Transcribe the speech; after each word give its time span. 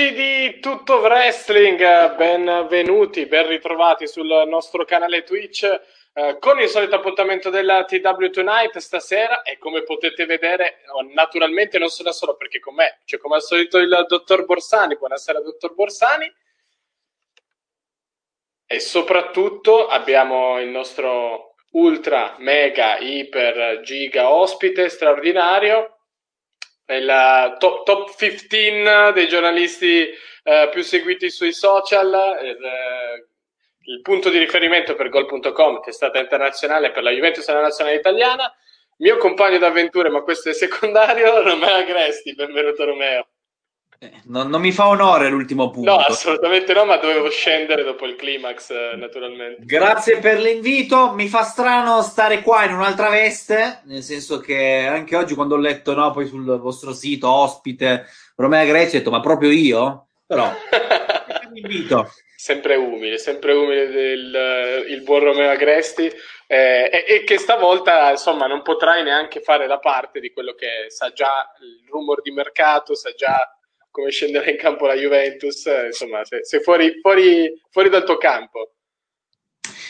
amici 0.00 0.14
di 0.14 0.60
Tutto 0.60 1.00
Wrestling, 1.00 2.16
benvenuti, 2.16 3.26
ben 3.26 3.46
ritrovati 3.46 4.08
sul 4.08 4.44
nostro 4.46 4.86
canale 4.86 5.24
Twitch 5.24 5.64
eh, 6.14 6.38
con 6.38 6.58
il 6.58 6.68
solito 6.68 6.94
appuntamento 6.94 7.50
della 7.50 7.84
TW 7.84 8.30
Tonight 8.30 8.78
stasera. 8.78 9.42
E 9.42 9.58
come 9.58 9.82
potete 9.82 10.24
vedere 10.24 10.78
naturalmente 11.12 11.78
non 11.78 11.88
sono 11.88 12.12
solo 12.12 12.34
perché 12.36 12.60
con 12.60 12.74
me 12.76 13.00
c'è 13.04 13.18
come 13.18 13.34
al 13.34 13.42
solito 13.42 13.76
il 13.76 14.06
dottor 14.08 14.46
Borsani, 14.46 14.96
buonasera 14.96 15.40
dottor 15.40 15.74
Borsani. 15.74 16.32
E 18.66 18.80
soprattutto 18.80 19.86
abbiamo 19.86 20.58
il 20.60 20.68
nostro 20.68 21.56
ultra 21.72 22.36
mega 22.38 22.96
iper 22.98 23.80
giga 23.82 24.30
ospite 24.30 24.88
straordinario 24.88 25.99
il 26.96 27.56
top, 27.58 27.84
top 27.84 28.16
15 28.16 29.12
dei 29.14 29.28
giornalisti 29.28 30.08
eh, 30.42 30.68
più 30.70 30.82
seguiti 30.82 31.30
sui 31.30 31.52
social, 31.52 32.08
il, 32.42 32.64
eh, 32.64 33.26
il, 33.84 34.00
punto 34.02 34.30
di 34.30 34.38
riferimento 34.38 34.94
per 34.94 35.08
Gol.com, 35.08 35.80
che 35.80 35.90
è 35.90 35.92
stata 35.92 36.18
internazionale 36.18 36.90
per 36.90 37.02
la 37.02 37.10
Juventus 37.10 37.48
e 37.48 37.52
la 37.52 37.60
nazionale 37.60 37.96
italiana. 37.96 38.52
Mio 38.98 39.16
compagno 39.16 39.58
d'avventure, 39.58 40.10
ma 40.10 40.22
questo 40.22 40.50
è 40.50 40.52
secondario, 40.52 41.40
Romeo 41.42 41.74
Agresti. 41.74 42.34
Benvenuto 42.34 42.84
Romeo. 42.84 43.29
Eh, 44.02 44.10
non, 44.28 44.48
non, 44.48 44.62
mi 44.62 44.72
fa 44.72 44.88
onore 44.88 45.28
l'ultimo 45.28 45.68
punto. 45.68 45.90
No, 45.90 45.98
assolutamente 45.98 46.72
no, 46.72 46.86
ma 46.86 46.96
dovevo 46.96 47.28
scendere 47.28 47.84
dopo 47.84 48.06
il 48.06 48.16
climax, 48.16 48.70
eh, 48.70 48.96
naturalmente. 48.96 49.62
Grazie 49.66 50.16
per 50.20 50.40
l'invito. 50.40 51.12
Mi 51.12 51.28
fa 51.28 51.42
strano 51.42 52.00
stare 52.00 52.40
qua 52.40 52.64
in 52.64 52.72
un'altra 52.72 53.10
veste, 53.10 53.82
nel 53.84 54.02
senso 54.02 54.40
che 54.40 54.86
anche 54.88 55.16
oggi 55.16 55.34
quando 55.34 55.56
ho 55.56 55.58
letto 55.58 55.94
no, 55.94 56.12
poi 56.12 56.26
sul 56.26 56.58
vostro 56.58 56.94
sito 56.94 57.28
ospite 57.28 58.06
Romea 58.36 58.64
Grezio, 58.64 58.96
ho 58.96 59.02
detto 59.02 59.10
ma 59.10 59.20
proprio 59.20 59.50
io? 59.50 60.06
Però 60.26 60.50
invito. 61.52 62.10
Sempre 62.34 62.76
umile, 62.76 63.18
sempre 63.18 63.52
umile 63.52 63.88
del, 63.88 64.86
il 64.88 65.02
buon 65.02 65.24
Romeo 65.24 65.50
Agresti 65.50 66.10
eh, 66.46 66.88
e, 66.90 67.04
e, 67.06 67.24
che 67.24 67.36
stavolta 67.36 68.10
insomma 68.10 68.46
non 68.46 68.62
potrai 68.62 69.02
neanche 69.02 69.42
fare 69.42 69.66
la 69.66 69.78
parte 69.78 70.20
di 70.20 70.32
quello 70.32 70.54
che 70.54 70.86
sa 70.88 71.12
già 71.12 71.52
il 71.60 71.86
rumor 71.90 72.22
di 72.22 72.30
mercato, 72.30 72.94
sa 72.94 73.12
già 73.12 73.46
come 73.90 74.10
scendere 74.10 74.50
in 74.50 74.56
campo 74.56 74.86
la 74.86 74.94
Juventus, 74.94 75.66
eh, 75.66 75.86
insomma, 75.86 76.24
sei, 76.24 76.44
sei 76.44 76.60
fuori, 76.60 76.98
fuori, 77.00 77.52
fuori, 77.70 77.88
dal 77.88 78.04
tuo 78.04 78.16
campo. 78.16 78.74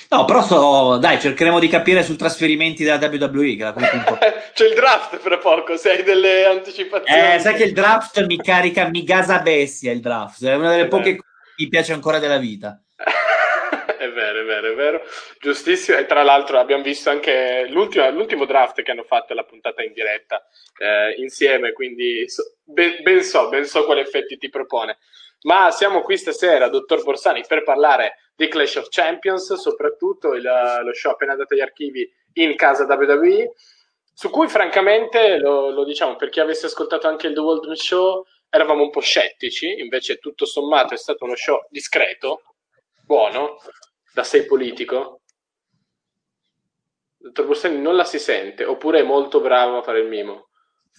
No, 0.08 0.24
però 0.24 0.42
so, 0.42 0.96
dai, 0.98 1.20
cercheremo 1.20 1.60
di 1.60 1.68
capire 1.68 2.02
sul 2.02 2.16
trasferimenti 2.16 2.82
della 2.82 2.96
WWE. 2.96 3.56
C'è 4.54 4.66
il 4.66 4.74
draft 4.74 5.18
fra 5.18 5.38
poco, 5.38 5.76
se 5.76 5.90
hai 5.90 6.02
delle 6.02 6.46
anticipazioni. 6.46 7.34
Eh, 7.34 7.38
sai 7.38 7.54
che 7.54 7.64
il 7.64 7.72
draft 7.72 8.24
mi 8.26 8.36
carica, 8.36 8.88
mi 8.88 9.04
gasa 9.04 9.38
bestia 9.38 9.92
il 9.92 10.00
draft, 10.00 10.44
è 10.44 10.54
una 10.54 10.70
delle 10.70 10.88
poche 10.88 11.16
cose 11.16 11.28
che 11.56 11.62
mi 11.62 11.68
piace 11.68 11.92
ancora 11.92 12.18
della 12.18 12.38
vita. 12.38 12.82
è 14.00 14.10
vero, 14.10 14.40
è 14.40 14.44
vero, 14.44 14.72
è 14.72 14.74
vero. 14.74 15.02
Giustissimo. 15.38 15.98
E 15.98 16.06
tra 16.06 16.22
l'altro 16.22 16.58
abbiamo 16.58 16.82
visto 16.82 17.10
anche 17.10 17.66
l'ultimo, 17.68 18.10
l'ultimo 18.10 18.46
draft 18.46 18.82
che 18.82 18.90
hanno 18.90 19.04
fatto 19.04 19.34
la 19.34 19.44
puntata 19.44 19.82
in 19.82 19.92
diretta 19.92 20.42
eh, 20.78 21.20
insieme, 21.20 21.72
quindi 21.72 22.28
so, 22.28 22.42
ben, 22.72 23.02
ben, 23.02 23.22
so, 23.22 23.48
ben 23.48 23.64
so 23.64 23.84
quali 23.84 24.00
effetti 24.00 24.36
ti 24.36 24.48
propone. 24.48 24.98
Ma 25.42 25.70
siamo 25.70 26.02
qui 26.02 26.18
stasera, 26.18 26.68
dottor 26.68 27.02
Borsani, 27.02 27.44
per 27.46 27.62
parlare 27.62 28.16
di 28.34 28.48
Clash 28.48 28.76
of 28.76 28.88
Champions, 28.88 29.54
soprattutto 29.54 30.34
il, 30.34 30.42
lo 30.42 30.92
show 30.92 31.12
appena 31.12 31.34
dato 31.34 31.54
agli 31.54 31.60
archivi 31.60 32.10
in 32.34 32.54
casa 32.56 32.84
WWE, 32.84 33.52
su 34.12 34.28
cui 34.28 34.48
francamente, 34.48 35.38
lo, 35.38 35.70
lo 35.70 35.84
diciamo 35.84 36.16
per 36.16 36.28
chi 36.28 36.40
avesse 36.40 36.66
ascoltato 36.66 37.08
anche 37.08 37.26
il 37.26 37.34
The 37.34 37.40
World 37.40 37.72
Show, 37.72 38.26
eravamo 38.50 38.82
un 38.82 38.90
po' 38.90 39.00
scettici, 39.00 39.80
invece 39.80 40.18
tutto 40.18 40.44
sommato 40.44 40.92
è 40.92 40.98
stato 40.98 41.24
uno 41.24 41.36
show 41.36 41.66
discreto, 41.70 42.42
buono, 43.04 43.56
da 44.12 44.24
sei 44.24 44.44
politico? 44.44 45.20
Dottor 47.16 47.46
Borsani 47.46 47.80
non 47.80 47.96
la 47.96 48.04
si 48.04 48.18
sente, 48.18 48.64
oppure 48.64 49.00
è 49.00 49.04
molto 49.04 49.40
bravo 49.40 49.78
a 49.78 49.82
fare 49.82 50.00
il 50.00 50.08
mimo? 50.08 50.48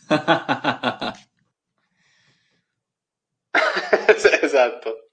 esatto. 4.41 5.07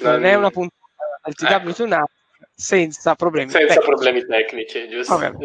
Non 0.00 0.24
è 0.24 0.34
una 0.34 0.50
puntata 0.50 1.20
del 1.24 1.34
TW 1.34 1.68
ecco. 1.68 1.72
Tonight 1.72 2.10
senza 2.54 3.14
problemi 3.14 3.50
senza 3.50 3.74
tecnici. 3.74 3.88
problemi 3.88 4.24
tecnici, 4.24 4.88
giusto? 4.88 5.16
prego, 5.18 5.40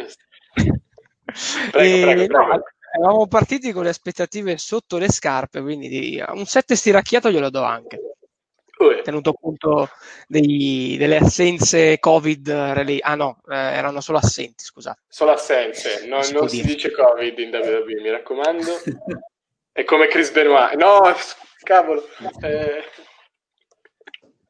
prego, 1.71 2.25
prego. 2.25 2.37
No, 2.37 2.63
eravamo 2.95 3.27
partiti 3.27 3.71
con 3.71 3.83
le 3.83 3.89
aspettative 3.89 4.57
sotto 4.57 4.97
le 4.97 5.09
scarpe, 5.09 5.61
quindi 5.61 6.23
un 6.27 6.45
7 6.45 6.75
stiracchiato 6.75 7.31
glielo 7.31 7.49
do 7.49 7.63
anche. 7.63 7.99
Uh. 8.77 9.01
tenuto 9.01 9.33
conto 9.33 9.89
dei, 10.27 10.97
delle 10.99 11.17
assenze 11.17 11.97
Covid. 11.97 12.47
Ah 13.01 13.15
no, 13.15 13.39
eh, 13.49 13.55
erano 13.55 14.01
solo 14.01 14.19
assenti, 14.19 14.63
scusate. 14.63 15.01
Solo 15.07 15.31
assenze, 15.31 16.05
no, 16.05 16.19
non, 16.19 16.29
non 16.33 16.47
si 16.49 16.61
dice 16.61 16.91
Covid 16.91 17.39
in 17.39 17.49
WWE, 17.49 18.01
mi 18.01 18.11
raccomando. 18.11 18.71
È 19.77 19.83
come 19.83 20.07
Chris 20.07 20.31
Benoit. 20.31 20.73
No, 20.73 21.03
cavolo. 21.61 22.03
Eh... 22.41 22.83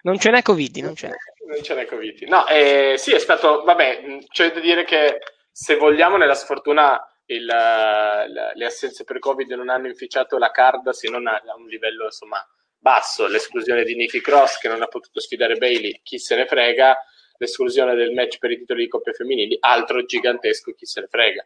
Non 0.04 0.18
ce 0.18 0.32
n'è 0.32 0.42
Covid, 0.42 0.78
non 0.78 0.96
ce 0.96 1.08
n'è. 1.08 1.16
Non 1.48 1.62
ce 1.62 1.76
n'è 1.76 1.86
Covid. 1.86 2.22
No, 2.30 2.48
eh, 2.48 2.94
sì, 2.98 3.12
è 3.12 3.20
stato, 3.20 3.64
vabbè, 3.66 4.20
c'è 4.30 4.54
da 4.54 4.62
dire 4.62 4.86
che 4.86 5.20
se 5.52 5.76
vogliamo 5.76 6.16
nella 6.16 6.34
sfortuna 6.34 6.98
il, 7.26 7.44
la, 7.44 8.26
le 8.26 8.66
assenze 8.66 9.04
per 9.04 9.20
Covid 9.20 9.52
non 9.52 9.68
hanno 9.68 9.88
inficiato 9.88 10.38
la 10.38 10.50
card 10.50 10.92
se 10.92 11.10
non 11.10 11.28
a, 11.28 11.44
a 11.46 11.56
un 11.58 11.68
livello 11.68 12.06
insomma 12.06 12.42
basso, 12.78 13.28
l'esclusione 13.28 13.84
di 13.84 13.96
Nicky 13.96 14.22
Cross 14.22 14.60
che 14.60 14.70
non 14.70 14.82
ha 14.82 14.88
potuto 14.88 15.20
sfidare 15.20 15.58
Bailey, 15.58 16.00
chi 16.04 16.20
se 16.20 16.38
ne 16.38 16.46
frega, 16.46 16.98
l'esclusione 17.38 17.96
del 17.96 18.14
match 18.14 18.38
per 18.38 18.52
i 18.52 18.58
titoli 18.60 18.84
di 18.84 18.88
coppia 18.88 19.12
femminili, 19.12 19.58
altro 19.60 20.06
gigantesco, 20.06 20.72
chi 20.72 20.86
se 20.86 21.02
ne 21.02 21.08
frega. 21.08 21.46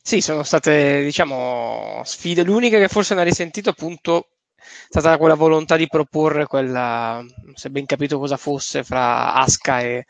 Sì, 0.00 0.20
sono 0.20 0.42
state, 0.42 1.02
diciamo, 1.02 2.02
sfide. 2.04 2.42
L'unica 2.44 2.78
che 2.78 2.88
forse 2.88 3.14
non 3.14 3.22
ha 3.22 3.26
risentito, 3.26 3.70
appunto, 3.70 4.28
è 4.56 4.64
stata 4.88 5.16
quella 5.18 5.34
volontà 5.34 5.76
di 5.76 5.86
proporre 5.86 6.46
quella, 6.46 7.22
se 7.54 7.70
ben 7.70 7.86
capito 7.86 8.18
cosa 8.18 8.36
fosse, 8.36 8.82
fra 8.84 9.34
Aska 9.34 9.80
e, 9.80 10.04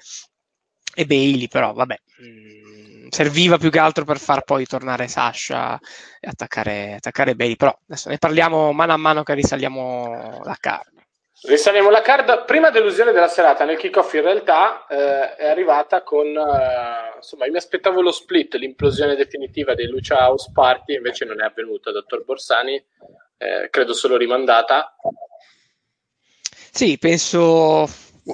e 0.94 1.06
Bailey, 1.06 1.48
però 1.48 1.72
vabbè. 1.72 1.96
Mm, 2.22 3.08
serviva 3.08 3.58
più 3.58 3.70
che 3.70 3.78
altro 3.78 4.04
per 4.04 4.18
far 4.18 4.42
poi 4.44 4.64
tornare 4.66 5.08
Sasha 5.08 5.78
e 6.20 6.28
attaccare, 6.28 6.94
attaccare 6.94 7.34
Bailey. 7.34 7.56
Però 7.56 7.76
adesso 7.86 8.08
ne 8.08 8.18
parliamo 8.18 8.72
mano 8.72 8.92
a 8.92 8.96
mano 8.96 9.22
che 9.22 9.34
risaliamo 9.34 10.40
la 10.44 10.56
card. 10.58 11.01
Risaliamo 11.44 11.90
la 11.90 12.02
card. 12.02 12.44
Prima 12.44 12.70
delusione 12.70 13.10
della 13.10 13.26
serata 13.26 13.64
nel 13.64 13.76
kickoff 13.76 14.12
in 14.14 14.22
realtà 14.22 14.86
eh, 14.86 15.34
è 15.34 15.48
arrivata 15.48 16.02
con... 16.02 16.26
Eh, 16.26 17.16
insomma, 17.16 17.46
io 17.46 17.50
mi 17.50 17.56
aspettavo 17.56 18.00
lo 18.00 18.12
split, 18.12 18.54
l'implosione 18.54 19.16
definitiva 19.16 19.74
dei 19.74 19.88
Lucia 19.88 20.18
House 20.18 20.50
Party, 20.52 20.94
invece 20.94 21.24
non 21.24 21.40
è 21.40 21.44
avvenuta, 21.44 21.90
dottor 21.90 22.24
Borsani. 22.24 22.74
Eh, 23.38 23.68
credo 23.70 23.92
solo 23.92 24.16
rimandata. 24.16 24.94
Sì, 26.70 26.96
penso 26.96 27.88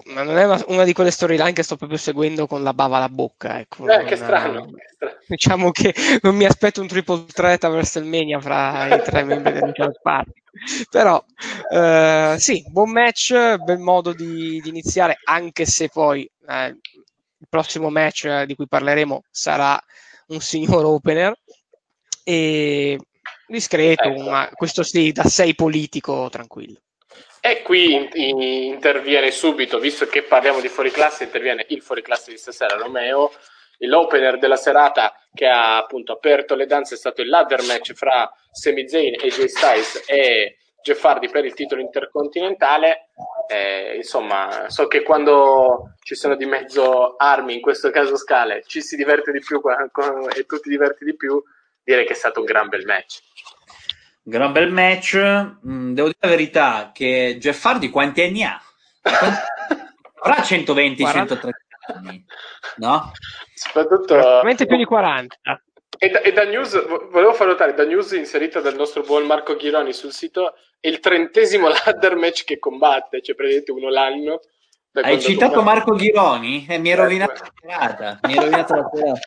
ma 0.07 0.23
non 0.23 0.37
è 0.37 0.45
una, 0.45 0.63
una, 0.69 0.85
di 0.85 0.93
quelle 0.93 1.11
storyline 1.11 1.53
che 1.53 1.63
sto 1.63 1.77
proprio 1.77 1.99
seguendo 1.99 2.47
con 2.47 2.63
la 2.63 2.75
bava 2.75 2.99
alla 2.99 3.09
bocca. 3.09 3.59
Ecco. 3.59 3.89
Eh, 3.89 4.05
che, 4.05 4.17
strano, 4.17 4.67
che 4.67 4.89
strano. 4.95 5.17
Diciamo 5.27 5.71
che 5.71 5.95
non 6.23 6.37
mi 6.37 6.45
aspetto 6.45 6.81
un 6.81 6.89
triple 6.89 7.25
threat 7.27 7.65
a 7.65 7.69
WrestleMania 7.69 8.41
fra 8.41 8.95
i 8.95 9.03
tre 9.03 9.25
membri 9.25 9.53
del 9.53 9.73
Challenge 9.73 10.01
Party. 10.03 10.43
Però 10.91 11.25
eh, 11.71 12.37
sì, 12.39 12.65
buon 12.69 12.91
match, 12.91 13.57
bel 13.57 13.79
modo 13.79 14.13
di, 14.13 14.61
di 14.61 14.69
iniziare, 14.69 15.19
anche 15.25 15.65
se 15.65 15.89
poi 15.89 16.29
eh, 16.49 16.67
il 16.67 17.47
prossimo 17.49 17.89
match 17.89 18.43
di 18.43 18.55
cui 18.55 18.67
parleremo 18.67 19.23
sarà 19.31 19.81
un 20.29 20.41
signor 20.41 20.85
opener. 20.85 21.35
E 22.25 22.99
discreto, 23.47 24.09
ecco. 24.09 24.29
ma 24.29 24.51
questo 24.53 24.83
sì, 24.83 25.13
da 25.13 25.25
sei 25.25 25.55
politico 25.55 26.29
tranquillo. 26.29 26.81
E 27.41 27.63
qui 27.63 27.95
in, 27.95 28.09
in, 28.15 28.43
interviene 28.43 29.31
subito, 29.31 29.79
visto 29.79 30.07
che 30.07 30.23
parliamo 30.23 30.61
di 30.61 30.69
fuori 30.69 30.91
classe, 30.91 31.25
interviene 31.25 31.65
il 31.69 31.83
fuori 31.83 32.03
classe 32.03 32.31
di 32.31 32.37
stasera, 32.37 32.77
Romeo. 32.77 33.33
L'opener 33.83 34.39
della 34.39 34.57
serata 34.57 35.15
che 35.33 35.47
ha 35.47 35.77
appunto 35.77 36.13
aperto 36.13 36.57
le 36.57 36.67
danze 36.67 36.95
è 36.95 36.99
stato 36.99 37.23
il 37.23 37.29
ladder 37.29 37.63
match 37.63 37.93
fra 37.93 38.29
Sami 38.51 38.89
Zayn 38.89 39.15
e 39.15 39.29
Jay 39.29 39.49
Styles 39.49 40.03
e 40.07 40.57
Jeff 40.83 41.05
Hardy 41.05 41.31
per 41.31 41.45
il 41.45 41.55
titolo 41.55 41.81
intercontinentale. 41.81 43.11
Eh, 43.47 43.95
insomma, 43.95 44.69
so 44.69 44.89
che 44.89 45.03
quando 45.03 45.95
ci 46.03 46.17
sono 46.17 46.35
di 46.35 46.45
mezzo 46.45 47.15
armi, 47.17 47.55
in 47.55 47.61
questo 47.61 47.91
caso 47.91 48.17
scale, 48.17 48.65
ci 48.67 48.83
si 48.83 48.97
diverte 48.97 49.31
di 49.31 49.39
più 49.39 49.63
e 50.35 50.45
tu 50.45 50.59
ti 50.59 50.69
diverti 50.69 51.05
di 51.05 51.15
più, 51.15 51.41
direi 51.85 52.05
che 52.05 52.15
è 52.15 52.17
stato 52.17 52.41
un 52.41 52.47
gran 52.47 52.69
bel 52.69 52.85
match 52.85 53.21
gran 54.29 54.53
bel 54.53 54.71
match. 54.71 55.17
Mm, 55.17 55.95
devo 55.95 56.09
dire 56.09 56.19
la 56.21 56.29
verità 56.29 56.91
che 56.93 57.37
Jeff 57.41 57.65
Hardy 57.65 57.89
quanti 57.89 58.23
anni 58.23 58.45
ha? 58.45 58.61
Avrà 60.21 60.43
120, 60.43 61.05
130 61.05 61.59
anni, 61.95 62.25
no? 62.77 63.13
Soprattutto... 63.55 64.15
Probabilmente 64.15 64.67
più 64.67 64.77
di 64.77 64.85
40. 64.85 65.37
E 66.01 66.11
da, 66.11 66.21
e 66.21 66.33
da, 66.33 66.45
news, 66.45 66.87
volevo 67.11 67.33
far 67.33 67.47
notare, 67.47 67.75
da 67.75 67.85
news 67.85 68.13
inserita 68.13 68.61
dal 68.61 68.75
nostro 68.75 69.03
buon 69.03 69.25
Marco 69.27 69.57
Ghironi 69.57 69.93
sul 69.93 70.13
sito, 70.13 70.55
è 70.79 70.89
il 70.89 71.01
trentesimo 71.01 71.69
ladder 71.85 72.17
match 72.17 72.45
che 72.45 72.59
combatte, 72.59 73.23
cioè 73.23 73.35
praticamente 73.35 73.73
uno 73.73 73.89
l'anno. 73.89 74.41
Hai 74.93 75.21
citato 75.21 75.55
combatte. 75.55 75.77
Marco 75.77 75.95
Ghironi? 75.95 76.67
Eh, 76.69 76.79
mi 76.79 76.91
hai 76.91 76.97
rovinato 76.97 77.33
eh, 77.33 77.45
la 77.45 77.53
serata. 77.61 78.19
Mi 78.25 78.33
hai 78.33 78.39
rovinato 78.39 78.75
la 78.75 78.91
serata. 78.93 79.21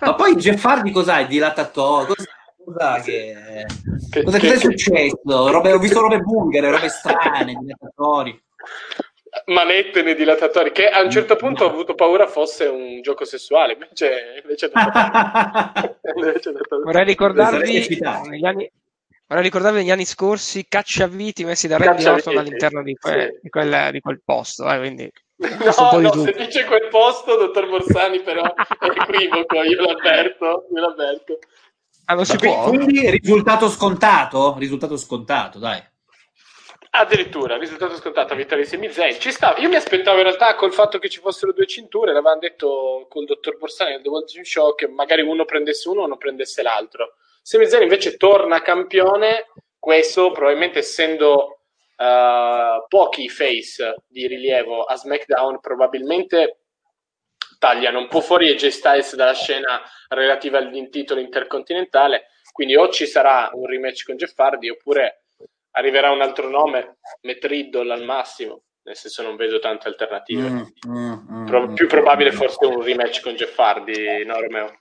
Ma 0.04 0.14
poi 0.14 0.34
Jeff 0.36 0.64
Hardy 0.64 0.90
cos'hai? 0.90 1.26
Dilatatore? 1.26 2.06
Cos'è? 2.06 2.28
Cosa 2.64 3.00
che... 3.00 3.66
che 4.10 4.22
cosa 4.22 4.38
che, 4.38 4.52
è 4.52 4.56
successo? 4.56 5.18
Robe, 5.24 5.72
ho 5.72 5.78
visto 5.78 6.00
robe 6.00 6.18
bulgare, 6.18 6.70
robe 6.70 6.88
strane, 6.88 7.54
dilatatori. 7.54 8.42
Manette 9.46 10.02
nei 10.02 10.14
dilatatori, 10.14 10.72
che 10.72 10.88
a 10.88 11.02
un 11.02 11.10
certo 11.10 11.36
punto 11.36 11.64
ho 11.64 11.68
avuto 11.68 11.94
paura 11.94 12.26
fosse 12.26 12.66
un 12.66 13.00
gioco 13.00 13.24
sessuale, 13.24 13.72
invece, 13.72 14.40
invece, 14.42 14.70
invece 16.14 16.52
Vorrei 16.84 17.04
ricordarvi 17.04 17.88
negli 18.28 18.44
anni, 18.44 18.70
vorrei 19.26 19.42
ricordarvi 19.42 19.78
negli 19.78 19.90
anni 19.90 20.04
scorsi 20.04 20.66
cacciaviti 20.68 21.44
messi 21.44 21.66
da 21.66 21.78
Randy 21.78 22.04
Orton 22.04 22.36
all'interno 22.36 22.82
di, 22.82 22.94
que, 22.94 23.32
sì. 23.34 23.40
di, 23.42 23.48
quel, 23.48 23.88
di, 23.90 24.00
quel, 24.00 24.20
posto, 24.22 24.70
eh, 24.70 24.78
quindi 24.78 25.10
No, 25.42 25.98
no 25.98 26.12
se 26.12 26.32
dice 26.32 26.64
quel 26.66 26.88
posto, 26.88 27.36
dottor 27.36 27.68
Borsani, 27.68 28.20
però 28.20 28.42
è 28.42 28.86
equivoco, 28.86 29.62
io 29.62 29.80
l'avverto, 29.80 30.68
io 30.72 30.80
l'avverto. 30.80 31.38
Ah, 32.06 32.14
non 32.14 32.24
si 32.24 32.36
può? 32.36 32.64
Quindi 32.68 33.10
risultato 33.10 33.68
scontato? 33.68 34.56
Risultato 34.58 34.96
scontato, 34.96 35.58
dai. 35.58 35.90
Addirittura, 36.94 37.56
risultato 37.56 37.96
scontato 37.96 38.34
vittoria 38.34 38.64
di 38.64 38.68
Semi 38.68 38.90
Ci 39.18 39.30
stava. 39.30 39.58
Io 39.60 39.70
mi 39.70 39.76
aspettavo 39.76 40.18
in 40.18 40.24
realtà 40.24 40.54
col 40.56 40.74
fatto 40.74 40.98
che 40.98 41.08
ci 41.08 41.20
fossero 41.20 41.54
due 41.54 41.66
cinture, 41.66 42.12
l'avevano 42.12 42.40
detto 42.40 43.06
col 43.08 43.24
dottor 43.24 43.56
Borsani 43.56 43.92
nel 43.92 44.02
The 44.02 44.08
World 44.10 44.28
Gym 44.28 44.42
Show 44.42 44.74
che 44.74 44.88
magari 44.88 45.22
uno 45.22 45.46
prendesse 45.46 45.88
uno 45.88 46.02
o 46.02 46.06
non 46.06 46.18
prendesse 46.18 46.60
l'altro. 46.62 47.14
Semi 47.40 47.66
invece 47.80 48.18
torna 48.18 48.60
campione, 48.60 49.46
questo 49.78 50.32
probabilmente 50.32 50.80
essendo 50.80 51.60
uh, 51.96 52.86
pochi 52.88 53.28
face 53.30 54.02
di 54.06 54.26
rilievo 54.26 54.84
a 54.84 54.94
SmackDown, 54.94 55.60
probabilmente 55.60 56.61
tagliano 57.62 58.00
un 58.00 58.08
po' 58.08 58.20
fuori 58.20 58.50
AJ 58.50 58.66
Styles 58.66 59.14
dalla 59.14 59.34
scena 59.34 59.80
relativa 60.08 60.58
al 60.58 60.88
titolo 60.90 61.20
intercontinentale, 61.20 62.30
quindi 62.50 62.74
o 62.74 62.88
ci 62.88 63.06
sarà 63.06 63.50
un 63.52 63.66
rematch 63.66 64.04
con 64.04 64.16
Jeff 64.16 64.36
Hardy 64.36 64.68
oppure 64.68 65.26
arriverà 65.70 66.10
un 66.10 66.22
altro 66.22 66.50
nome, 66.50 66.98
Matt 67.20 67.44
Riddle 67.44 67.92
al 67.92 68.02
massimo, 68.02 68.64
nel 68.82 68.96
senso 68.96 69.22
non 69.22 69.36
vedo 69.36 69.60
tante 69.60 69.86
alternative. 69.86 70.48
Mm, 70.48 70.62
mm, 70.88 71.12
mm, 71.30 71.46
Pro- 71.46 71.68
mm. 71.68 71.74
più 71.74 71.86
probabile 71.86 72.32
forse 72.32 72.66
un 72.66 72.82
rematch 72.82 73.22
con 73.22 73.34
Jeff 73.34 73.56
Hardy, 73.56 74.24
no 74.24 74.40
Romeo? 74.40 74.76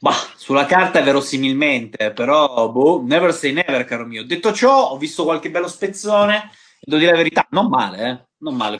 Bah, 0.00 0.16
sulla 0.34 0.66
carta 0.66 1.00
verosimilmente, 1.02 2.10
però 2.10 2.68
boh, 2.68 3.00
never 3.06 3.32
say 3.32 3.52
never, 3.52 3.84
caro 3.84 4.06
mio. 4.06 4.24
Detto 4.24 4.52
ciò, 4.52 4.88
ho 4.90 4.96
visto 4.96 5.22
qualche 5.22 5.50
bello 5.50 5.68
spezzone, 5.68 6.50
devo 6.80 6.98
dire 6.98 7.12
la 7.12 7.18
verità, 7.18 7.46
non 7.50 7.68
male, 7.68 8.08
eh? 8.08 8.26
non 8.38 8.56
male. 8.56 8.78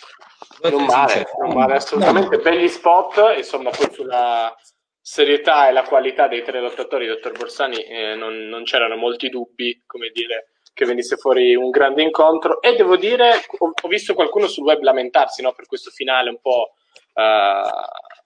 Non 0.63 0.85
male, 0.85 1.27
non 1.39 1.55
male, 1.55 1.75
assolutamente. 1.75 2.37
No. 2.37 2.43
Belli 2.43 2.69
spot, 2.69 3.35
insomma, 3.37 3.71
poi 3.71 3.93
sulla 3.93 4.55
serietà 5.01 5.69
e 5.69 5.73
la 5.73 5.83
qualità 5.83 6.29
dei 6.29 6.43
tre 6.43 6.61
lottatori, 6.61 7.07
dottor 7.07 7.33
Borsani, 7.33 7.83
eh, 7.83 8.15
non, 8.15 8.47
non, 8.49 8.65
c'erano 8.65 8.97
molti 8.97 9.29
dubbi, 9.29 9.83
come 9.87 10.11
dire, 10.13 10.53
che 10.75 10.85
venisse 10.85 11.17
fuori 11.17 11.55
un 11.55 11.71
grande 11.71 12.03
incontro. 12.03 12.61
E 12.61 12.77
devo 12.77 12.97
dire, 12.97 13.43
ho, 13.59 13.73
ho 13.81 13.89
visto 13.89 14.15
qualcuno 14.15 14.47
sul 14.47 14.65
web 14.65 14.83
lamentarsi 14.83 15.43
no, 15.43 15.53
per 15.53 15.67
questo 15.67 15.91
finale 15.91 16.31
un 16.31 16.41
po', 16.41 16.75
uh, 17.15 17.71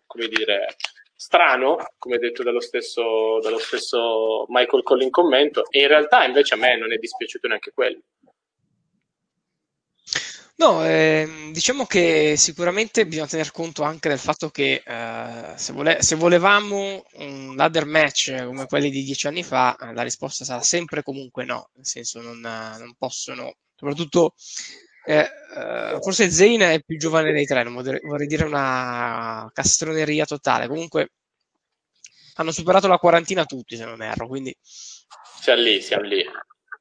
come 0.06 0.26
dire, 0.28 0.76
strano, 1.14 1.76
come 1.98 2.18
detto 2.18 2.42
dallo 2.42 2.60
stesso, 2.60 3.38
dallo 3.40 3.58
stesso 3.58 4.44
Michael 4.48 4.82
Cole 4.82 5.04
in 5.04 5.10
commento, 5.10 5.64
e 5.70 5.80
in 5.80 5.88
realtà 5.88 6.24
invece 6.24 6.54
a 6.54 6.58
me 6.58 6.76
non 6.76 6.92
è 6.92 6.96
dispiaciuto 6.96 7.46
neanche 7.46 7.72
quello. 7.72 8.00
No, 10.56 10.84
ehm, 10.84 11.50
diciamo 11.52 11.84
che 11.84 12.34
sicuramente 12.37 13.06
bisogna 13.06 13.26
tener 13.26 13.50
conto 13.50 13.82
anche 13.82 14.08
del 14.08 14.18
fatto 14.20 14.50
che 14.50 14.82
eh, 14.87 15.52
se, 15.56 15.73
vole- 15.73 16.00
se 16.00 16.14
volevamo 16.14 17.04
un 17.14 17.56
ladder 17.56 17.84
match 17.87 18.44
come 18.44 18.66
quelli 18.66 18.88
di 18.90 19.02
dieci 19.02 19.26
anni 19.26 19.42
fa, 19.42 19.76
eh, 19.76 19.92
la 19.92 20.02
risposta 20.02 20.44
sarà 20.44 20.62
sempre 20.62 21.02
comunque 21.02 21.44
no, 21.44 21.70
nel 21.75 21.87
senso 21.87 22.20
non, 22.20 22.38
non 22.38 22.94
possono, 22.96 23.56
soprattutto 23.75 24.34
eh, 25.06 25.28
eh, 25.56 25.99
forse 26.00 26.30
Zayn 26.30 26.61
è 26.61 26.82
più 26.84 26.99
giovane 26.99 27.32
dei 27.32 27.46
tre, 27.46 27.64
non 27.64 27.75
vorrei 27.75 28.26
dire 28.28 28.44
una 28.44 29.50
castroneria 29.52 30.25
totale, 30.25 30.68
comunque 30.68 31.11
hanno 32.37 32.52
superato 32.52 32.87
la 32.87 32.99
quarantina 32.99 33.44
tutti 33.44 33.76
se 33.76 33.84
non 33.84 34.02
erro, 34.02 34.28
quindi... 34.28 34.56
Siamo 35.40 35.62
lì, 35.62 35.80
siamo 35.82 36.04
lì. 36.04 36.25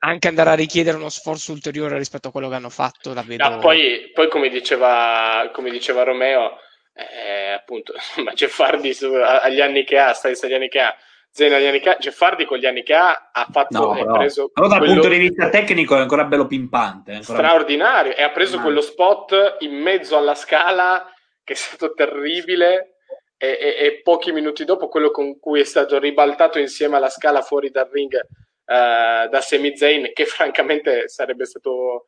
Anche 0.06 0.28
andare 0.28 0.50
a 0.50 0.56
richiedere 0.56 0.98
uno 0.98 1.10
sforzo 1.10 1.54
ulteriore 1.54 1.98
rispetto 1.98 2.28
a 2.28 2.32
quello 2.32 2.50
che 2.50 2.56
hanno 2.56 2.70
fatto, 2.70 3.14
la 3.14 3.24
vedo... 3.26 3.48
No, 3.48 3.60
poi, 3.60 4.12
poi 4.14 4.28
come, 4.30 4.50
diceva, 4.50 5.50
come 5.54 5.70
diceva 5.70 6.04
Romeo, 6.04 6.58
eh, 6.94 7.52
appunto, 7.52 7.94
ma 8.24 8.34
Geffardi 8.34 8.94
su, 8.94 9.12
agli 9.14 9.62
anni 9.62 9.86
che 9.86 9.98
ha, 9.98 10.14
stai 10.14 10.36
agli 10.42 10.54
anni 10.54 10.68
che 10.68 10.82
ha, 10.82 10.96
Zena 11.30 11.56
agli 11.56 11.66
anni 11.66 11.80
che 11.80 11.90
ha, 11.90 11.98
Geffardi 11.98 12.46
con 12.46 12.58
gli 12.60 12.66
anni 12.66 12.84
che 12.84 12.94
ha 12.94 13.32
ha 13.32 13.48
fatto 13.50 13.80
no, 13.80 13.94
però, 13.94 14.18
preso 14.18 14.52
però 14.54 14.68
dal 14.68 14.84
punto 14.84 15.08
di 15.08 15.18
vista 15.18 15.50
tecnico 15.50 15.96
è 15.96 16.00
ancora 16.00 16.26
bello 16.26 16.46
pimpante, 16.46 17.14
ancora 17.14 17.40
straordinario 17.40 18.16
e 18.16 18.22
ha 18.22 18.30
preso 18.30 18.60
quello 18.60 18.82
spot 18.82 19.56
in 19.62 19.74
mezzo 19.74 20.16
alla 20.16 20.36
scala 20.36 21.12
che 21.44 21.54
è 21.54 21.56
stato 21.56 21.94
terribile 21.94 22.98
e, 23.36 23.48
e, 23.48 23.86
e, 23.86 24.02
pochi 24.04 24.32
minuti 24.32 24.64
dopo 24.64 24.88
quello 24.90 25.10
con 25.10 25.40
cui 25.40 25.62
è 25.62 25.64
stato 25.64 25.98
ribaltato 25.98 26.60
insieme 26.60 26.98
alla 26.98 27.10
scala 27.10 27.42
fuori 27.42 27.72
dal 27.72 27.90
ring 27.92 28.16
uh, 28.74 29.30
da 29.30 29.42
Semi 29.42 29.78
Zayn 29.78 30.12
che 30.14 30.26
francamente 30.26 31.08
sarebbe 31.08 31.46
stato 31.46 32.08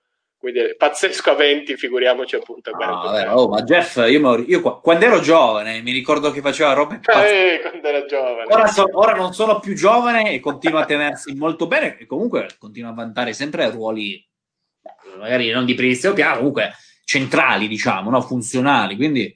dire, 0.52 0.76
pazzesco 0.76 1.32
a 1.32 1.36
20 1.36 1.76
figuriamoci 1.76 2.36
appunto 2.36 2.72
no, 2.72 2.78
vabbè, 2.78 3.34
oh, 3.34 3.48
ma 3.48 3.64
Jeff 3.64 3.96
io, 4.08 4.40
io, 4.40 4.80
quando 4.80 5.06
ero 5.06 5.20
giovane 5.20 5.82
mi 5.82 5.92
ricordo 5.92 6.32
che 6.32 6.42
faceva 6.42 6.74
robe 6.74 7.00
eh, 7.02 7.62
ora, 8.48 8.68
so, 8.68 8.88
ora, 8.92 9.14
non 9.14 9.34
sono 9.34 9.60
più 9.60 9.74
giovane 9.74 10.32
e 10.32 10.40
continua 10.40 10.82
a 10.82 10.86
tenersi 10.86 11.34
molto 11.34 11.68
bene 11.68 11.98
e 11.98 12.06
comunque 12.06 12.48
continua 12.60 12.92
a 12.92 12.94
vantare 12.96 13.34
sempre 13.34 13.70
ruoli 13.72 14.24
magari 15.18 15.50
non 15.50 15.66
di 15.66 15.74
primissimo 15.74 16.14
piano 16.14 16.38
comunque 16.38 16.74
centrali 17.06 17.68
diciamo 17.68 18.10
no? 18.10 18.22
funzionali 18.22 18.96
quindi 18.96 19.36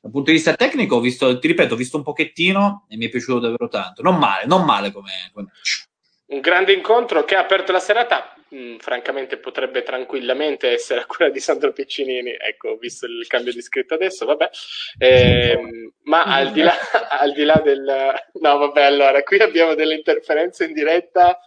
dal 0.00 0.10
punto 0.10 0.30
di 0.30 0.36
vista 0.36 0.54
tecnico 0.54 0.96
ho 0.96 1.00
visto 1.00 1.38
ti 1.38 1.46
ripeto 1.48 1.74
ho 1.74 1.76
visto 1.76 1.96
un 1.96 2.02
pochettino 2.02 2.86
e 2.88 2.96
mi 2.96 3.06
è 3.06 3.08
piaciuto 3.08 3.40
davvero 3.40 3.68
tanto. 3.68 4.00
Non 4.02 4.16
male 4.16 4.46
non 4.46 4.64
male 4.64 4.92
come, 4.92 5.10
come 5.32 5.48
match 5.48 5.87
un 6.28 6.40
grande 6.40 6.72
incontro 6.72 7.24
che 7.24 7.36
ha 7.36 7.40
aperto 7.40 7.72
la 7.72 7.80
serata. 7.80 8.34
Mm, 8.54 8.76
francamente 8.78 9.36
potrebbe 9.38 9.82
tranquillamente 9.82 10.70
essere 10.70 11.04
quella 11.06 11.30
di 11.30 11.40
Sandro 11.40 11.72
Piccinini. 11.72 12.34
Ecco, 12.38 12.76
visto 12.76 13.06
il 13.06 13.26
cambio 13.26 13.52
di 13.52 13.62
scritto 13.62 13.94
adesso, 13.94 14.26
vabbè. 14.26 14.50
Eh, 14.98 15.90
ma 16.04 16.24
al 16.24 16.50
di, 16.52 16.62
là, 16.62 16.74
al 17.10 17.32
di 17.32 17.44
là 17.44 17.60
del... 17.62 18.14
No, 18.40 18.58
vabbè, 18.58 18.82
allora, 18.82 19.22
qui 19.22 19.38
abbiamo 19.38 19.74
delle 19.74 19.94
interferenze 19.94 20.64
in 20.64 20.72
diretta 20.72 21.38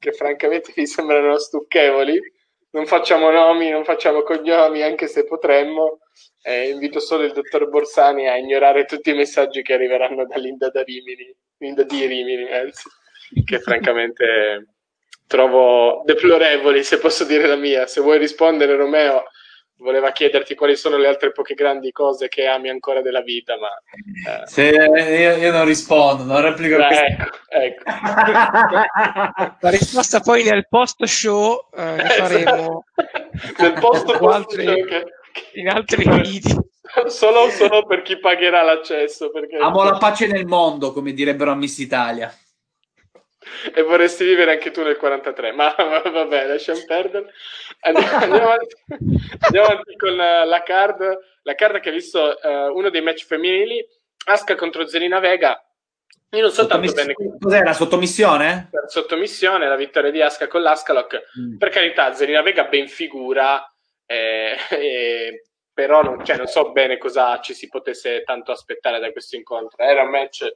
che 0.00 0.12
francamente 0.12 0.72
mi 0.76 0.86
sembrano 0.86 1.38
stucchevoli. 1.38 2.20
Non 2.70 2.86
facciamo 2.86 3.30
nomi, 3.30 3.70
non 3.70 3.84
facciamo 3.84 4.22
cognomi, 4.22 4.82
anche 4.82 5.06
se 5.08 5.24
potremmo. 5.24 6.00
Eh, 6.42 6.68
invito 6.68 7.00
solo 7.00 7.24
il 7.24 7.32
dottor 7.32 7.68
Borsani 7.68 8.28
a 8.28 8.36
ignorare 8.36 8.84
tutti 8.84 9.10
i 9.10 9.14
messaggi 9.14 9.62
che 9.62 9.74
arriveranno 9.74 10.26
da 10.26 10.36
da 10.36 10.82
Rimini, 10.82 11.34
Linda 11.58 11.82
di 11.82 12.06
Rimini, 12.06 12.50
anzi 12.52 12.88
che 13.44 13.60
francamente 13.60 14.66
trovo 15.26 16.02
deplorevoli, 16.04 16.82
se 16.82 16.98
posso 16.98 17.24
dire 17.24 17.46
la 17.46 17.56
mia. 17.56 17.86
Se 17.86 18.00
vuoi 18.00 18.18
rispondere, 18.18 18.74
Romeo, 18.74 19.24
voleva 19.78 20.10
chiederti 20.10 20.54
quali 20.54 20.74
sono 20.74 20.96
le 20.96 21.06
altre 21.06 21.30
poche 21.30 21.54
grandi 21.54 21.92
cose 21.92 22.28
che 22.28 22.46
ami 22.46 22.68
ancora 22.68 23.00
della 23.00 23.20
vita, 23.20 23.56
ma... 23.56 23.68
Eh. 23.68 24.46
Se, 24.46 24.70
io, 24.70 25.36
io, 25.36 25.52
non 25.52 25.64
rispondo, 25.64 26.24
non 26.24 26.40
replico 26.40 26.76
eh, 26.78 27.06
ecco, 27.06 27.36
ecco. 27.48 27.82
La 29.60 29.70
risposta 29.70 30.20
poi 30.20 30.42
nel 30.42 30.66
post 30.68 31.04
show 31.04 31.68
eh, 31.76 31.98
faremo 31.98 32.84
nel 33.58 33.74
post, 33.74 34.04
post 34.18 34.34
altri, 34.34 34.64
che... 34.64 35.04
in 35.54 35.68
altri 35.68 36.04
video. 36.08 36.66
Solo, 37.06 37.50
solo 37.50 37.84
per 37.84 38.00
chi 38.00 38.18
pagherà 38.18 38.62
l'accesso. 38.62 39.30
Perché... 39.30 39.58
Amo 39.58 39.84
la 39.84 39.98
pace 39.98 40.26
nel 40.26 40.46
mondo, 40.46 40.92
come 40.92 41.12
direbbero 41.12 41.52
a 41.52 41.54
Miss 41.54 41.76
Italia 41.78 42.34
e 43.74 43.82
vorresti 43.82 44.24
vivere 44.24 44.52
anche 44.52 44.70
tu 44.70 44.82
nel 44.82 44.96
43. 44.96 45.52
Ma, 45.52 45.74
ma 45.78 46.00
vabbè, 46.00 46.46
lasciamo 46.46 46.80
perdere. 46.86 47.32
Andiamo, 47.80 48.16
andiamo, 48.16 48.44
avanti, 48.46 48.76
andiamo 49.40 49.66
avanti, 49.66 49.96
con 49.96 50.16
la 50.16 50.62
card, 50.64 51.18
la 51.42 51.54
card 51.54 51.80
che 51.80 51.88
ha 51.88 51.92
visto 51.92 52.38
uh, 52.42 52.76
uno 52.76 52.90
dei 52.90 53.02
match 53.02 53.24
femminili, 53.24 53.84
Aska 54.26 54.54
contro 54.54 54.86
Zelina 54.86 55.18
Vega. 55.18 55.62
Io 56.30 56.42
non 56.42 56.50
so 56.50 56.66
tanto 56.66 56.92
bene. 56.92 57.14
Cos'era? 57.40 57.72
Sottomissione? 57.72 58.70
Sottomissione, 58.86 59.66
la 59.66 59.76
vittoria 59.76 60.10
di 60.10 60.20
Aska 60.20 60.46
con 60.46 60.60
l'Ascalock. 60.60 61.22
Mm. 61.40 61.56
Per 61.56 61.68
carità, 61.70 62.12
Zelina 62.12 62.42
Vega 62.42 62.64
ben 62.64 62.86
figura, 62.86 63.66
eh, 64.04 64.56
eh, 64.70 65.48
però 65.72 66.02
non, 66.02 66.22
cioè, 66.24 66.36
non 66.36 66.46
so 66.46 66.72
bene 66.72 66.98
cosa 66.98 67.40
ci 67.40 67.54
si 67.54 67.68
potesse 67.68 68.22
tanto 68.24 68.52
aspettare 68.52 69.00
da 69.00 69.10
questo 69.10 69.36
incontro. 69.36 69.82
Era 69.82 70.02
un 70.02 70.10
match 70.10 70.46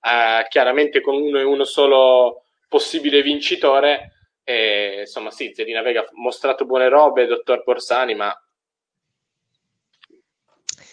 eh, 0.00 0.46
chiaramente 0.48 1.00
con 1.00 1.14
uno 1.14 1.38
e 1.38 1.44
uno 1.44 1.64
solo 1.64 2.44
possibile 2.68 3.22
vincitore. 3.22 4.12
E, 4.44 5.00
insomma, 5.00 5.30
sì, 5.30 5.52
Zelina 5.54 5.82
Vega 5.82 6.00
ha 6.00 6.08
mostrato 6.12 6.64
buone 6.64 6.88
robe, 6.88 7.26
dottor 7.26 7.62
Borsani, 7.64 8.14
ma 8.14 8.34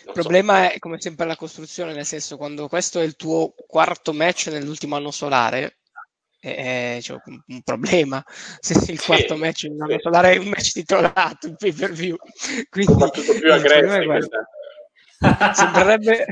il 0.07 0.11
problema 0.13 0.67
so. 0.67 0.73
è 0.73 0.79
come 0.79 0.99
sempre 0.99 1.25
la 1.25 1.35
costruzione, 1.35 1.93
nel 1.93 2.05
senso 2.05 2.37
quando 2.37 2.67
questo 2.67 2.99
è 2.99 3.03
il 3.03 3.15
tuo 3.15 3.53
quarto 3.67 4.13
match 4.13 4.47
nell'ultimo 4.47 4.95
anno 4.95 5.09
solare, 5.09 5.77
è 6.39 6.99
cioè, 7.01 7.17
un, 7.25 7.61
problema. 7.63 8.23
Se 8.59 8.73
il 8.73 8.99
sì, 8.99 9.05
quarto 9.05 9.35
match 9.35 9.63
in 9.63 9.81
anno 9.81 9.99
solare 9.99 10.33
è 10.33 10.37
un 10.37 10.47
match 10.47 10.73
titolato, 10.73 11.47
un 11.47 11.55
pay 11.55 11.73
per 11.73 11.91
view. 11.91 12.17
Quindi, 12.69 12.93
tutto 12.93 13.33
più 13.39 13.51
aggresso. 13.51 14.29
Sembrerebbe, 15.53 16.25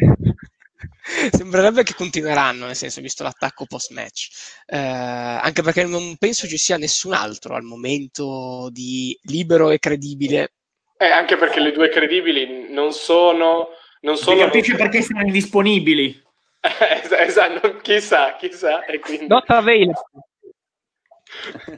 Sembrerebbe 1.32 1.84
che 1.84 1.94
continueranno, 1.94 2.66
nel 2.66 2.76
senso, 2.76 3.02
visto 3.02 3.24
l'attacco 3.24 3.66
post-match. 3.66 4.30
Eh, 4.66 4.78
anche 4.78 5.62
perché 5.62 5.84
non 5.86 6.16
penso 6.18 6.48
ci 6.48 6.58
sia 6.58 6.78
nessun 6.78 7.14
altro 7.14 7.56
al 7.56 7.64
momento 7.64 8.70
di 8.72 9.18
libero 9.24 9.70
e 9.70 9.80
credibile. 9.80 10.54
Eh, 10.98 11.10
anche 11.10 11.36
perché 11.36 11.60
le 11.60 11.72
due 11.72 11.90
credibili 11.90 12.72
non 12.72 12.92
sono. 12.92 13.70
Non 14.02 14.18
sono 14.18 14.38
si 14.38 14.44
capisce 14.44 14.76
perché 14.76 15.02
sono 15.02 15.22
indisponibili. 15.22 16.22
esatto, 17.20 17.78
chissà, 17.78 18.36
chissà. 18.36 18.84
E 18.86 19.00
quindi... 19.00 19.28
Not 19.28 19.50
available 19.50 20.28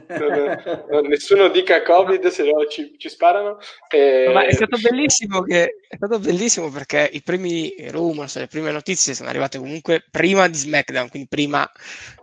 non, 0.08 0.84
non, 0.90 1.06
nessuno 1.06 1.48
dica 1.48 1.82
Covid, 1.82 2.26
se 2.28 2.44
no 2.44 2.66
ci, 2.66 2.94
ci 2.96 3.08
sparano. 3.08 3.58
E... 3.88 4.30
Ma 4.32 4.44
è 4.44 4.52
stato, 4.52 4.76
bellissimo 4.78 5.42
che, 5.42 5.76
è 5.88 5.96
stato 5.96 6.18
bellissimo 6.18 6.70
perché 6.70 7.08
i 7.12 7.22
primi 7.22 7.74
rumors, 7.90 8.36
le 8.38 8.46
prime 8.46 8.70
notizie 8.70 9.14
sono 9.14 9.28
arrivate 9.28 9.58
comunque 9.58 10.04
prima 10.10 10.48
di 10.48 10.56
SmackDown, 10.56 11.08
quindi 11.08 11.28
prima 11.28 11.70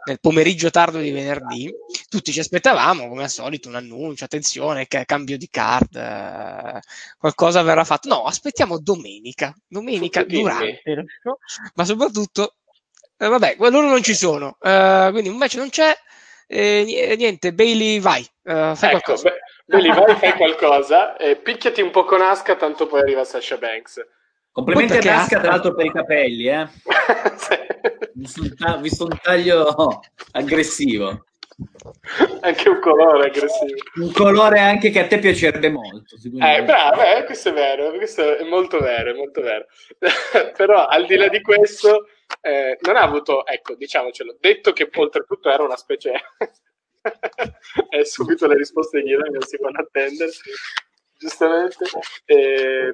nel 0.05 0.19
pomeriggio 0.19 0.69
tardo 0.69 0.99
di 0.99 1.11
venerdì. 1.11 1.73
Tutti 2.09 2.31
ci 2.31 2.39
aspettavamo, 2.39 3.07
come 3.07 3.23
al 3.23 3.29
solito, 3.29 3.69
un 3.69 3.75
annuncio, 3.75 4.25
attenzione, 4.25 4.87
che 4.87 5.05
cambio 5.05 5.37
di 5.37 5.47
card, 5.49 5.95
eh, 5.95 6.79
qualcosa 7.17 7.61
verrà 7.61 7.83
fatto. 7.83 8.07
No, 8.07 8.23
aspettiamo 8.23 8.79
domenica, 8.79 9.53
domenica 9.67 10.23
durante 10.23 10.81
ma 11.75 11.85
soprattutto, 11.85 12.55
eh, 13.17 13.27
vabbè, 13.27 13.55
loro 13.59 13.87
non 13.87 14.03
ci 14.03 14.13
sono, 14.15 14.57
uh, 14.59 15.11
quindi 15.11 15.29
un 15.29 15.37
match 15.37 15.55
non 15.55 15.69
c'è 15.69 15.93
e 16.47 17.15
niente, 17.17 17.53
Bailey, 17.53 17.99
vai, 17.99 18.21
uh, 18.43 18.75
fai 18.75 18.95
ecco, 18.95 19.13
qualcosa. 19.13 19.29
Be- 19.29 19.39
Bailey, 19.65 19.91
vai, 19.95 20.15
fai 20.15 20.33
qualcosa. 20.33 21.17
E 21.17 21.35
picchiati 21.35 21.81
un 21.81 21.91
po' 21.91 22.03
con 22.05 22.21
Aska, 22.21 22.55
tanto 22.55 22.87
poi 22.87 23.01
arriva 23.01 23.23
Sasha 23.23 23.57
Banks. 23.57 24.05
Complimenti 24.51 24.97
ad 24.97 25.05
Aska, 25.05 25.39
tra 25.39 25.49
l'altro, 25.51 25.73
per 25.73 25.85
i 25.85 25.91
capelli, 25.91 26.47
eh? 26.47 26.67
sì. 27.37 27.57
visto, 28.13 28.41
un 28.41 28.55
ta- 28.55 28.77
visto 28.77 29.03
un 29.05 29.17
taglio 29.21 30.01
aggressivo. 30.31 31.25
Anche 32.41 32.69
un 32.69 32.79
colore 32.79 33.27
aggressivo. 33.27 33.75
Un 33.95 34.11
colore 34.11 34.59
anche 34.59 34.89
che 34.89 34.99
a 34.99 35.07
te 35.07 35.19
piacerebbe 35.19 35.69
molto. 35.69 36.15
Eh, 36.39 36.63
bravo, 36.63 37.01
eh, 37.01 37.23
questo 37.25 37.49
è 37.49 37.53
vero, 37.53 37.91
questo 37.91 38.37
è 38.37 38.43
molto 38.43 38.79
vero, 38.79 39.11
è 39.11 39.13
molto 39.13 39.41
vero. 39.41 39.65
Però 40.55 40.85
al 40.85 41.05
di 41.05 41.15
là 41.15 41.27
di 41.29 41.41
questo, 41.41 42.09
eh, 42.41 42.77
non 42.81 42.95
ha 42.95 43.01
avuto, 43.01 43.45
ecco, 43.45 43.75
diciamocelo, 43.75 44.37
detto 44.39 44.73
che 44.73 44.89
oltretutto 44.93 45.49
era 45.49 45.63
una 45.63 45.77
specie... 45.77 46.13
e 47.89 48.05
subito 48.05 48.47
le 48.47 48.55
risposte 48.55 49.01
di 49.01 49.09
Iran 49.09 49.31
non 49.31 49.41
si 49.41 49.57
fanno 49.57 49.79
attendere, 49.79 50.31
giustamente. 51.17 51.85
E, 52.25 52.93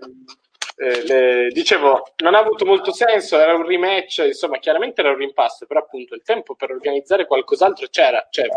eh, 0.81 1.03
le, 1.03 1.47
dicevo, 1.49 2.13
non 2.23 2.35
ha 2.35 2.39
avuto 2.39 2.65
molto 2.65 2.93
senso, 2.93 3.37
era 3.37 3.53
un 3.53 3.65
rematch, 3.65 4.23
insomma, 4.25 4.59
chiaramente 4.59 5.01
era 5.01 5.11
un 5.11 5.17
rimpasto, 5.17 5.65
però 5.65 5.81
appunto 5.81 6.15
il 6.15 6.23
tempo 6.23 6.55
per 6.55 6.71
organizzare 6.71 7.25
qualcos'altro 7.25 7.87
c'era, 7.89 8.25
c'era. 8.29 8.55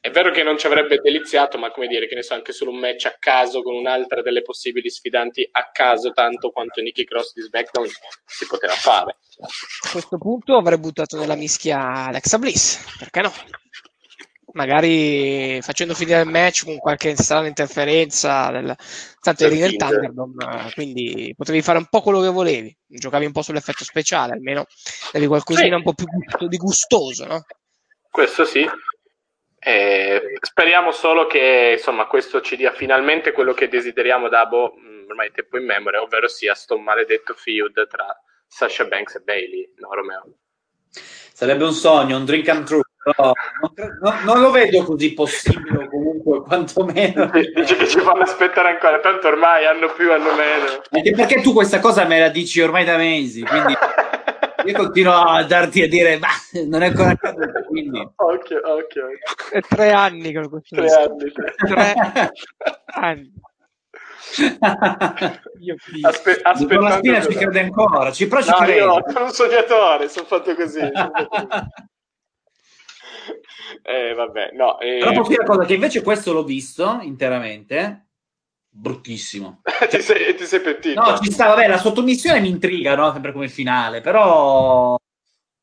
È 0.00 0.10
vero 0.10 0.30
che 0.30 0.42
non 0.42 0.58
ci 0.58 0.66
avrebbe 0.66 0.98
deliziato, 0.98 1.58
ma 1.58 1.70
come 1.70 1.86
dire, 1.86 2.06
che 2.06 2.14
ne 2.14 2.22
so, 2.22 2.34
anche 2.34 2.52
solo 2.52 2.70
un 2.70 2.78
match 2.78 3.06
a 3.06 3.16
caso 3.18 3.62
con 3.62 3.74
un'altra 3.74 4.22
delle 4.22 4.42
possibili 4.42 4.90
sfidanti 4.90 5.48
a 5.50 5.70
caso, 5.72 6.12
tanto 6.12 6.50
quanto 6.50 6.80
Nicky 6.80 7.04
Cross 7.04 7.34
di 7.34 7.42
SmackDown 7.42 7.88
si 8.24 8.46
poteva 8.46 8.74
fare. 8.74 9.16
A 9.40 9.90
questo 9.90 10.18
punto 10.18 10.56
avrei 10.56 10.78
buttato 10.78 11.18
nella 11.18 11.34
mischia 11.34 12.06
Alexa 12.06 12.38
Bliss, 12.38 12.96
perché 12.98 13.20
no? 13.20 13.32
Magari 14.52 15.60
facendo 15.62 15.94
finire 15.94 16.20
il 16.20 16.28
match 16.28 16.64
con 16.64 16.76
qualche 16.76 17.16
strana 17.16 17.48
interferenza, 17.48 18.52
del... 18.52 18.76
tanto 19.20 19.44
eri 19.46 19.58
nel 19.58 19.74
Thunderdome, 19.74 20.70
quindi 20.74 21.34
potevi 21.36 21.60
fare 21.60 21.78
un 21.78 21.88
po' 21.90 22.00
quello 22.02 22.20
che 22.20 22.28
volevi, 22.28 22.76
giocavi 22.86 23.26
un 23.26 23.32
po' 23.32 23.42
sull'effetto 23.42 23.82
speciale, 23.82 24.34
almeno 24.34 24.66
avevi 25.08 25.26
qualcosina 25.26 25.66
sì. 25.66 25.74
un 25.74 25.82
po' 25.82 25.94
più 25.94 26.46
di 26.46 26.56
gustoso, 26.56 27.26
no? 27.26 27.44
Questo 28.08 28.44
sì, 28.44 28.64
E 29.66 30.36
speriamo 30.40 30.90
solo 30.90 31.26
che 31.26 31.76
insomma, 31.78 32.04
questo 32.04 32.42
ci 32.42 32.54
dia 32.54 32.70
finalmente 32.72 33.32
quello 33.32 33.54
che 33.54 33.68
desideriamo 33.68 34.28
da 34.28 34.44
boh, 34.44 34.74
mm, 34.78 35.08
ormai 35.08 35.30
tempo 35.32 35.56
in 35.56 35.64
memoria, 35.64 36.02
ovvero 36.02 36.28
sia 36.28 36.54
sto 36.54 36.76
maledetto 36.76 37.32
feud 37.32 37.86
tra 37.86 38.14
Sasha 38.46 38.84
Banks 38.84 39.14
e 39.14 39.20
Bailey, 39.20 39.72
no 39.78 39.94
Romeo? 39.94 40.34
Sarebbe 41.32 41.64
un 41.64 41.72
sogno, 41.72 42.18
un 42.18 42.26
drink 42.26 42.46
and 42.50 42.66
true, 42.66 42.82
però 43.02 43.32
non, 43.62 43.98
non, 44.02 44.24
non 44.24 44.40
lo 44.42 44.50
vedo 44.50 44.84
così 44.84 45.14
possibile 45.14 45.88
comunque, 45.88 46.42
quantomeno. 46.42 47.30
Dici 47.32 47.74
che 47.74 47.88
ci 47.88 48.00
fanno 48.00 48.22
aspettare 48.22 48.68
ancora, 48.68 49.00
tanto 49.00 49.28
ormai 49.28 49.64
hanno 49.64 49.90
più, 49.94 50.12
hanno 50.12 50.34
meno. 50.34 50.82
Anche 50.90 51.12
perché 51.12 51.40
tu 51.40 51.54
questa 51.54 51.80
cosa 51.80 52.04
me 52.04 52.18
la 52.18 52.28
dici 52.28 52.60
ormai 52.60 52.84
da 52.84 52.98
mesi, 52.98 53.42
quindi... 53.42 53.74
io 54.64 54.72
continuo 54.76 55.12
a 55.12 55.44
darti 55.44 55.82
a 55.82 55.88
dire, 55.88 56.18
ma 56.18 56.28
non 56.66 56.82
è 56.82 56.86
ancora 56.86 57.10
accaduto. 57.10 57.64
Quindi... 57.66 57.98
Occhio, 58.16 58.60
occhio. 58.64 59.06
È 59.50 59.60
tre 59.60 59.92
anni 59.92 60.32
che 60.32 60.38
lo 60.38 60.60
Tre 60.66 60.88
anni. 60.88 61.32
Tre 61.56 61.94
anni. 62.94 63.32
io 65.60 65.76
Aspe- 66.02 66.40
aspettando 66.42 66.88
la 66.88 66.96
spina 66.96 67.20
ci 67.20 67.34
crede 67.34 67.60
ancora, 67.60 68.10
ci, 68.10 68.26
però 68.26 68.42
ci 68.42 68.50
no, 68.50 68.56
crede. 68.56 68.74
Io 68.78 69.02
sono 69.06 69.24
un 69.24 69.30
sognatore, 69.30 70.08
sono 70.08 70.26
fatto 70.26 70.54
così. 70.54 70.80
eh, 73.82 74.14
vabbè, 74.14 74.50
no. 74.54 74.80
Eh... 74.80 74.98
Però 74.98 75.12
posso 75.12 75.28
dire 75.28 75.42
una 75.42 75.54
cosa, 75.54 75.66
che 75.66 75.74
invece 75.74 76.02
questo 76.02 76.32
l'ho 76.32 76.44
visto 76.44 76.98
interamente, 77.02 78.06
bruttissimo. 78.74 79.62
ti, 79.88 80.02
sei, 80.02 80.34
ti 80.34 80.44
sei 80.44 80.60
pentito? 80.60 81.00
No, 81.00 81.18
ci 81.18 81.30
sta, 81.30 81.48
vabbè, 81.48 81.68
la 81.68 81.78
sottomissione 81.78 82.40
mi 82.40 82.48
intriga, 82.48 82.96
no? 82.96 83.12
Sempre 83.12 83.32
come 83.32 83.48
finale, 83.48 84.00
però 84.00 84.96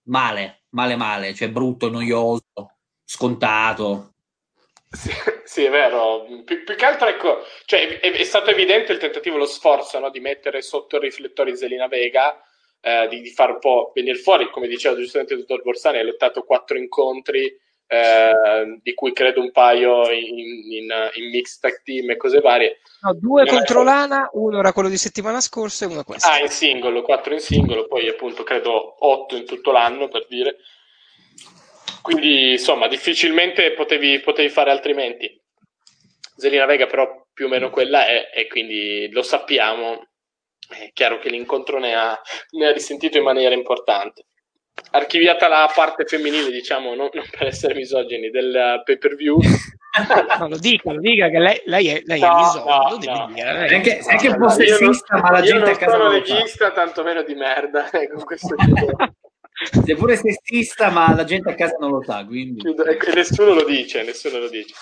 male, 0.04 0.64
male, 0.70 0.96
male, 0.96 1.34
cioè 1.34 1.50
brutto, 1.50 1.90
noioso, 1.90 2.78
scontato. 3.04 4.14
Sì, 4.90 5.12
sì, 5.44 5.64
è 5.64 5.70
vero. 5.70 6.26
Pi- 6.46 6.64
più 6.64 6.76
che 6.76 6.86
altro, 6.86 7.08
ecco, 7.08 7.44
cioè, 7.66 8.00
è, 8.00 8.12
è, 8.12 8.24
stato 8.24 8.50
evidente 8.50 8.94
il 8.94 9.00
tentativo, 9.00 9.38
lo 9.38 9.46
sforzo 9.46 10.00
no? 10.00 10.10
di 10.10 10.20
mettere 10.20 10.62
sotto 10.62 10.98
i 10.98 11.02
riflettori 11.02 11.56
Zelina 11.56 11.88
Vega, 11.88 12.42
eh, 12.80 13.08
di, 13.10 13.22
di 13.22 13.30
far 13.30 13.52
un 13.52 13.60
po' 13.60 13.92
venire 13.94 14.18
fuori, 14.18 14.50
come 14.50 14.68
diceva 14.68 14.96
giustamente 14.96 15.34
il 15.34 15.42
dottor 15.42 15.64
Borsani, 15.64 16.00
ha 16.00 16.04
lottato 16.04 16.44
quattro 16.44 16.78
incontri 16.78 17.54
eh, 17.92 18.80
di 18.82 18.94
cui 18.94 19.12
credo 19.12 19.42
un 19.42 19.52
paio 19.52 20.10
in, 20.12 20.38
in, 20.72 21.10
in 21.16 21.30
mixed 21.30 21.60
tag 21.60 21.82
team 21.84 22.10
e 22.10 22.16
cose 22.16 22.40
varie. 22.40 22.80
No, 23.02 23.14
due 23.16 23.44
non 23.44 23.54
contro 23.54 23.84
l'ANA, 23.84 24.30
uno 24.32 24.60
era 24.60 24.72
quello 24.72 24.88
di 24.88 24.96
settimana 24.96 25.42
scorsa 25.42 25.84
e 25.84 25.90
uno 25.90 26.06
questo. 26.06 26.26
Ah, 26.26 26.40
in 26.40 26.48
singolo, 26.48 27.02
quattro 27.02 27.34
in 27.34 27.42
singolo, 27.42 27.88
poi 27.88 28.08
appunto 28.08 28.44
credo 28.44 28.96
otto 29.06 29.36
in 29.36 29.46
tutto 29.46 29.74
l'anno 29.74 30.08
per 30.08 30.26
dire. 30.30 30.56
Quindi 32.02 32.52
insomma, 32.52 32.88
difficilmente 32.88 33.74
potevi, 33.74 34.22
potevi 34.22 34.48
fare 34.48 34.72
altrimenti. 34.72 35.38
Zelina 36.38 36.66
Vega 36.66 36.86
però 36.86 37.28
più 37.34 37.48
o 37.48 37.50
meno 37.50 37.70
quella 37.70 38.06
è 38.08 38.30
e 38.34 38.48
quindi 38.48 39.10
lo 39.12 39.22
sappiamo. 39.22 40.08
È 40.66 40.92
chiaro 40.94 41.20
che 41.20 41.30
l'incontro 41.30 41.78
ne 41.78 41.94
ha, 41.94 42.18
ne 42.52 42.68
ha 42.68 42.72
risentito 42.72 43.18
in 43.18 43.24
maniera 43.24 43.54
importante 43.54 44.28
archiviata 44.92 45.48
la 45.48 45.72
parte 45.74 46.06
femminile, 46.06 46.52
diciamo, 46.52 46.96
non, 46.96 47.10
non 47.14 47.24
per 47.30 47.48
essere 47.48 47.76
misogini, 47.76 48.30
del 48.30 48.82
pay 48.84 48.98
per 48.98 49.16
view. 49.16 49.40
no, 50.40 50.48
lo 50.48 50.58
dica, 50.58 50.92
lo 50.92 51.00
dica 51.00 51.30
che 51.30 51.40
lei, 51.40 51.62
lei 51.66 51.88
è, 51.88 52.02
lei 52.06 52.20
no, 52.20 52.28
è 52.28 52.36
misogino, 52.36 53.14
no, 53.14 53.20
no. 53.20 53.34
Dire, 53.34 53.54
lei 53.54 53.82
è 53.82 54.00
anche 54.08 54.28
un 54.30 54.38
po' 54.38 54.50
sessista, 54.50 55.18
ma 55.20 55.32
la 55.32 55.42
gente 55.42 55.72
a 55.72 55.76
casa 55.76 55.98
non 55.98 56.08
sono 56.08 56.12
leghista, 56.12 56.72
tanto 56.72 57.04
meno 57.04 57.24
di 57.24 57.36
merda. 57.36 57.90
Ecco, 57.92 58.24
questo 58.24 58.56
Sei 59.86 59.96
pure 59.96 60.16
sessista, 60.16 60.90
ma 60.90 61.14
la 61.14 61.24
gente 61.24 61.52
a 61.52 61.56
casa 61.56 61.76
non 61.80 61.92
lo 61.92 62.02
sa, 62.04 62.26
quindi... 62.26 62.68
E 62.68 63.14
nessuno 63.14 63.54
lo 63.54 63.64
dice, 63.64 64.02
nessuno 64.02 64.40
lo 64.40 64.50
dice. 64.50 64.74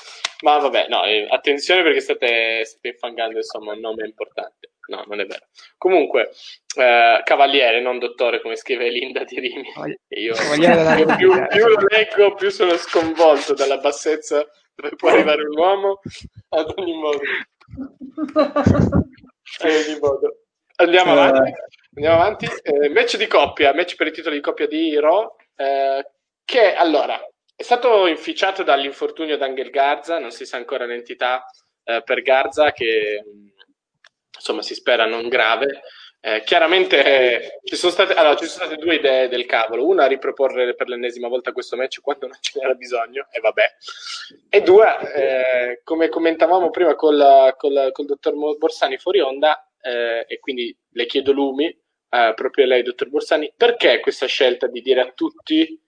Ma 0.41 0.57
vabbè, 0.57 0.87
no, 0.87 1.03
eh, 1.03 1.27
attenzione 1.29 1.83
perché 1.83 1.99
state, 1.99 2.63
state 2.63 2.87
infangando, 2.87 3.37
insomma, 3.37 3.73
un 3.73 3.79
nome 3.79 4.05
importante. 4.05 4.68
No, 4.89 5.03
non 5.07 5.19
è 5.19 5.25
vero. 5.25 5.45
Comunque, 5.77 6.31
eh, 6.75 7.21
cavaliere, 7.23 7.79
non 7.79 7.99
dottore, 7.99 8.41
come 8.41 8.55
scrive 8.55 8.89
Linda 8.89 9.23
di 9.23 9.39
Rimi. 9.39 9.71
Io, 10.09 10.33
io 10.33 10.35
più, 11.15 11.47
più, 11.47 11.67
lo 11.67 11.85
leggo, 11.87 12.33
più 12.33 12.49
sono 12.49 12.75
sconvolto 12.75 13.53
dalla 13.53 13.77
bassezza 13.77 14.45
dove 14.73 14.95
può 14.95 15.09
arrivare 15.09 15.43
un 15.43 15.57
uomo. 15.57 16.01
Ad 16.49 16.73
ogni 16.75 16.93
modo. 16.93 17.19
Ad 19.59 19.71
ogni 19.71 19.99
modo. 19.99 20.37
Andiamo 20.77 21.13
uh. 21.13 21.17
avanti. 21.17 21.53
Andiamo 21.95 22.21
avanti. 22.21 22.47
Eh, 22.63 22.89
match 22.89 23.17
di 23.17 23.27
coppia, 23.27 23.73
match 23.73 23.95
per 23.95 24.07
il 24.07 24.13
titolo 24.13 24.33
di 24.33 24.41
coppia 24.41 24.67
di 24.67 24.99
Raw, 24.99 25.35
eh, 25.55 26.11
che 26.43 26.73
allora 26.73 27.19
è 27.55 27.61
stato 27.61 28.07
inficiato 28.07 28.63
dall'infortunio 28.63 29.37
d'Angel 29.37 29.69
Garza, 29.69 30.17
non 30.17 30.31
si 30.31 30.45
sa 30.45 30.57
ancora 30.57 30.85
l'entità 30.85 31.45
eh, 31.83 32.01
per 32.03 32.21
Garza, 32.21 32.71
che 32.71 33.23
insomma 34.39 34.61
si 34.61 34.73
spera 34.73 35.05
non 35.05 35.27
grave. 35.27 35.81
Eh, 36.21 36.43
chiaramente 36.43 37.61
ci, 37.63 37.77
sono 37.77 37.93
state, 37.93 38.13
allora, 38.13 38.35
ci, 38.35 38.45
sono 38.45 38.65
state, 38.65 38.81
due 38.81 38.95
idee 38.95 39.29
del 39.29 39.45
cavolo: 39.45 39.87
una, 39.87 40.05
riproporre 40.05 40.75
per 40.75 40.89
l'ennesima 40.89 41.27
volta 41.27 41.53
questo 41.53 41.77
match 41.77 42.01
quando 42.01 42.27
non 42.27 42.37
ce 42.41 42.59
n'era 42.59 42.73
bisogno, 42.73 43.27
e 43.31 43.39
vabbè, 43.39 43.63
e 44.49 44.61
due, 44.61 45.13
eh, 45.13 45.81
come 45.83 46.09
commentavamo 46.09 46.71
prima 46.71 46.95
col, 46.95 47.53
col, 47.57 47.89
col 47.93 48.05
dottor 48.05 48.57
Borsani 48.57 48.97
fuori 48.97 49.21
onda, 49.21 49.65
eh, 49.81 50.25
e 50.27 50.39
quindi 50.39 50.75
le 50.91 51.05
chiedo 51.05 51.31
lumi, 51.31 51.67
eh, 51.67 52.33
proprio 52.35 52.65
lei, 52.65 52.83
dottor 52.83 53.07
Borsani, 53.07 53.53
perché 53.55 54.01
questa 54.01 54.25
scelta 54.25 54.67
di 54.67 54.81
dire 54.81 55.01
a 55.01 55.11
tutti 55.15 55.81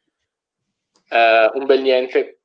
eh, 1.09 1.51
un 1.53 1.65
bel 1.65 1.81
niente 1.81 2.40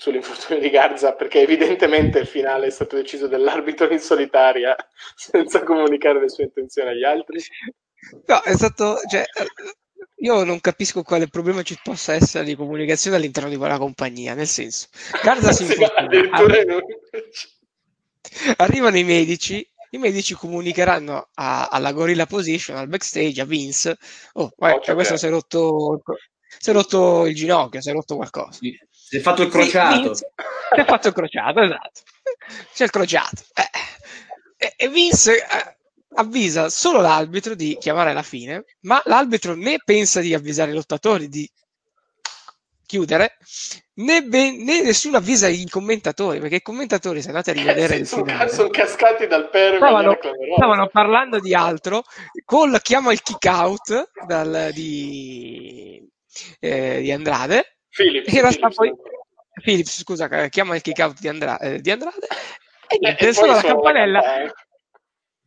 sull'infortunio 0.00 0.62
di 0.62 0.70
Garza 0.70 1.12
perché 1.12 1.42
evidentemente 1.42 2.20
il 2.20 2.26
finale 2.26 2.68
è 2.68 2.70
stato 2.70 2.96
deciso 2.96 3.28
dall'arbitro 3.28 3.92
in 3.92 4.00
solitaria 4.00 4.74
senza 5.14 5.62
comunicare 5.62 6.20
le 6.20 6.30
sue 6.30 6.44
intenzioni 6.44 6.88
agli 6.88 7.04
altri. 7.04 7.38
No, 8.24 8.40
è 8.40 8.54
stato, 8.54 8.96
cioè, 9.10 9.22
io 10.16 10.42
non 10.44 10.58
capisco 10.60 11.02
quale 11.02 11.28
problema 11.28 11.60
ci 11.60 11.78
possa 11.82 12.14
essere 12.14 12.44
di 12.44 12.56
comunicazione 12.56 13.16
all'interno 13.16 13.50
di 13.50 13.58
quella 13.58 13.76
compagnia, 13.76 14.32
nel 14.32 14.46
senso, 14.46 14.86
Garza 15.22 15.52
si 15.52 15.66
sì, 15.68 15.84
arriva, 15.84 16.38
arrivano 18.56 18.96
i 18.96 19.04
medici, 19.04 19.70
i 19.90 19.98
medici 19.98 20.32
comunicheranno 20.32 21.28
a, 21.34 21.68
alla 21.68 21.92
Gorilla 21.92 22.24
Position, 22.24 22.78
al 22.78 22.88
backstage, 22.88 23.38
a 23.38 23.44
Vince, 23.44 23.98
oh, 24.32 24.50
guarda, 24.56 24.92
oh, 24.92 24.94
questo 24.94 25.18
si 25.18 25.26
è 25.26 25.28
rotto 25.28 26.00
si 26.58 26.70
è 26.70 26.72
rotto 26.72 27.26
il 27.26 27.34
ginocchio, 27.34 27.80
si 27.80 27.90
è 27.90 27.92
rotto 27.92 28.16
qualcosa. 28.16 28.52
Sì. 28.52 28.76
Si 29.10 29.16
è 29.16 29.20
fatto 29.20 29.42
il 29.42 29.48
crociato. 29.48 30.14
Sì, 30.14 30.24
si 30.72 30.80
è 30.80 30.84
fatto 30.84 31.08
il 31.08 31.14
crociato, 31.14 31.60
esatto. 31.62 32.00
C'è 32.72 32.84
il 32.84 32.90
crociato. 32.90 33.42
Eh. 34.56 34.74
E 34.76 34.88
Vince 34.88 35.38
eh, 35.38 35.76
avvisa 36.14 36.68
solo 36.68 37.00
l'arbitro 37.00 37.56
di 37.56 37.76
chiamare 37.80 38.12
la 38.12 38.22
fine, 38.22 38.64
ma 38.82 39.02
l'arbitro 39.06 39.56
né 39.56 39.78
pensa 39.84 40.20
di 40.20 40.32
avvisare 40.32 40.70
i 40.70 40.74
lottatori 40.74 41.28
di 41.28 41.50
chiudere, 42.86 43.38
né, 43.94 44.22
ben, 44.22 44.62
né 44.62 44.80
nessuno 44.82 45.16
avvisa 45.16 45.48
i 45.48 45.68
commentatori, 45.68 46.38
perché 46.38 46.56
i 46.56 46.62
commentatori, 46.62 47.20
se 47.20 47.30
andate 47.30 47.50
a 47.50 47.54
rivedere 47.58 47.96
eh, 47.96 48.04
sono, 48.04 48.24
finale, 48.24 48.52
sono 48.52 48.68
cascati 48.68 49.26
dal 49.26 49.50
pero 49.50 49.78
stavano, 49.78 50.16
stavano 50.56 50.86
parlando 50.86 51.40
di 51.40 51.52
altro, 51.52 52.04
col 52.44 52.80
chiama 52.80 53.10
il 53.10 53.22
kick 53.22 53.44
out 53.46 54.10
dal, 54.24 54.70
di, 54.72 56.00
eh, 56.60 57.00
di 57.00 57.10
Andrade. 57.10 57.74
Philips, 57.90 58.32
in 58.32 58.40
realtà 58.40 58.68
Philips, 58.68 58.76
poi 58.76 58.92
Philips, 59.62 60.00
scusa, 60.00 60.48
chiama 60.48 60.74
il 60.76 60.82
kick 60.82 60.98
out 60.98 61.18
di, 61.18 61.28
Andra, 61.28 61.58
eh, 61.58 61.80
di 61.80 61.90
Andrade 61.90 62.26
e 62.88 62.98
niente, 62.98 63.28
e 63.28 63.32
suona 63.32 63.54
la 63.54 63.62
campanella. 63.62 64.52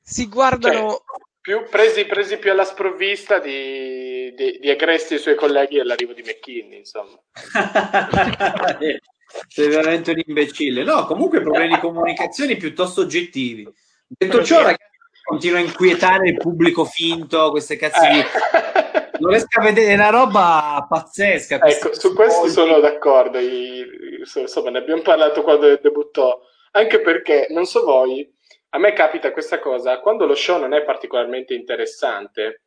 Si 0.01 0.27
guardano 0.27 0.89
cioè, 0.89 0.99
più 1.41 1.63
presi, 1.69 2.06
presi, 2.06 2.38
più 2.38 2.51
alla 2.51 2.63
sprovvista 2.63 3.39
di, 3.39 4.34
di, 4.34 4.60
di 4.60 4.69
aggresti 4.69 5.15
ai 5.15 5.19
suoi 5.19 5.36
colleghi 5.36 5.79
all'arrivo 5.79 6.13
di 6.13 6.21
McKinney, 6.21 6.77
insomma. 6.79 7.19
Sei 9.47 9.67
veramente 9.67 10.12
un 10.12 10.21
imbecille. 10.25 10.84
No, 10.84 11.06
comunque 11.06 11.41
problemi 11.41 11.73
di 11.73 11.79
comunicazione 11.79 12.56
piuttosto 12.56 13.01
oggettivi. 13.01 13.67
Detto 14.08 14.43
ciò, 14.43 14.62
ragazzi, 14.62 14.97
continua 15.23 15.58
a 15.58 15.63
inquietare 15.63 16.29
il 16.29 16.38
pubblico 16.38 16.86
finto, 16.86 17.49
queste 17.49 17.75
cazzo 17.77 18.01
di 18.10 18.21
non 19.23 19.31
riesco 19.31 19.59
a 19.59 19.63
vedere 19.63 19.93
una 19.93 20.09
roba 20.09 20.86
pazzesca. 20.88 21.59
Ecco, 21.62 21.93
su 21.93 22.13
questo 22.13 22.47
sono 22.47 22.79
d'accordo. 22.79 23.39
insomma, 23.39 24.69
ne 24.69 24.79
abbiamo 24.79 25.01
parlato 25.01 25.41
quando 25.41 25.75
debuttò. 25.77 26.39
Anche 26.71 26.99
perché, 26.99 27.47
non 27.49 27.65
so 27.65 27.83
voi, 27.83 28.29
a 28.69 28.79
me 28.79 28.93
capita 28.93 29.31
questa 29.31 29.59
cosa, 29.59 29.99
quando 29.99 30.25
lo 30.25 30.36
show 30.36 30.59
non 30.59 30.73
è 30.73 30.83
particolarmente 30.83 31.53
interessante, 31.53 32.63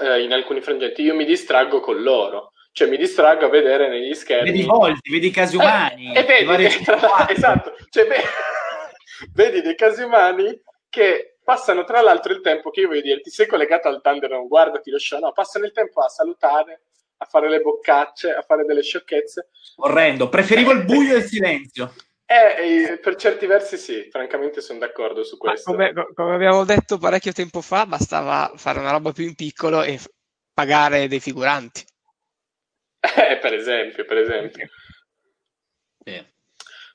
eh, 0.00 0.22
in 0.22 0.32
alcuni 0.32 0.60
frangenti, 0.60 1.02
io 1.02 1.14
mi 1.14 1.24
distraggo 1.24 1.80
con 1.80 2.02
loro. 2.02 2.52
Cioè, 2.70 2.88
mi 2.88 2.96
distraggo 2.96 3.46
a 3.46 3.50
vedere 3.50 3.88
negli 3.88 4.14
schermi. 4.14 4.50
Vedi 4.50 4.64
volti, 4.64 5.10
vedi 5.10 5.30
casi 5.30 5.56
umani. 5.56 6.12
Eh, 6.14 6.20
e 6.20 6.44
vedi, 6.44 6.64
esatto. 7.28 7.74
Cioè, 7.88 8.06
vedi 9.32 9.60
dei 9.62 9.76
casi 9.76 10.02
umani 10.02 10.60
che 10.88 11.33
passano 11.44 11.84
tra 11.84 12.00
l'altro 12.00 12.32
il 12.32 12.40
tempo 12.40 12.70
che 12.70 12.80
io 12.80 12.88
voglio 12.88 13.02
dire, 13.02 13.20
ti 13.20 13.30
sei 13.30 13.46
collegato 13.46 13.88
al 13.88 14.00
Thunder, 14.00 14.30
non 14.30 14.48
guardati 14.48 14.90
lo 14.90 14.98
show, 14.98 15.20
no, 15.20 15.32
passano 15.32 15.66
il 15.66 15.72
tempo 15.72 16.00
a 16.00 16.08
salutare, 16.08 16.82
a 17.18 17.26
fare 17.26 17.48
le 17.48 17.60
boccacce, 17.60 18.32
a 18.32 18.42
fare 18.42 18.64
delle 18.64 18.82
sciocchezze. 18.82 19.50
Orrendo, 19.76 20.28
preferivo 20.28 20.72
il 20.72 20.84
buio 20.84 21.14
e 21.14 21.18
il 21.18 21.24
silenzio. 21.24 21.92
Eh, 22.26 22.92
eh, 22.92 22.98
per 23.00 23.16
certi 23.16 23.44
versi 23.44 23.76
sì, 23.76 24.08
francamente 24.10 24.62
sono 24.62 24.78
d'accordo 24.78 25.22
su 25.24 25.36
questo. 25.36 25.70
Come, 25.70 25.92
come, 26.14 26.34
abbiamo 26.34 26.64
detto 26.64 26.96
parecchio 26.96 27.32
tempo 27.32 27.60
fa, 27.60 27.84
bastava 27.84 28.50
fare 28.56 28.78
una 28.78 28.92
roba 28.92 29.12
più 29.12 29.24
in 29.24 29.34
piccolo 29.34 29.82
e 29.82 30.00
pagare 30.54 31.06
dei 31.06 31.20
figuranti. 31.20 31.84
Eh, 32.98 33.36
per 33.36 33.52
esempio, 33.52 34.06
per 34.06 34.16
esempio. 34.16 34.66
Sì. 36.02 36.33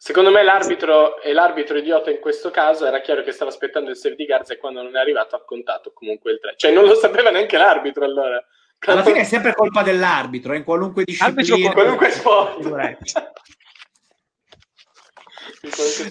Secondo 0.09 0.31
me 0.31 0.41
l'arbitro 0.41 1.21
e 1.21 1.33
l'arbitro 1.33 1.77
idiota 1.77 2.09
in 2.09 2.17
questo 2.19 2.49
caso 2.49 2.87
era 2.87 2.99
chiaro 2.99 3.21
che 3.21 3.31
stava 3.31 3.51
aspettando 3.51 3.91
il 3.91 3.95
save 3.95 4.15
di 4.15 4.25
Garza 4.25 4.53
e 4.53 4.57
quando 4.57 4.81
non 4.81 4.95
è 4.95 4.99
arrivato 4.99 5.35
ha 5.35 5.45
contato 5.45 5.91
comunque 5.93 6.31
il 6.31 6.39
3. 6.39 6.53
Cioè 6.55 6.71
non 6.71 6.85
lo 6.85 6.95
sapeva 6.95 7.29
neanche 7.29 7.57
l'arbitro 7.57 8.05
allora. 8.05 8.43
Alla 8.87 9.03
fine 9.03 9.19
è 9.19 9.23
sempre 9.23 9.53
colpa 9.53 9.83
dell'arbitro, 9.83 10.55
in 10.55 10.63
qualunque 10.63 11.03
disciplina. 11.03 11.67
In 11.67 11.73
qualunque 11.73 12.09
sport. 12.09 12.63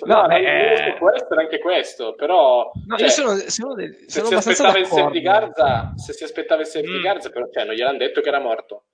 no, 0.04 0.26
no 0.26 0.36
eh... 0.36 0.94
può 0.96 1.10
essere 1.10 1.40
anche 1.40 1.58
questo, 1.58 2.14
però 2.14 2.70
no, 2.86 2.96
cioè, 2.98 3.08
sono, 3.08 3.34
sono 3.48 3.74
de- 3.74 4.04
se, 4.06 4.24
si 4.24 4.32
aspettava 4.32 4.78
il 4.78 4.86
save 4.86 5.10
di 5.10 5.20
Garza, 5.20 5.92
se 5.96 6.12
si 6.12 6.22
aspettava 6.22 6.60
il 6.60 6.68
save 6.68 6.88
mm. 6.88 6.92
di 6.92 7.00
Garza, 7.00 7.30
però 7.30 7.48
cioè, 7.52 7.64
non 7.64 7.74
gliel'hanno 7.74 7.98
detto 7.98 8.20
che 8.20 8.28
era 8.28 8.38
morto. 8.38 8.84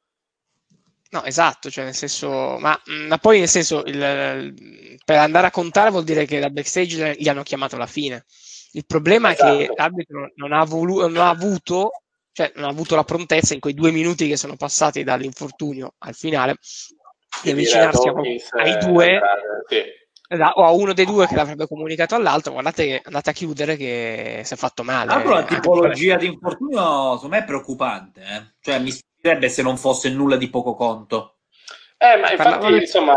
No, 1.14 1.22
esatto, 1.22 1.70
cioè 1.70 1.85
nel 1.85 1.94
senso, 1.94 2.59
ma, 2.59 2.77
mm, 2.90 3.07
ma 3.07 3.18
poi 3.18 3.38
nel 3.38 3.48
senso, 3.48 3.85
il, 3.85 4.98
per 5.05 5.16
andare 5.16 5.46
a 5.46 5.53
contare 5.53 5.90
vuol 5.90 6.03
dire 6.03 6.24
che 6.27 6.40
da 6.40 6.50
backstage 6.50 7.14
gli 7.16 7.29
hanno 7.29 7.44
chiamato 7.44 7.77
alla 7.77 7.87
fine. 7.87 8.24
Il 8.72 8.85
problema 8.85 9.31
esatto. 9.31 9.53
è 9.53 9.57
che 9.57 9.62
esatto. 9.62 9.81
l'arbitro 9.81 10.33
non 10.35 10.53
ha, 10.53 10.64
volu- 10.64 11.03
non 11.03 11.18
ha 11.18 11.29
avuto 11.29 11.90
cioè 12.33 12.50
non 12.57 12.64
ha 12.64 12.68
avuto 12.68 12.96
la 12.96 13.05
prontezza 13.05 13.55
in 13.55 13.61
quei 13.61 13.74
due 13.74 13.92
minuti 13.92 14.27
che 14.27 14.37
sono 14.37 14.57
passati 14.57 15.05
dall'infortunio 15.05 15.94
al 15.98 16.14
finale 16.14 16.57
di 17.44 17.50
avvicinarsi 17.53 18.09
a, 18.09 18.61
ai 18.61 18.77
due 18.79 19.20
sì. 19.68 20.37
o 20.40 20.64
a 20.64 20.72
uno 20.72 20.92
dei 20.94 21.05
due 21.05 21.29
che 21.29 21.37
l'avrebbe 21.37 21.68
comunicato 21.68 22.16
all'altro 22.16 22.50
guardate 22.50 22.87
che 22.87 23.03
andate 23.05 23.31
a 23.31 23.33
chiudere 23.33 23.77
che 23.77 24.40
si 24.42 24.55
è 24.55 24.57
fatto 24.57 24.83
male 24.83 25.12
allora, 25.12 25.37
la 25.37 25.44
tipologia 25.44 26.16
di 26.16 26.27
infortunio 26.27 27.12
secondo 27.14 27.29
me 27.29 27.38
è 27.38 27.44
preocupante 27.44 28.20
eh? 28.20 28.55
cioè 28.61 28.81
mi 28.81 28.90
spiacerebbe 29.24 29.48
se 29.48 29.62
non 29.62 29.76
fosse 29.76 30.10
nulla 30.10 30.37
di 30.37 30.50
poco 30.50 30.74
conto 30.74 31.38
eh 31.96 32.16
ma 32.16 32.30
infatti 32.30 32.66
di... 32.66 32.78
insomma 32.80 33.16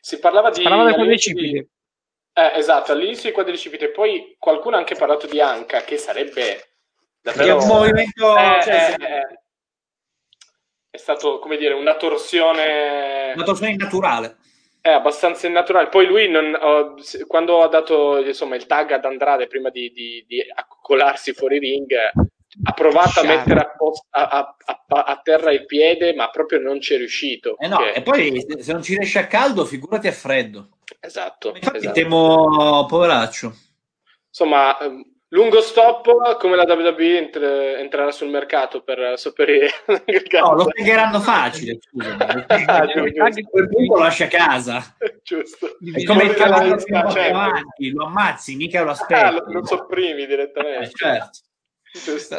si 0.00 0.18
parlava 0.18 0.50
di 0.50 0.56
si 0.56 0.62
parlava 0.62 0.84
del 0.84 0.94
quadricipite 0.94 1.68
eh, 2.34 2.52
esatto 2.54 2.92
all'inizio 2.92 3.28
di 3.28 3.34
quadricipite 3.34 3.90
poi 3.90 4.36
qualcuno 4.38 4.76
ha 4.76 4.78
anche 4.78 4.94
parlato 4.94 5.26
di 5.26 5.40
Anca 5.40 5.82
che 5.82 5.98
sarebbe 5.98 6.72
Davvero... 7.22 7.58
È 7.58 7.62
un 7.62 7.68
movimento... 7.68 8.36
Eh, 8.36 8.60
cioè, 8.62 8.96
eh, 8.98 9.04
eh, 9.04 9.40
è 10.90 10.96
stato, 10.96 11.38
come 11.38 11.56
dire, 11.56 11.72
una 11.74 11.94
torsione... 11.94 13.32
Una 13.34 13.44
torsione 13.44 13.72
innaturale. 13.72 14.38
È 14.80 14.90
abbastanza 14.90 15.46
innaturale. 15.46 15.88
Poi 15.88 16.06
lui, 16.06 16.28
non, 16.28 16.58
oh, 16.60 16.96
quando 17.28 17.62
ha 17.62 17.68
dato 17.68 18.18
insomma, 18.18 18.56
il 18.56 18.66
tag 18.66 18.90
ad 18.90 19.04
Andrade 19.04 19.46
prima 19.46 19.70
di, 19.70 19.92
di, 19.92 20.24
di 20.26 20.44
accolarsi 20.52 21.32
fuori 21.32 21.60
ring, 21.60 21.94
ha 22.64 22.72
provato 22.72 23.20
a 23.20 23.24
mettere 23.24 23.60
a, 23.60 24.28
a, 24.28 24.56
a, 24.64 25.02
a, 25.04 25.20
terra 25.22 25.52
il 25.52 25.64
piede, 25.64 26.14
ma 26.14 26.28
proprio 26.30 26.60
non 26.60 26.80
ci 26.80 26.94
è 26.94 26.96
riuscito. 26.96 27.56
Eh 27.58 27.68
no, 27.68 27.78
che... 27.78 27.92
E 27.92 28.02
poi 28.02 28.44
se 28.58 28.72
non 28.72 28.82
ci 28.82 28.96
riesce 28.96 29.18
a 29.18 29.26
caldo, 29.26 29.64
figurati 29.64 30.06
a 30.06 30.12
freddo. 30.12 30.68
Esatto. 31.00 31.54
Infatti 31.54 31.78
esatto. 31.78 31.94
temo 31.94 32.86
poveraccio. 32.86 33.54
Insomma, 34.28 34.78
ehm, 34.78 35.12
Lungo 35.32 35.62
stop 35.62 36.36
come 36.36 36.56
la 36.56 36.64
WWE 36.64 37.16
entre, 37.16 37.78
entrerà 37.78 38.10
sul 38.10 38.28
mercato 38.28 38.82
per 38.82 39.18
sopperire 39.18 39.70
No, 40.42 40.54
lo 40.54 40.66
pagheranno 40.66 41.20
facile, 41.20 41.78
scusami. 41.80 42.44
ah, 42.48 42.86
quel 43.50 43.68
punto 43.68 43.94
lo 43.94 44.02
lascia 44.02 44.24
a 44.24 44.28
casa. 44.28 44.94
Giusto. 45.22 45.78
È 45.90 46.04
come 46.04 46.24
il 46.24 46.34
cavallo 46.34 46.76
che 46.76 46.84
certo. 46.84 47.18
avanti, 47.18 47.90
lo 47.92 48.04
ammazzi, 48.04 48.56
mica 48.56 48.82
lo 48.82 48.90
aspetti. 48.90 49.14
Ah, 49.14 49.30
lo, 49.30 49.44
lo 49.46 49.64
sopprimi 49.64 50.26
direttamente. 50.26 50.84
Eh, 50.84 50.90
certo. 50.90 51.38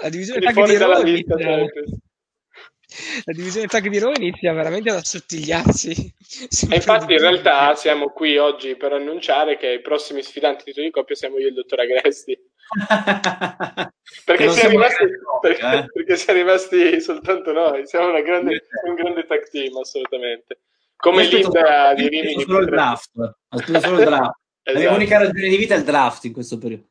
La 0.01 0.09
divisione 0.09 0.39
tag 0.39 0.65
di 0.65 0.77
Raw 0.77 1.05
inizia... 1.05 1.35
la 1.37 3.33
divisione 3.33 3.67
tag 3.67 3.87
di 3.87 3.99
Raw 3.99 4.13
inizia 4.15 4.53
veramente 4.53 4.89
ad 4.89 4.97
assottigliarsi. 4.97 5.91
E 6.69 6.75
infatti 6.75 7.13
in 7.13 7.19
realtà 7.19 7.75
siamo 7.75 8.09
qui 8.09 8.37
oggi 8.37 8.75
per 8.75 8.93
annunciare 8.93 9.57
che 9.57 9.73
i 9.73 9.81
prossimi 9.81 10.23
sfidanti 10.23 10.71
di 10.71 10.89
coppia 10.89 11.15
siamo 11.15 11.37
io 11.37 11.45
e 11.45 11.49
il 11.49 11.55
dottor 11.55 11.81
Agresti 11.81 12.37
perché, 14.25 14.49
siamo 14.49 14.69
rimasti, 14.69 15.05
perché, 15.41 15.65
eh? 15.65 15.85
perché 15.93 16.15
siamo 16.15 16.39
rimasti 16.39 17.01
soltanto 17.01 17.51
noi. 17.51 17.85
Siamo 17.85 18.11
grande, 18.21 18.63
un 18.87 18.95
grande 18.95 19.25
tag 19.25 19.47
team, 19.49 19.75
assolutamente. 19.77 20.61
Come 20.95 21.25
l'India 21.25 21.93
di 21.93 22.07
Rimini. 22.07 22.41
Solo 22.41 22.59
il 22.59 22.65
draft. 22.67 23.11
Aspetta 23.49 23.79
solo 23.81 23.99
il 23.99 24.05
draft. 24.05 24.37
esatto. 24.63 24.91
L'unica 24.91 25.17
ragione 25.17 25.49
di 25.49 25.57
vita 25.57 25.75
è 25.75 25.77
il 25.77 25.83
draft 25.83 26.23
in 26.23 26.33
questo 26.33 26.57
periodo. 26.57 26.87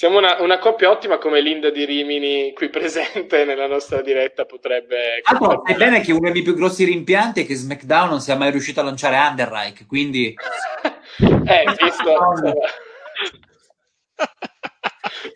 Siamo 0.00 0.16
una, 0.16 0.40
una, 0.40 0.58
coppia 0.58 0.88
ottima 0.88 1.18
come 1.18 1.42
Linda 1.42 1.68
di 1.68 1.84
Rimini 1.84 2.54
qui 2.54 2.70
presente 2.70 3.44
nella 3.44 3.66
nostra 3.66 4.00
diretta 4.00 4.46
potrebbe... 4.46 5.20
Allora, 5.24 5.60
sai 5.62 5.74
bene 5.74 6.00
che 6.00 6.12
uno 6.12 6.32
dei 6.32 6.40
più 6.40 6.54
grossi 6.54 6.86
rimpianti 6.86 7.42
è 7.42 7.46
che 7.46 7.54
SmackDown 7.54 8.08
non 8.08 8.22
sia 8.22 8.34
mai 8.34 8.50
riuscito 8.50 8.80
a 8.80 8.84
lanciare 8.84 9.16
Underreich, 9.16 9.86
quindi... 9.86 10.32
eh, 11.20 11.64
visto... 11.78 12.16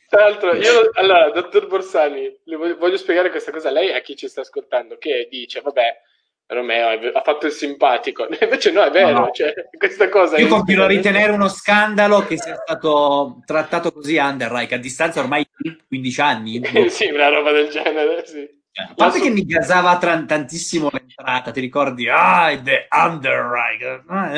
Tra 0.08 0.22
l'altro, 0.22 0.54
io 0.54 0.88
allora, 0.94 1.30
dottor 1.30 1.66
Borsani, 1.66 2.34
voglio, 2.46 2.78
voglio, 2.78 2.96
spiegare 2.96 3.28
questa 3.28 3.52
cosa 3.52 3.68
a 3.68 3.72
lei 3.72 3.90
e 3.90 3.96
a 3.96 4.00
chi 4.00 4.16
ci 4.16 4.28
sta 4.28 4.40
ascoltando, 4.40 4.96
che 4.96 5.26
dice, 5.28 5.60
vabbè, 5.60 6.00
Romeo 6.46 6.88
ha 7.12 7.22
fatto 7.22 7.46
il 7.46 7.52
simpatico, 7.52 8.26
invece 8.40 8.70
no, 8.70 8.82
è 8.82 8.90
vero, 8.90 9.20
no. 9.20 9.30
Cioè, 9.30 9.54
questa 9.76 10.08
cosa... 10.08 10.36
Io 10.38 10.48
continuo 10.48 10.84
a 10.84 10.88
ritenere 10.88 11.32
uno 11.32 11.48
scandalo 11.48 12.26
che 12.26 12.38
sia 12.38 12.56
stato 12.56 13.40
trattato 13.46 13.92
così 13.92 14.16
Underreich 14.16 14.72
a 14.72 14.76
distanza 14.76 15.20
ormai 15.20 15.46
di 15.56 15.76
15 15.88 16.20
anni. 16.20 16.62
sì, 16.90 17.10
una 17.10 17.28
roba 17.28 17.50
del 17.52 17.68
genere, 17.68 18.26
sì. 18.26 18.62
Cioè, 18.70 18.86
a 18.90 18.94
parte 18.94 19.20
che 19.20 19.30
mi 19.30 19.44
gasava 19.46 19.96
tra- 19.98 20.24
tantissimo 20.24 20.90
l'entrata, 20.92 21.52
ti 21.52 21.60
ricordi? 21.60 22.08
Ah, 22.08 22.58
The 22.60 22.88
Underreich. 22.90 24.02
Ah, 24.08 24.32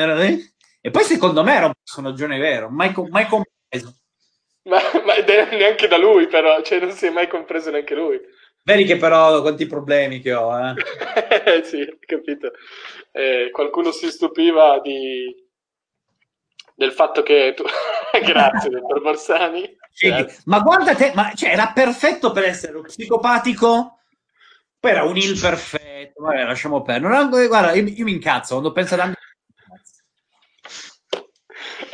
e 0.79 0.91
poi 0.91 1.03
secondo 1.03 1.43
me 1.43 1.55
era 1.55 1.65
un 1.65 1.73
personaggio 1.73 2.27
vero, 2.27 2.69
mai, 2.69 2.93
mai 3.09 3.25
compreso. 3.25 3.95
Ma, 4.63 4.79
ma 5.05 5.15
neanche 5.51 5.87
da 5.87 5.97
lui, 5.97 6.27
però, 6.27 6.61
cioè 6.61 6.79
non 6.79 6.91
si 6.91 7.07
è 7.07 7.09
mai 7.09 7.27
compreso 7.27 7.71
neanche 7.71 7.95
lui. 7.95 8.19
Vedi 8.67 8.83
che 8.83 8.97
però 8.97 9.41
quanti 9.41 9.65
problemi 9.65 10.19
che 10.19 10.33
ho, 10.33 10.51
eh? 10.59 10.73
sì, 11.63 11.87
capito. 12.01 12.51
Eh, 13.13 13.49
qualcuno 13.49 13.91
si 13.91 14.11
stupiva 14.11 14.81
di... 14.81 15.33
del 16.75 16.91
fatto 16.91 17.23
che 17.23 17.53
tu... 17.55 17.63
Grazie, 18.25 18.69
dottor 18.69 19.01
Borsani. 19.01 19.73
Sì, 19.89 20.11
ma 20.43 20.59
guarda 20.59 20.95
te, 20.95 21.13
ma, 21.15 21.31
cioè, 21.33 21.51
era 21.51 21.71
perfetto 21.73 22.33
per 22.33 22.43
essere 22.43 22.75
un 22.75 22.83
psicopatico, 22.83 23.99
poi 24.77 24.91
era 24.91 25.03
un 25.03 25.15
il 25.15 25.39
perfetto, 25.39 26.23
vabbè, 26.23 26.43
lasciamo 26.43 26.81
perdere. 26.81 27.47
Guarda, 27.47 27.71
io, 27.71 27.87
io 27.87 28.03
mi 28.03 28.11
incazzo 28.11 28.55
quando 28.55 28.73
penso 28.73 28.95
ad 28.95 29.13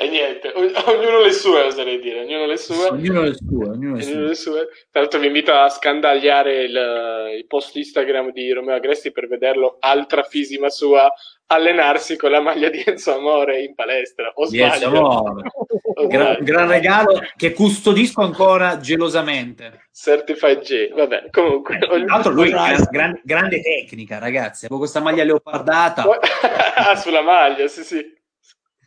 e 0.03 0.09
niente, 0.09 0.51
ognuno 0.53 1.21
le 1.21 1.31
sue, 1.31 1.61
oserei 1.61 1.99
dire, 1.99 2.23
ognuno 2.23 2.45
le 2.45 2.57
sue. 2.57 2.89
Ognuno 2.89 3.21
le 3.21 3.33
sue, 3.33 3.69
ognuno 3.69 3.95
le 3.95 4.03
ognuno 4.03 4.25
le 4.27 4.35
sue. 4.35 4.67
Tra 4.91 4.99
l'altro 4.99 5.19
vi 5.19 5.27
invito 5.27 5.53
a 5.53 5.69
scandagliare 5.69 6.63
il, 6.63 7.35
il, 7.37 7.45
post 7.47 7.73
Instagram 7.77 8.31
di 8.33 8.51
Romeo 8.51 8.75
Agresti 8.75 9.13
per 9.13 9.29
vederlo 9.29 9.77
altra 9.79 10.23
fisima 10.23 10.69
sua 10.69 11.09
allenarsi 11.45 12.17
con 12.17 12.31
la 12.31 12.41
maglia 12.41 12.69
di 12.69 12.83
Enzo 12.85 13.15
Amore 13.15 13.61
in 13.61 13.75
palestra. 13.75 14.31
O 14.35 14.45
sbaglio? 14.45 14.87
Amore. 14.87 15.51
gran, 16.07 16.43
gran 16.43 16.67
regalo 16.67 17.21
che 17.37 17.53
custodisco 17.53 18.21
ancora 18.21 18.79
gelosamente. 18.79 19.87
Certified 19.93 20.59
G, 20.63 20.93
vabbè, 20.93 21.29
comunque. 21.29 21.77
Eh, 21.77 21.87
tra 21.87 21.97
l'altro 21.97 22.31
lui 22.31 22.51
ha 22.51 22.75
gran, 22.89 23.21
grande 23.23 23.61
tecnica, 23.61 24.19
ragazzi. 24.19 24.67
Con 24.67 24.79
questa 24.79 24.99
maglia 24.99 25.23
leopardata. 25.23 26.03
ah, 26.75 26.95
sulla 26.97 27.21
maglia, 27.21 27.67
sì, 27.67 27.83
sì. 27.83 28.21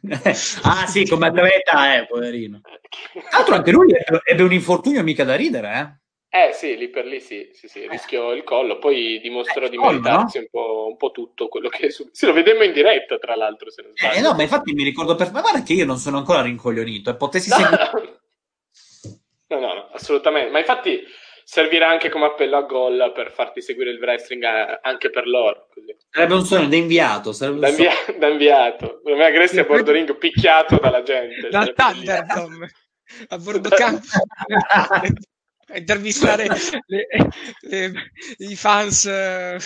ah 0.63 0.87
sì, 0.87 1.07
come 1.07 1.27
atleta, 1.29 1.97
eh, 1.97 2.07
poverino. 2.07 2.61
Tra 2.61 3.39
l'altro 3.39 3.55
anche 3.55 3.71
lui 3.71 3.93
ebbe 4.25 4.43
un 4.43 4.53
infortunio 4.53 5.03
mica 5.03 5.25
da 5.25 5.35
ridere, 5.35 5.73
eh? 5.73 6.05
Eh 6.29 6.53
sì, 6.53 6.77
lì 6.77 6.91
per 6.91 7.07
lì 7.07 7.19
sì, 7.21 7.49
sì, 7.55 7.67
sì 7.67 7.89
rischiò 7.89 8.35
il 8.35 8.45
collo, 8.45 8.79
poi 8.79 9.21
dimostrò 9.21 9.65
eh, 9.65 9.71
di 9.71 9.79
meritarsi 9.79 10.37
no? 10.37 10.43
un, 10.45 10.51
po', 10.51 10.87
un, 10.89 10.97
po', 10.97 11.11
tutto 11.11 11.49
quello 11.49 11.71
che... 11.71 11.91
Sì, 11.91 12.27
lo 12.27 12.35
vedemmo 12.35 12.63
in 12.63 12.73
diretta, 12.73 13.17
tra 13.17 13.35
l'altro, 13.37 13.71
se 13.71 13.83
non 13.83 13.93
eh, 13.93 13.95
sbaglio. 13.97 14.19
Eh 14.19 14.21
no, 14.21 14.35
ma 14.35 14.43
infatti 14.43 14.75
mi 14.75 14.85
ricordo 14.85 15.15
per... 15.15 15.33
Ma 15.33 15.41
guarda 15.41 15.63
che 15.63 15.73
io 15.73 15.87
non 15.87 15.97
sono 15.97 16.19
ancora 16.19 16.43
rincoglionito, 16.43 17.09
e 17.09 17.13
eh, 17.15 17.17
potessi 17.17 17.49
no. 17.49 17.57
seguire... 17.57 18.21
No, 19.47 19.59
no, 19.61 19.75
no, 19.75 19.89
assolutamente. 19.93 20.51
Ma 20.51 20.59
infatti 20.59 21.03
servirà 21.49 21.89
anche 21.89 22.09
come 22.09 22.25
appello 22.25 22.57
a 22.57 22.63
gol 22.63 23.13
per 23.15 23.31
farti 23.31 23.63
seguire 23.63 23.91
il 23.91 24.01
wrestling 24.01 24.43
eh, 24.43 24.81
anche 24.83 25.11
per 25.11 25.29
loro. 25.29 25.69
Così. 25.73 25.97
Sarebbe 26.11 26.35
un 26.35 26.45
sogno 26.45 26.67
da 26.67 26.75
inviato. 26.75 27.31
Da, 27.39 27.69
invia- 27.69 27.93
da, 28.19 28.27
inviato. 28.27 29.01
Per 29.01 29.15
me 29.15 29.27
Agresti 29.27 29.61
a 29.61 29.65
bordo 29.65 29.93
ring 29.93 30.19
picchiato 30.19 30.77
dalla 30.77 31.05
gente. 31.05 31.49
Dal 31.49 31.73
Thunderdome. 31.73 32.71
A 33.29 33.39
bordo 33.39 33.69
campo. 33.69 34.07
a 35.69 35.77
intervistare 35.77 36.49
le, 36.87 37.07
le, 37.61 37.93
i 38.39 38.57
fans. 38.57 39.05
Uh 39.05 39.57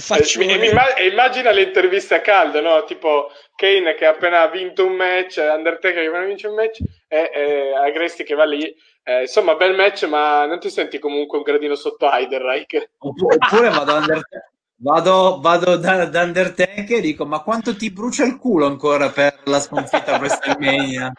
faccio... 0.00 0.40
e, 0.40 0.72
e, 0.96 1.06
immagina 1.08 1.50
le 1.50 1.62
interviste 1.62 2.14
a 2.14 2.20
caldo, 2.20 2.60
no? 2.60 2.84
Tipo 2.84 3.30
Kane 3.56 3.94
che 3.94 4.04
ha 4.04 4.10
appena 4.10 4.46
vinto 4.48 4.86
un 4.86 4.94
match, 4.94 5.38
Undertaker 5.38 6.02
che 6.02 6.06
appena 6.06 6.26
vince 6.26 6.46
un 6.46 6.54
match, 6.54 6.80
e, 7.08 7.30
e 7.32 7.74
Agresti 7.74 8.24
che 8.24 8.34
va 8.34 8.44
lì. 8.44 8.74
Eh, 9.04 9.22
insomma, 9.22 9.56
bel 9.56 9.74
match, 9.74 10.04
ma 10.04 10.46
non 10.46 10.60
ti 10.60 10.70
senti 10.70 10.98
comunque 11.00 11.36
un 11.36 11.42
gradino 11.42 11.74
sotto 11.74 12.10
Heiderreich? 12.10 12.90
Oppure 12.98 13.70
vado, 13.70 13.94
Undertaker, 13.94 14.50
vado, 14.76 15.40
vado 15.40 15.76
da, 15.76 16.06
da 16.06 16.22
Undertaker 16.22 16.98
e 16.98 17.00
dico, 17.00 17.26
ma 17.26 17.40
quanto 17.40 17.74
ti 17.74 17.90
brucia 17.90 18.24
il 18.24 18.38
culo 18.38 18.66
ancora 18.66 19.10
per 19.10 19.40
la 19.44 19.58
sconfitta 19.58 20.14
a 20.14 20.18
WrestleMania? 20.18 21.12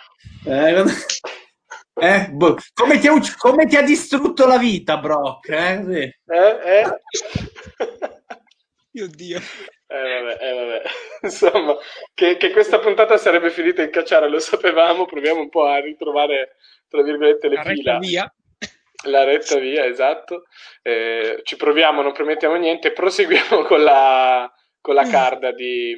Eh, 0.46 0.84
eh, 1.96 2.30
boh, 2.32 2.58
come, 2.74 3.00
ti 3.00 3.08
ha, 3.08 3.14
come, 3.38 3.66
ti 3.68 3.76
ha, 3.76 3.82
distrutto 3.82 4.48
la 4.48 4.58
vita, 4.58 4.98
Brock? 4.98 5.50
Eh? 5.50 5.84
Sì. 5.86 6.00
Eh, 6.34 6.60
eh. 6.66 7.00
Mio 8.92 9.08
Dio. 9.08 9.42
Eh 9.94 10.22
vabbè, 10.22 10.38
eh 10.42 10.54
vabbè. 10.54 10.82
Insomma, 11.22 11.78
che, 12.16 12.38
che, 12.38 12.50
questa 12.50 12.80
puntata 12.80 13.16
sarebbe 13.18 13.52
finita 13.52 13.84
in 13.84 13.92
cacciare, 13.92 14.28
lo 14.28 14.40
sapevamo, 14.40 15.06
proviamo 15.06 15.40
un 15.40 15.50
po' 15.50 15.66
a 15.66 15.80
ritrovare, 15.80 16.56
tra 16.90 17.04
virgolette, 17.04 17.48
le 17.48 17.56
la 17.56 17.64
fila. 17.64 17.98
Via. 18.00 18.34
La 19.08 19.24
retta 19.24 19.60
via, 19.60 19.86
esatto. 19.86 20.46
Eh, 20.82 21.42
ci 21.44 21.58
proviamo, 21.58 22.02
non 22.02 22.12
promettiamo 22.12 22.56
niente, 22.56 22.92
proseguiamo 22.92 23.62
con 23.68 23.84
la, 23.84 24.52
con 24.82 24.96
la 24.96 25.06
mm. 25.06 25.12
carda 25.12 25.52
di, 25.52 25.94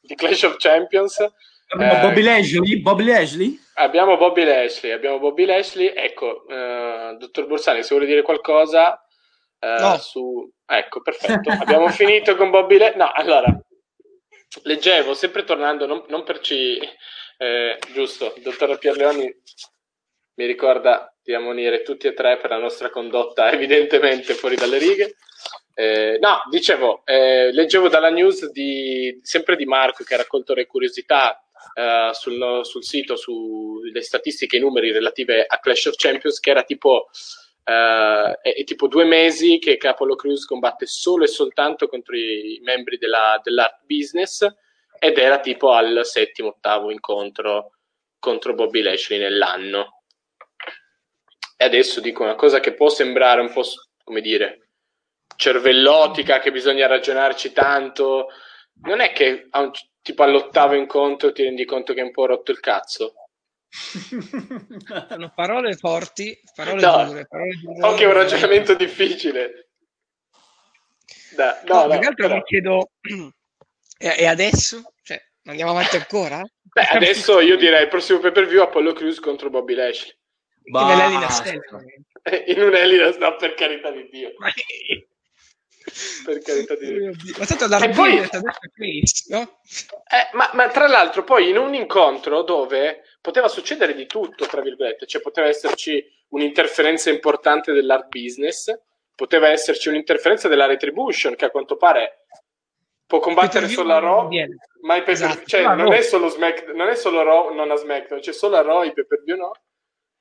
di 0.00 0.14
Clash 0.16 0.42
of 0.42 0.56
Champions. 0.56 1.24
Abbiamo 1.68 2.08
Bobby 2.08 2.22
Lashley? 2.22 2.80
Bobby 2.80 3.04
Lashley? 3.04 3.60
Abbiamo 3.74 4.16
Bobby 4.16 4.44
Lashley, 4.44 4.90
abbiamo 4.90 5.20
Bobby 5.20 5.44
Lashley. 5.44 5.92
Ecco, 5.94 6.44
eh, 6.48 7.16
dottor 7.18 7.46
Borsani, 7.46 7.82
se 7.84 7.94
vuole 7.94 8.06
dire 8.06 8.22
qualcosa 8.22 9.00
eh, 9.58 9.76
no. 9.80 9.96
su... 9.98 10.50
Ecco, 10.64 11.00
perfetto. 11.00 11.50
Abbiamo 11.50 11.88
finito 11.88 12.36
con 12.36 12.50
Bobby 12.50 12.78
Lashley. 12.78 12.98
No, 12.98 13.10
allora, 13.12 13.60
leggevo, 14.62 15.14
sempre 15.14 15.44
tornando, 15.44 15.86
non, 15.86 16.04
non 16.08 16.24
per 16.24 16.40
ci... 16.40 16.78
Eh, 17.38 17.78
giusto, 17.92 18.32
il 18.36 18.42
dottor 18.42 18.78
Pierleoni 18.78 19.30
mi 20.36 20.46
ricorda 20.46 21.14
di 21.22 21.34
ammonire 21.34 21.82
tutti 21.82 22.06
e 22.06 22.14
tre 22.14 22.38
per 22.38 22.50
la 22.50 22.58
nostra 22.58 22.90
condotta 22.90 23.50
evidentemente 23.50 24.34
fuori 24.34 24.56
dalle 24.56 24.78
righe. 24.78 25.16
Eh, 25.74 26.18
no, 26.20 26.42
dicevo, 26.50 27.02
eh, 27.04 27.52
leggevo 27.52 27.88
dalla 27.88 28.08
news 28.08 28.50
di, 28.50 29.18
sempre 29.22 29.56
di 29.56 29.66
Marco 29.66 30.04
che 30.04 30.14
ha 30.14 30.18
raccolto 30.18 30.54
le 30.54 30.66
curiosità 30.66 31.38
eh, 31.74 32.10
sul, 32.12 32.60
sul, 32.62 32.82
sito 32.82 33.16
sulle 33.16 34.00
statistiche 34.00 34.56
e 34.56 34.58
i 34.58 34.62
numeri 34.62 34.92
relative 34.92 35.44
a 35.46 35.58
Clash 35.58 35.86
of 35.86 35.96
Champions 35.96 36.40
che 36.40 36.50
era 36.50 36.62
tipo 36.62 37.08
Uh, 37.66 38.30
è, 38.42 38.54
è, 38.54 38.62
tipo 38.62 38.86
due 38.86 39.04
mesi 39.04 39.58
che 39.58 39.76
Capolo 39.76 40.14
Cruz 40.14 40.44
combatte 40.44 40.86
solo 40.86 41.24
e 41.24 41.26
soltanto 41.26 41.88
contro 41.88 42.16
i 42.16 42.60
membri 42.62 42.96
della, 42.96 43.40
dell'art 43.42 43.80
business 43.84 44.46
ed 45.00 45.18
era 45.18 45.40
tipo 45.40 45.72
al 45.72 46.02
settimo, 46.04 46.50
ottavo 46.50 46.92
incontro 46.92 47.72
contro 48.20 48.54
Bobby 48.54 48.82
Lashley 48.82 49.18
nell'anno. 49.18 50.02
E 51.56 51.64
adesso 51.64 52.00
dico 52.00 52.22
una 52.22 52.36
cosa 52.36 52.60
che 52.60 52.72
può 52.72 52.88
sembrare 52.88 53.40
un 53.40 53.52
po' 53.52 53.64
come 54.04 54.20
dire 54.20 54.68
cervellotica, 55.34 56.38
che 56.38 56.52
bisogna 56.52 56.86
ragionarci 56.86 57.52
tanto. 57.52 58.28
Non 58.84 59.00
è 59.00 59.12
che 59.12 59.48
un, 59.50 59.72
tipo 60.02 60.22
all'ottavo 60.22 60.74
incontro 60.74 61.32
ti 61.32 61.42
rendi 61.42 61.64
conto 61.64 61.94
che 61.94 62.00
hai 62.00 62.06
un 62.06 62.12
po' 62.12 62.26
rotto 62.26 62.52
il 62.52 62.60
cazzo 62.60 63.25
sono 65.08 65.32
parole 65.34 65.74
forti, 65.74 66.38
parole 66.54 66.80
no, 66.80 67.04
dure. 67.04 67.26
Parole 67.26 67.60
dure 67.62 67.86
anche 67.86 68.04
un 68.04 68.12
ragionamento 68.12 68.74
difficile. 68.74 69.68
Da, 71.34 71.60
no, 71.66 71.86
no, 71.86 71.94
no, 71.94 72.08
altro 72.08 72.28
mi 72.28 72.42
chiedo, 72.44 72.90
e, 73.98 74.14
e, 74.18 74.26
adesso? 74.26 74.94
Cioè, 75.02 75.22
andiamo 75.44 75.72
avanti 75.72 75.96
ancora? 75.96 76.42
Beh, 76.62 76.86
adesso 76.86 77.40
io 77.40 77.56
direi 77.56 77.82
il 77.82 77.88
prossimo 77.88 78.18
pay 78.18 78.32
per 78.32 78.46
view 78.46 78.62
Apollo 78.62 78.92
Crews 78.92 79.20
contro 79.20 79.50
Bobby 79.50 79.74
Lashley. 79.74 80.14
In 82.46 82.60
un 82.60 82.74
Elina 82.74 83.08
no, 83.18 83.36
per 83.36 83.54
carità 83.54 83.90
di 83.90 84.08
Dio 84.10 84.32
per 86.24 86.40
carità 86.40 86.74
di 86.74 86.92
Dio. 86.92 87.12
Ma 87.38 87.44
tanto 87.46 87.66
da 87.66 87.88
poi... 87.88 88.16
no? 89.28 89.40
eh, 89.40 90.28
ma, 90.32 90.50
ma, 90.54 90.68
tra 90.68 90.88
l'altro 90.88 91.24
poi 91.24 91.48
in 91.48 91.56
un 91.56 91.74
incontro 91.74 92.42
dove 92.42 93.02
poteva 93.26 93.48
succedere 93.48 93.92
di 93.92 94.06
tutto, 94.06 94.46
tra 94.46 94.60
virgolette, 94.60 95.04
cioè 95.04 95.20
poteva 95.20 95.48
esserci 95.48 96.00
un'interferenza 96.28 97.10
importante 97.10 97.72
dell'art 97.72 98.06
business, 98.06 98.72
poteva 99.16 99.48
esserci 99.48 99.88
un'interferenza 99.88 100.46
della 100.46 100.66
retribution 100.66 101.34
che 101.34 101.46
a 101.46 101.50
quanto 101.50 101.76
pare 101.76 102.26
può 103.04 103.18
combattere 103.18 103.66
solo 103.66 103.94
a 103.94 103.98
Raw, 103.98 104.28
ma 104.82 105.02
per, 105.02 105.14
esatto. 105.14 105.44
cioè, 105.44 105.64
ah, 105.64 105.74
non, 105.74 105.86
no. 105.86 105.92
è 105.92 106.02
solo 106.02 106.28
Smack, 106.28 106.68
non 106.68 106.88
è 106.88 106.94
solo 106.94 107.24
Raw, 107.24 107.52
non 107.52 107.72
a 107.72 107.74
SmackDown, 107.74 108.20
c'è 108.20 108.32
solo 108.32 108.58
a 108.58 108.62
Raw, 108.62 108.84
i 108.84 108.92
per 108.92 109.22
view 109.24 109.36
no. 109.36 109.50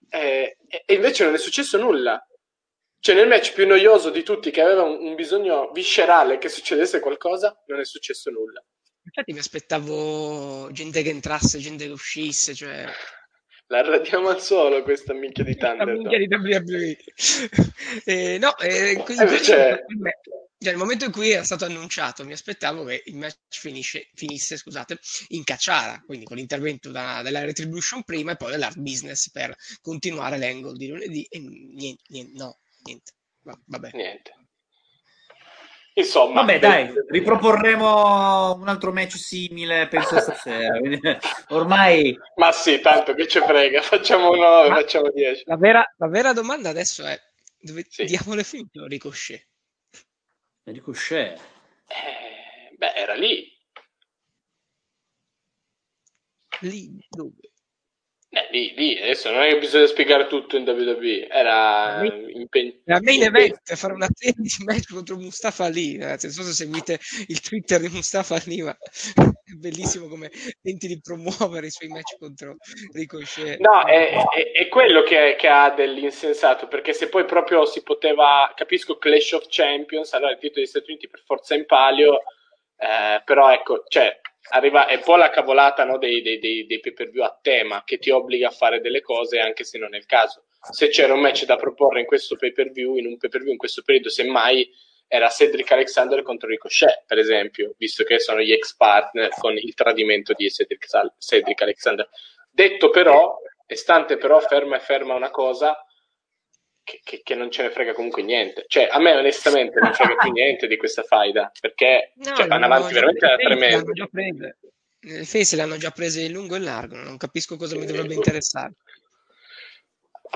Eh, 0.10 0.58
e 0.68 0.94
invece 0.96 1.26
non 1.26 1.36
è 1.36 1.38
successo 1.38 1.78
nulla. 1.78 2.20
Cioè, 3.00 3.13
nel 3.13 3.28
match 3.28 3.54
più 3.54 3.68
noioso 3.68 4.10
di 4.10 4.24
tutti, 4.24 4.50
che 4.50 4.63
aveva 4.63 4.82
un, 4.82 4.98
un 5.00 5.13
bisogno 5.13 5.70
viscerale 5.74 6.39
che 6.39 6.50
succedesse 6.50 7.00
qualcosa, 7.00 7.56
non 7.68 7.80
è 7.80 7.86
successo 7.86 8.32
nulla. 8.32 8.65
Infatti 9.06 9.34
mi 9.34 9.39
aspettavo 9.39 10.72
gente 10.72 11.04
che 11.04 11.10
entrasse, 11.10 11.60
gente 11.60 11.86
che 11.86 11.91
uscisse, 11.91 12.56
cioè... 12.56 12.86
La 13.68 13.82
radiamo 13.82 14.30
al 14.30 14.41
suolo 14.41 14.84
questa 14.84 15.13
minchia 15.13 15.44
di 15.44 15.56
Thunder. 15.58 15.88
Minchia 15.88 16.18
di 16.18 16.28
WWE. 16.28 16.98
eh, 18.06 18.38
no, 18.39 18.58
eh, 18.58 19.02
quindi, 19.04 19.24
eh, 19.24 19.41
cioè... 19.41 19.84
Cioè, 20.58 20.72
nel 20.72 20.82
momento 20.82 21.06
in 21.06 21.12
cui 21.12 21.32
era 21.32 21.44
stato 21.44 21.65
annunciato, 21.65 22.26
mi 22.26 22.32
aspettavo 22.32 22.86
che 22.86 23.04
il 23.06 23.18
match 23.18 23.60
finisce, 23.60 24.10
finisse 24.15 24.58
scusate, 24.58 24.98
in 25.30 25.44
cacciara, 25.44 26.02
quindi 26.04 26.26
con 26.26 26.38
l'intervento 26.38 26.89
da, 26.89 27.22
della 27.22 27.44
Retribution 27.44 28.04
prima 28.04 28.32
e 28.32 28.36
poi 28.36 28.52
dell'art 28.52 28.78
business 28.78 29.30
per 29.30 29.56
continuare 29.82 30.39
l'angle 30.39 30.74
di 30.74 30.88
lunedì. 30.88 31.24
E 31.30 31.39
niente, 31.39 32.04
niente 32.08 32.38
no, 32.38 32.58
niente. 32.84 33.12
Va, 33.41 33.60
vabbè. 33.65 33.91
Niente. 33.94 34.44
Insomma, 35.97 36.41
vabbè, 36.41 36.60
dai, 36.60 36.93
riproporremo 37.08 38.55
un 38.55 38.67
altro 38.67 38.91
match 38.91 39.15
simile, 39.15 39.88
penso 39.88 40.19
stasera. 40.19 40.77
Ormai, 41.49 42.17
ma 42.36 42.51
sì, 42.51 42.81
tanto 42.81 43.13
che 43.13 43.29
ci 43.29 43.39
frega, 43.39 43.81
facciamo 43.81 44.36
9, 44.36 44.67
facciamo 44.75 45.10
10. 45.10 45.43
La 45.45 45.55
vera, 45.55 45.93
la 45.95 46.08
vera, 46.10 46.34
domanda 46.34 46.67
adesso 46.67 47.05
è: 47.05 47.17
dove 47.58 47.86
sì. 47.88 48.03
diavolo 48.03 48.41
è 48.41 48.43
finito 48.43 48.86
Ricochet? 48.86 49.47
Ricochet, 50.63 51.39
eh, 51.88 52.75
beh, 52.75 52.93
era 52.93 53.13
lì. 53.13 53.49
Lì 56.60 57.05
dove? 57.10 57.51
Eh, 58.36 58.48
lì, 58.52 58.74
lì, 58.76 59.02
adesso 59.02 59.32
non 59.32 59.43
è 59.43 59.48
che 59.48 59.60
bisogna 59.60 59.86
spiegare 59.86 60.28
tutto 60.28 60.58
in 60.58 60.67
WWE, 60.67 61.30
era 61.30 62.04
impegnato. 62.04 62.82
La 62.84 63.00
main 63.02 63.24
event 63.24 63.62
è 63.63 63.76
fare 63.76 63.93
una 63.93 64.10
serie 64.13 64.36
di 64.36 64.50
match 64.65 64.91
contro 64.91 65.15
Mustafa 65.15 65.63
Ali, 65.63 65.98
ragazzi, 65.98 66.26
non 66.26 66.36
so 66.36 66.43
se 66.43 66.52
seguite 66.52 67.00
il 67.28 67.39
Twitter 67.39 67.80
di 67.80 67.88
Mustafa 67.88 68.36
Ali, 68.36 68.62
ma 68.62 68.76
è 69.15 69.54
bellissimo 69.54 70.10
come 70.10 70.30
tenti 70.62 70.88
di 70.88 71.00
promuovere 71.00 71.67
i 71.67 71.71
suoi 71.71 71.88
match 71.88 72.17
contro 72.19 72.58
Ricochet. 72.91 73.60
No, 73.60 73.86
è, 73.86 74.12
è, 74.12 74.52
è 74.52 74.67
quello 74.67 75.04
che, 75.04 75.38
che, 75.39 75.48
ha 75.48 75.69
dell'insensato, 75.69 76.67
perché 76.67 76.91
se 76.91 77.08
poi 77.08 77.24
proprio 77.24 77.63
si 77.63 77.84
poteva, 77.84 78.52
capisco 78.54 78.98
Clash 78.98 79.32
of 79.32 79.45
Champions, 79.48 80.12
allora 80.12 80.32
il 80.32 80.39
titolo 80.39 80.60
degli 80.60 80.65
Stati 80.65 80.89
Uniti 80.89 81.08
per 81.08 81.21
forza 81.26 81.56
in 81.56 81.65
palio, 81.65 82.17
eh, 82.76 83.21
però 83.24 83.54
ecco, 83.54 83.86
cioè, 83.88 84.19
arriva, 84.49 84.88
è 84.88 84.95
un 84.95 85.01
po' 85.01 85.15
la 85.15 85.29
cavolata 85.29 85.84
no, 85.84 85.97
dei, 85.97 86.21
dei, 86.21 86.39
dei, 86.39 86.65
dei 86.65 86.79
pay 86.79 86.93
per 86.93 87.10
view 87.10 87.23
a 87.23 87.38
tema 87.41 87.84
che 87.84 87.97
ti 87.97 88.10
obbliga 88.10 88.47
a 88.47 88.51
fare 88.51 88.81
delle 88.81 89.01
cose 89.01 89.39
anche 89.39 89.63
se 89.63 89.77
non 89.77 89.93
è 89.95 89.97
il 89.97 90.05
caso. 90.05 90.45
Se 90.71 90.89
c'era 90.89 91.13
un 91.13 91.21
match 91.21 91.45
da 91.45 91.55
proporre 91.55 91.99
in 91.99 92.05
questo 92.05 92.36
pay 92.36 92.51
per 92.51 92.71
view, 92.71 92.95
in 92.95 93.05
un 93.05 93.17
pay 93.17 93.29
per 93.29 93.41
view 93.41 93.51
in 93.51 93.58
questo 93.58 93.81
periodo, 93.84 94.10
semmai 94.10 94.69
era 95.08 95.29
Cedric 95.29 95.71
Alexander 95.71 96.21
contro 96.23 96.49
Ricochet, 96.49 97.03
per 97.05 97.19
esempio, 97.19 97.75
visto 97.77 98.03
che 98.03 98.19
sono 98.19 98.41
gli 98.41 98.51
ex 98.51 98.75
partner 98.75 99.29
con 99.38 99.55
il 99.55 99.73
tradimento 99.73 100.34
di 100.34 100.49
Cedric, 100.49 100.88
Cedric 101.19 101.62
Alexander. 101.62 102.10
Detto 102.49 102.89
però, 102.89 103.38
e 103.67 103.75
stante 103.75 104.17
però 104.17 104.39
ferma 104.39 104.77
e 104.77 104.79
ferma 104.79 105.13
una 105.13 105.29
cosa, 105.29 105.77
che, 106.86 107.02
che, 107.04 107.21
che, 107.24 107.36
non 107.36 107.52
ce 107.52 107.63
ne 107.63 107.71
frega 107.71 107.93
comunque 107.93 108.21
niente. 108.21 108.63
Cioè, 108.67 108.88
a 108.89 109.00
me 109.00 109.13
onestamente 109.13 109.80
non 109.82 109.91
frega 109.93 110.15
più 110.15 110.32
niente 110.32 110.67
di 110.67 110.78
questa 110.78 111.02
faida, 111.02 111.52
perché 111.60 112.13
no, 112.17 112.36
cioè, 112.36 112.48
vanno 112.48 112.65
avanti 112.65 112.93
veramente 112.93 113.28
da 113.28 113.36
tre 113.36 113.56
mesi. 113.56 113.84
Le 115.02 115.26
face 115.26 115.56
le 115.56 115.62
hanno 115.63 115.78
già 115.78 115.91
prese 115.91 116.21
in 116.21 116.32
lungo 116.32 116.56
e 116.56 116.60
in 116.60 116.63
largo, 116.63 116.95
non 116.95 117.17
capisco 117.17 117.58
cosa 117.58 117.76
mi 117.76 117.86
dovrebbe 117.86 118.13
interessare. 118.13 118.74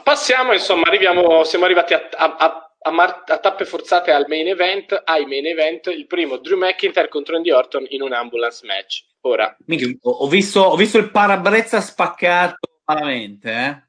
Passiamo, 0.03 0.53
insomma, 0.53 0.87
arriviamo, 0.87 1.43
siamo 1.43 1.65
arrivati 1.65 1.93
a, 1.93 2.09
a, 2.11 2.35
a, 2.35 2.73
a, 2.79 2.91
mar- 2.91 3.23
a 3.27 3.37
tappe 3.37 3.65
forzate 3.65 4.11
al 4.11 4.25
main 4.27 4.47
event, 4.47 5.01
ai 5.05 5.25
main 5.25 5.45
event, 5.45 5.87
il 5.87 6.07
primo 6.07 6.37
Drew 6.37 6.57
McIntyre 6.57 7.09
contro 7.09 7.35
Andy 7.35 7.51
Orton 7.51 7.85
in 7.89 8.01
un 8.01 8.13
ambulance 8.13 8.65
match. 8.65 9.05
Ora. 9.21 9.55
Ho 10.01 10.27
visto, 10.27 10.61
ho 10.61 10.75
visto 10.75 10.97
il 10.97 11.11
parabrezza 11.11 11.81
spaccato 11.81 12.79
malamente, 12.85 13.51
eh? 13.51 13.87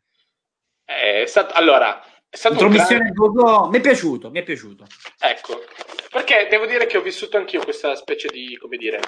È 0.90 1.26
stato, 1.26 1.54
allora, 1.54 2.02
è 2.30 2.36
stato 2.36 2.54
Intromissione 2.54 3.10
grande... 3.10 3.68
mi 3.68 3.78
è 3.78 3.80
piaciuto, 3.80 4.30
mi 4.30 4.38
è 4.38 4.42
piaciuto. 4.44 4.86
Ecco, 5.18 5.60
Perché 6.10 6.48
devo 6.50 6.66
dire 6.66 6.86
che 6.86 6.96
ho 6.96 7.02
vissuto 7.02 7.36
anch'io 7.36 7.62
questa 7.62 7.94
specie 7.94 8.26
di, 8.28 8.56
come 8.56 8.76
dire, 8.76 9.00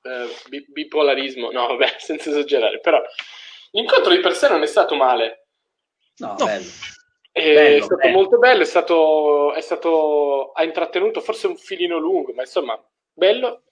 eh, 0.00 0.62
bipolarismo, 0.66 1.50
no, 1.50 1.66
vabbè, 1.66 1.96
senza 2.00 2.30
esagerare, 2.30 2.80
però 2.80 3.02
l'incontro 3.72 4.10
di 4.14 4.20
per 4.20 4.34
sé 4.34 4.48
non 4.48 4.62
è 4.62 4.66
stato 4.66 4.94
male. 4.94 5.48
No, 6.16 6.36
no. 6.38 6.44
bello. 6.46 6.66
È 7.30 7.54
bello, 7.54 7.84
stato 7.84 7.96
bello. 7.96 8.16
molto 8.16 8.38
bello, 8.38 8.62
è 8.62 8.64
stato, 8.64 9.52
è 9.52 9.60
stato, 9.60 10.52
ha 10.52 10.64
intrattenuto 10.64 11.20
forse 11.20 11.46
un 11.46 11.56
filino 11.58 11.98
lungo, 11.98 12.32
ma 12.32 12.42
insomma, 12.42 12.82
bello. 13.12 13.64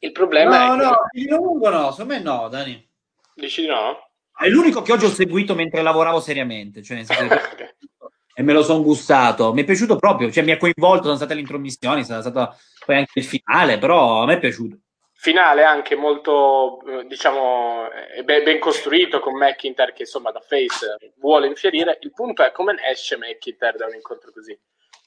Il 0.00 0.12
problema 0.12 0.66
no, 0.68 0.74
è... 0.74 0.76
No, 0.76 0.90
no, 0.90 0.96
filino 1.10 1.36
lungo 1.36 1.70
no, 1.70 1.90
secondo 1.92 2.12
me 2.12 2.20
no, 2.20 2.48
Dani. 2.48 2.90
Dici 3.34 3.62
di 3.62 3.68
no? 3.68 4.05
È 4.38 4.48
l'unico 4.48 4.82
che 4.82 4.92
oggi 4.92 5.06
ho 5.06 5.10
seguito 5.10 5.54
mentre 5.54 5.80
lavoravo 5.80 6.20
seriamente, 6.20 6.82
cioè 6.82 7.02
e 8.38 8.42
me 8.42 8.52
lo 8.52 8.62
sono 8.62 8.82
gustato. 8.82 9.54
Mi 9.54 9.62
è 9.62 9.64
piaciuto 9.64 9.96
proprio, 9.96 10.30
cioè 10.30 10.44
mi 10.44 10.50
ha 10.50 10.58
coinvolto, 10.58 11.04
sono 11.04 11.16
state 11.16 11.32
le 11.32 11.40
intromissioni, 11.40 12.04
sono 12.04 12.20
stato 12.20 12.54
poi 12.84 12.96
anche 12.96 13.18
il 13.18 13.24
finale, 13.24 13.78
però 13.78 14.22
a 14.22 14.26
me 14.26 14.34
è 14.34 14.38
piaciuto. 14.38 14.76
Finale 15.14 15.64
anche 15.64 15.96
molto, 15.96 16.82
eh, 16.86 17.06
diciamo, 17.06 17.88
ben 18.24 18.58
costruito 18.58 19.20
con 19.20 19.38
McIntyre 19.38 19.94
che 19.94 20.02
insomma 20.02 20.30
da 20.30 20.40
face 20.40 21.14
vuole 21.16 21.46
infierire. 21.46 21.96
Il 22.02 22.12
punto 22.12 22.44
è 22.44 22.52
come 22.52 22.76
esce 22.90 23.16
McIntyre 23.16 23.78
da 23.78 23.86
un 23.86 23.94
incontro 23.94 24.30
così. 24.32 24.56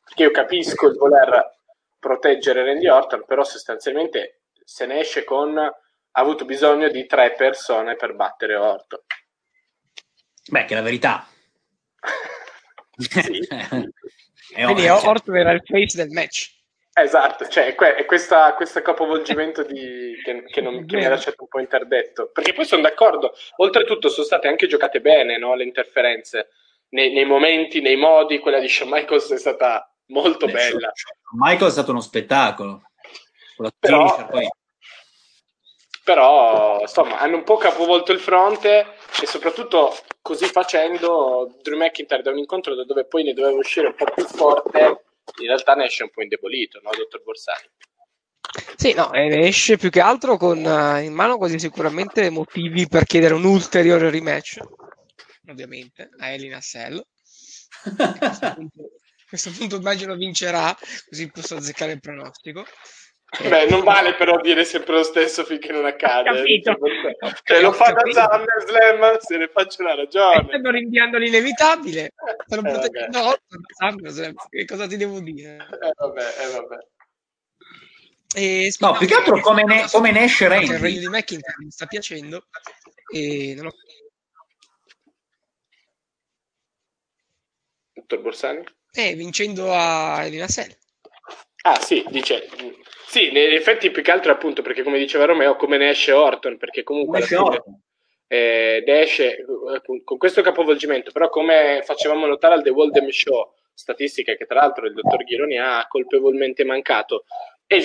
Perché 0.04 0.24
io 0.24 0.32
capisco 0.32 0.88
il 0.88 0.98
voler 0.98 1.58
proteggere 2.00 2.66
Randy 2.66 2.88
Orton, 2.88 3.26
però 3.28 3.44
sostanzialmente 3.44 4.42
se 4.64 4.88
ne 4.88 5.02
esce 5.02 5.24
con 5.24 5.56
ha 6.12 6.22
avuto 6.22 6.46
bisogno 6.46 6.90
di 6.90 7.06
tre 7.06 7.34
persone 7.38 7.96
per 7.96 8.16
battere 8.16 8.56
Orton. 8.56 9.00
Beh, 10.50 10.66
che 10.66 10.74
è 10.74 10.78
la 10.78 10.84
verità. 10.84 11.28
sì. 12.98 13.48
Quindi 14.54 14.88
Orton 14.88 15.38
era 15.38 15.52
il 15.52 15.62
face 15.64 15.96
del 15.96 16.10
match. 16.10 16.58
Esatto, 16.92 17.48
cioè 17.48 17.76
è 17.76 18.06
questa, 18.06 18.54
questo 18.56 18.82
capovolgimento 18.82 19.64
di, 19.64 20.20
che, 20.24 20.44
che, 20.44 20.60
non, 20.60 20.86
che 20.86 20.98
mi 20.98 21.06
ha 21.06 21.10
lasciato 21.10 21.44
un 21.44 21.48
po' 21.48 21.60
interdetto. 21.60 22.30
Perché 22.34 22.54
poi 22.54 22.66
sono 22.66 22.82
d'accordo, 22.82 23.34
oltretutto 23.58 24.10
sono 24.10 24.26
state 24.26 24.48
anche 24.48 24.68
giocate 24.68 25.00
bene 25.00 25.38
no, 25.38 25.56
le 25.56 25.64
interferenze, 25.64 26.50
nei, 26.90 27.14
nei, 27.14 27.26
momenti, 27.26 27.80
nei 27.80 27.96
modi, 27.96 28.40
quella 28.40 28.60
di 28.60 28.68
Shawn 28.68 28.90
Michaels 28.90 29.32
è 29.32 29.38
stata 29.38 29.90
molto 30.08 30.46
Beh, 30.48 30.52
bella. 30.52 30.92
Michael 31.38 31.70
è 31.70 31.74
stato 31.74 31.92
uno 31.92 32.02
spettacolo. 32.02 32.82
Però, 33.80 34.28
poi... 34.28 34.50
però, 36.04 36.80
insomma, 36.82 37.20
hanno 37.20 37.38
un 37.38 37.44
po' 37.44 37.58
capovolto 37.58 38.12
il 38.12 38.20
fronte 38.20 38.86
e 39.22 39.26
soprattutto 39.26 39.96
così 40.22 40.46
facendo 40.46 41.58
Drew 41.62 41.78
McIntyre 41.78 42.22
da 42.22 42.32
un 42.32 42.38
incontro 42.38 42.76
da 42.76 42.86
dove 42.86 43.06
poi 43.06 43.24
ne 43.24 43.34
doveva 43.34 43.58
uscire 43.58 43.88
un 43.88 43.96
po' 43.96 44.06
più 44.14 44.26
forte 44.26 45.04
in 45.38 45.48
realtà 45.48 45.74
ne 45.74 45.86
esce 45.86 46.04
un 46.04 46.10
po' 46.10 46.22
indebolito, 46.22 46.80
no, 46.84 46.90
dottor 46.96 47.24
Borsani? 47.24 47.70
Sì, 48.76 48.94
no, 48.94 49.10
ne 49.12 49.48
esce 49.48 49.78
più 49.78 49.90
che 49.90 50.02
altro 50.02 50.38
con 50.38 50.58
uh, 50.58 51.02
in 51.02 51.14
mano 51.14 51.38
quasi 51.38 51.60
sicuramente 51.60 52.30
motivi 52.30 52.88
per 52.88 53.06
chiedere 53.06 53.36
un 53.36 53.44
ulteriore 53.44 54.10
rematch, 54.10 54.60
ovviamente, 55.48 56.10
a 56.18 56.30
Elina 56.30 56.62
Sell. 56.62 57.02
a 57.98 58.58
questo 59.28 59.52
punto 59.52 59.76
immagino 59.76 60.16
vincerà, 60.16 60.76
così 61.08 61.30
posso 61.30 61.56
azzeccare 61.56 61.92
il 61.92 62.00
pronostico. 62.00 62.66
Beh, 63.48 63.68
non 63.68 63.84
vale 63.84 64.16
però 64.16 64.42
dire 64.42 64.66
sempre 64.66 64.96
lo 64.96 65.04
stesso 65.04 65.44
finché 65.44 65.72
non 65.72 65.86
accade. 65.86 66.32
Capito. 66.32 66.78
Cioè, 67.44 67.62
lo 67.62 67.72
fa 67.72 67.92
da 67.92 68.02
SummerSlam, 68.02 69.18
se 69.20 69.38
ne 69.38 69.48
faccio 69.48 69.84
una 69.84 69.96
ragione. 69.96 70.46
Stanno 70.48 70.72
rinviando 70.72 71.18
l'inevitabile. 71.20 72.14
Stanno 72.48 72.68
eh, 72.68 72.72
proteggendo 72.72 73.20
Orton 73.20 73.62
SummerSlam. 73.68 74.34
Che 74.50 74.66
cosa 74.66 74.88
ti 74.88 74.98
devo 74.98 75.20
dire? 75.20 75.58
Eh, 75.58 75.92
vabbè, 75.96 76.22
eh, 76.22 76.52
vabbè. 76.54 76.78
E, 78.36 78.74
no, 78.80 78.94
più 78.94 79.08
che 79.08 79.16
altro 79.16 79.40
come, 79.42 79.64
ne, 79.64 79.86
come 79.92 80.12
ne 80.12 80.24
esce 80.24 80.48
Randy. 80.48 80.74
Il 80.74 80.80
regno 80.80 81.00
di 81.00 81.08
McIntyre 81.08 81.56
mi 81.60 81.72
sta 81.72 81.86
piacendo 81.86 82.48
e 83.14 83.54
non 83.56 83.68
ho... 83.68 83.72
Dottor 87.94 88.22
Borsani? 88.22 88.64
Eh, 88.92 89.14
vincendo 89.14 89.72
a 89.72 90.26
Elina 90.26 90.48
Sell. 90.48 90.76
Ah 91.64 91.80
sì, 91.80 92.06
dice 92.10 92.48
sì, 93.10 93.30
in 93.30 93.38
effetti 93.38 93.90
più 93.90 94.04
che 94.04 94.12
altro 94.12 94.32
appunto 94.32 94.62
perché 94.62 94.84
come 94.84 95.00
diceva 95.00 95.26
Romeo, 95.26 95.56
come 95.56 95.78
ne 95.78 95.90
esce 95.90 96.12
Orton, 96.12 96.58
perché 96.58 96.84
comunque 96.84 97.20
esce 97.20 97.36
Orton. 97.38 97.82
Eh, 98.28 98.84
esce 98.86 99.38
eh, 99.38 100.04
con 100.04 100.18
questo 100.20 100.44
capovolgimento, 100.44 101.12
però 101.12 101.30
come 101.30 101.82
facevamo 101.84 102.28
notare 102.28 102.54
al 102.54 102.62
The 102.62 102.70
Waldem 102.70 103.10
Show, 103.10 103.56
statistica 103.74 104.36
che 104.36 104.46
tra 104.46 104.60
l'altro 104.60 104.86
il 104.86 104.94
dottor 104.94 105.24
Ghironi 105.24 105.58
ha 105.58 105.88
colpevolmente 105.88 106.64
mancato, 106.64 107.24
è 107.66 107.80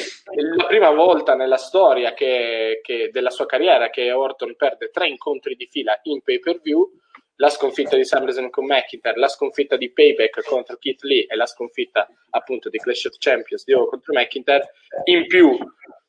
la 0.56 0.66
prima 0.66 0.90
volta 0.90 1.34
nella 1.34 1.56
storia 1.56 2.12
che, 2.12 2.80
che 2.82 3.08
della 3.10 3.30
sua 3.30 3.46
carriera 3.46 3.88
che 3.88 4.12
Orton 4.12 4.56
perde 4.56 4.90
tre 4.90 5.08
incontri 5.08 5.56
di 5.56 5.66
fila 5.70 5.98
in 6.02 6.20
pay 6.20 6.38
per 6.38 6.60
view 6.60 6.86
la 7.36 7.48
sconfitta 7.48 7.96
di 7.96 8.04
SummerSlam 8.04 8.50
con 8.50 8.66
McIntyre, 8.66 9.18
la 9.18 9.28
sconfitta 9.28 9.76
di 9.76 9.92
Payback 9.92 10.42
contro 10.44 10.76
Keith 10.76 11.02
Lee 11.02 11.26
e 11.26 11.34
la 11.34 11.46
sconfitta 11.46 12.08
appunto 12.30 12.68
di 12.68 12.78
Clash 12.78 13.04
of 13.04 13.16
Champions 13.18 13.64
di 13.64 13.72
nuovo 13.72 13.88
contro 13.88 14.12
McIntyre, 14.12 14.70
in 15.04 15.26
più 15.26 15.56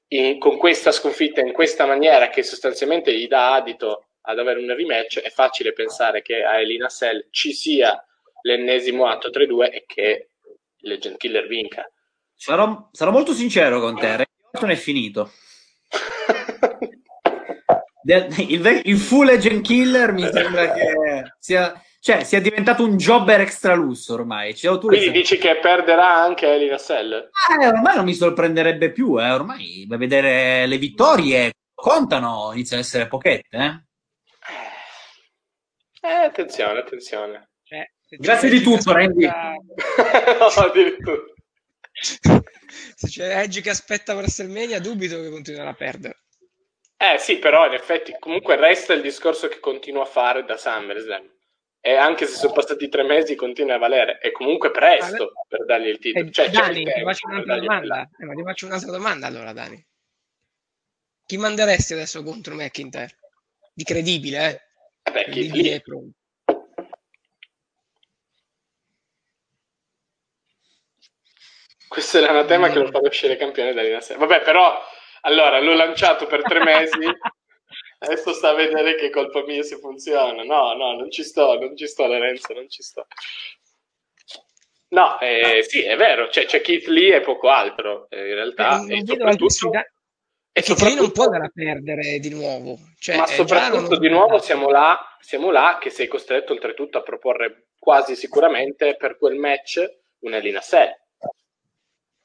in, 0.09 0.39
con 0.39 0.57
questa 0.57 0.91
sconfitta 0.91 1.41
in 1.41 1.51
questa 1.51 1.85
maniera 1.85 2.29
che 2.29 2.43
sostanzialmente 2.43 3.17
gli 3.17 3.27
dà 3.27 3.55
adito 3.55 4.05
ad 4.21 4.39
avere 4.39 4.59
un 4.59 4.73
rematch, 4.75 5.19
è 5.19 5.29
facile 5.29 5.73
pensare 5.73 6.21
che 6.21 6.43
a 6.43 6.59
Elina 6.59 6.89
Sell 6.89 7.27
ci 7.29 7.53
sia 7.53 8.03
l'ennesimo 8.41 9.07
atto 9.07 9.29
3-2 9.29 9.71
e 9.71 9.83
che 9.85 10.29
Legend 10.79 11.17
Killer 11.17 11.47
vinca. 11.47 11.89
Sarò, 12.33 12.89
sarò 12.91 13.11
molto 13.11 13.33
sincero 13.33 13.79
con 13.79 13.95
te, 13.97 14.25
Orton 14.51 14.71
è 14.71 14.75
finito. 14.75 15.31
il, 18.05 18.81
il, 18.83 18.97
full 18.97 19.29
agent 19.29 19.61
killer 19.61 20.11
mi 20.11 20.29
sembra 20.31 20.71
che 20.71 21.33
sia, 21.39 21.81
cioè, 21.99 22.23
sia 22.23 22.39
diventato 22.39 22.83
un 22.83 22.97
jobber 22.97 23.41
extra 23.41 23.73
lusso 23.73 24.13
ormai. 24.13 24.55
Cioè, 24.55 24.77
Quindi 24.77 25.09
dici 25.09 25.37
che 25.37 25.57
perderà 25.57 26.21
anche 26.21 26.47
Eli 26.47 26.69
Russell? 26.69 27.13
Eh, 27.59 27.67
ormai 27.67 27.95
non 27.95 28.05
mi 28.05 28.13
sorprenderebbe 28.13 28.91
più, 28.91 29.19
eh. 29.19 29.31
ormai 29.31 29.85
da 29.87 29.97
vedere 29.97 30.67
le 30.67 30.77
vittorie 30.77 31.53
contano, 31.73 32.51
iniziano 32.53 32.81
ad 32.81 32.87
essere 32.87 33.07
pochette. 33.07 33.57
Eh? 33.57 33.83
Eh, 36.07 36.25
attenzione, 36.25 36.79
attenzione. 36.79 37.49
Eh, 37.67 37.91
Grazie 38.17 38.49
di 38.49 38.61
tutto, 38.61 38.93
Randy. 38.93 39.25
no, 39.25 40.45
addirittura. 40.63 41.21
Se 42.95 43.07
c'è 43.07 43.39
Edge 43.41 43.61
che 43.61 43.69
aspetta 43.71 44.13
WrestleMania, 44.13 44.79
dubito 44.79 45.19
che 45.19 45.29
continuerà 45.31 45.69
a 45.69 45.73
perdere. 45.73 46.24
Eh 46.97 47.17
sì, 47.17 47.39
però 47.39 47.65
in 47.65 47.73
effetti 47.73 48.15
comunque 48.19 48.55
resta 48.55 48.93
il 48.93 49.01
discorso 49.01 49.47
che 49.47 49.59
continua 49.59 50.03
a 50.03 50.05
fare 50.05 50.45
da 50.45 50.55
SummerSlam. 50.55 51.33
E 51.81 51.95
anche 51.95 52.25
se 52.25 52.35
sono 52.35 52.53
passati 52.53 52.89
tre 52.89 53.03
mesi 53.03 53.35
continua 53.35 53.75
a 53.75 53.77
valere. 53.77 54.17
È 54.17 54.31
comunque 54.31 54.71
presto 54.71 55.33
per 55.47 55.65
dargli 55.65 55.87
il 55.87 55.99
titolo. 55.99 56.25
Eh, 56.25 56.31
cioè, 56.31 56.49
Dani, 56.49 56.83
ti 56.83 57.03
faccio 57.03 57.27
un'altra 57.27 57.59
domanda. 57.59 58.09
Eh, 58.17 58.25
ma 58.25 58.33
ti 58.33 58.41
faccio 58.41 58.65
un'altra 58.65 58.91
domanda 58.91 59.27
allora, 59.27 59.53
Dani. 59.53 59.85
Chi 61.27 61.37
manderesti 61.37 61.93
adesso 61.93 62.23
contro 62.23 62.55
McIntyre? 62.55 63.17
Di 63.73 63.83
credibile, 63.83 64.39
eh? 64.39 65.09
eh 65.09 65.11
beh, 65.11 65.23
credibile 65.25 65.81
chi, 65.81 65.91
lì. 65.91 66.11
Questo 71.87 72.19
è 72.19 72.29
un 72.29 72.47
tema 72.47 72.69
che 72.69 72.79
lo 72.79 72.89
fa 72.89 72.99
uscire 72.99 73.37
campione 73.37 73.73
da 73.73 73.81
Lina 73.81 73.99
Vabbè, 74.17 74.41
però 74.41 74.81
allora, 75.25 75.59
l'ho 75.59 75.73
lanciato 75.73 76.27
per 76.27 76.43
tre 76.43 76.63
mesi, 76.63 76.99
adesso 77.99 78.31
sta 78.33 78.49
a 78.49 78.53
vedere 78.53 78.95
che 78.95 79.09
colpa 79.09 79.43
mia 79.43 79.63
se 79.63 79.77
funziona. 79.77 80.43
No, 80.43 80.73
no, 80.73 80.95
non 80.95 81.09
ci 81.09 81.23
sto, 81.23 81.59
non 81.59 81.75
ci 81.75 81.87
sto, 81.87 82.05
Lorenzo, 82.05 82.53
non 82.53 82.69
ci 82.69 82.83
sto. 82.83 83.07
No, 84.89 85.19
eh, 85.19 85.65
sì, 85.67 85.81
è 85.81 85.95
vero, 85.95 86.29
cioè, 86.29 86.45
c'è 86.45 86.61
Keith 86.61 86.85
Lee 86.87 87.15
e 87.15 87.21
poco 87.21 87.49
altro, 87.49 88.07
eh, 88.09 88.29
in 88.29 88.35
realtà. 88.35 88.85
Eh, 88.87 88.97
e 88.97 89.03
soprattutto, 89.05 89.71
e 90.51 90.61
soprattutto 90.61 91.01
non 91.01 91.11
può 91.11 91.23
andare 91.25 91.45
a 91.45 91.51
perdere 91.53 92.19
di 92.19 92.29
nuovo. 92.29 92.77
Cioè, 92.99 93.17
ma 93.17 93.25
soprattutto 93.25 93.97
di 93.97 94.09
nuovo 94.09 94.37
siamo 94.37 94.69
là, 94.69 94.97
siamo 95.19 95.49
là 95.49 95.79
che 95.81 95.89
sei 95.89 96.07
costretto 96.07 96.53
oltretutto 96.53 96.99
a 96.99 97.01
proporre 97.01 97.69
quasi 97.79 98.15
sicuramente 98.15 98.95
per 98.95 99.17
quel 99.17 99.35
match 99.35 99.83
un'Elina 100.19 100.61
Sell 100.61 101.04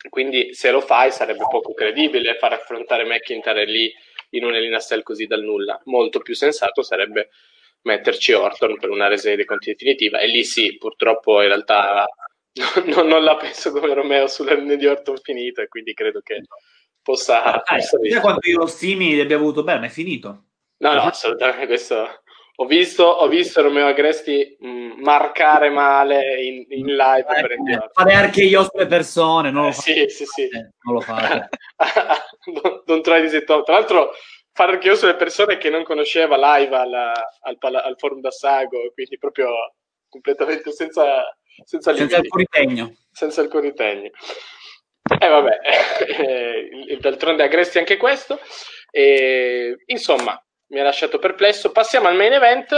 quindi 0.09 0.55
se 0.55 0.71
lo 0.71 0.81
fai 0.81 1.13
sarebbe 1.13 1.45
poco 1.51 1.75
credibile 1.75 2.37
far 2.37 2.55
affrontare 2.55 3.05
McIntyre 3.05 3.67
lì 3.67 3.93
in 4.31 4.45
un 4.45 4.55
Elina 4.55 4.79
Cell 4.79 5.03
così 5.03 5.27
dal 5.27 5.43
nulla. 5.43 5.81
Molto 5.85 6.21
più 6.21 6.35
sensato 6.35 6.83
sarebbe 6.83 7.31
metterci 7.83 8.33
Orton 8.33 8.79
per 8.79 8.91
una 8.91 9.09
resa 9.09 9.35
di 9.35 9.45
conti 9.45 9.73
definitiva. 9.73 10.19
E 10.19 10.27
lì 10.27 10.45
sì, 10.45 10.77
purtroppo 10.79 11.43
in 11.43 11.49
realtà 11.49 12.07
non, 12.87 13.07
non 13.07 13.23
la 13.23 13.37
penso 13.37 13.73
come 13.73 13.93
Romeo 13.93 14.27
sulla 14.27 14.55
linea 14.55 14.77
di 14.77 14.87
Orton 14.87 15.19
finita, 15.19 15.63
e 15.63 15.69
quindi 15.69 15.93
credo 15.93 16.21
che 16.23 16.45
possa... 17.03 17.43
Ah, 17.43 17.63
possa 17.63 18.21
quanto 18.21 18.49
io 18.49 18.59
lo 18.59 18.67
stimi 18.67 19.15
li 19.15 19.21
abbia 19.21 19.37
avuto 19.37 19.63
bene, 19.63 19.87
è 19.87 19.91
finito. 19.91 20.45
No, 20.79 20.95
no, 20.95 21.03
assolutamente 21.03 21.67
questo 21.67 22.23
Ho 22.61 22.67
visto, 22.67 23.05
ho 23.05 23.27
visto 23.27 23.63
Romeo 23.63 23.87
Agresti 23.87 24.59
mh, 24.61 24.69
mm, 24.69 25.03
marcare 25.03 25.71
male 25.71 26.43
in, 26.43 26.67
in 26.69 26.95
live 26.95 27.27
eh, 27.27 27.41
per 27.41 27.53
eh, 27.53 27.91
Fare 27.91 28.13
anche 28.13 28.43
io 28.43 28.65
sulle 28.65 28.87
persone, 28.87 29.51
non 29.51 29.63
lo 29.63 29.69
eh, 29.69 29.73
Sì, 29.73 30.05
sì, 30.09 30.27
sì. 30.27 30.43
Eh, 30.43 30.69
non 30.83 30.95
lo 30.95 31.01
fate. 31.01 31.49
non, 32.53 32.83
non 32.85 33.03
try 33.03 33.27
di 33.27 33.45
Tra 33.45 33.63
l'altro, 33.67 34.11
fare 34.53 34.73
anche 34.73 34.89
io 34.89 34.95
sulle 34.95 35.17
persone 35.17 35.57
che 35.57 35.71
non 35.71 35.85
conosceva 35.85 36.59
live 36.59 36.77
al, 36.77 36.93
al, 36.93 37.75
al 37.75 37.95
forum 37.97 38.21
da 38.21 38.31
Sago, 38.31 38.91
quindi 38.93 39.17
proprio 39.17 39.49
completamente 40.11 40.71
senza, 40.71 41.35
senza, 41.65 41.95
senza 41.95 42.19
il 42.19 42.29
coritegno. 42.29 42.95
Senza 43.11 43.41
il 43.41 43.49
coritegno. 43.49 44.11
E 45.19 45.19
eh, 45.19 45.29
vabbè, 45.29 45.59
eh, 46.89 46.99
d'altronde 47.01 47.43
Agresti 47.43 47.79
anche 47.79 47.97
questo. 47.97 48.39
E, 48.91 49.77
insomma, 49.87 50.39
mi 50.71 50.81
ha 50.81 50.85
lasciato 50.85 51.19
perplesso. 51.19 51.71
Passiamo 51.71 52.09
al 52.09 52.17
main 52.17 52.33
event. 52.33 52.75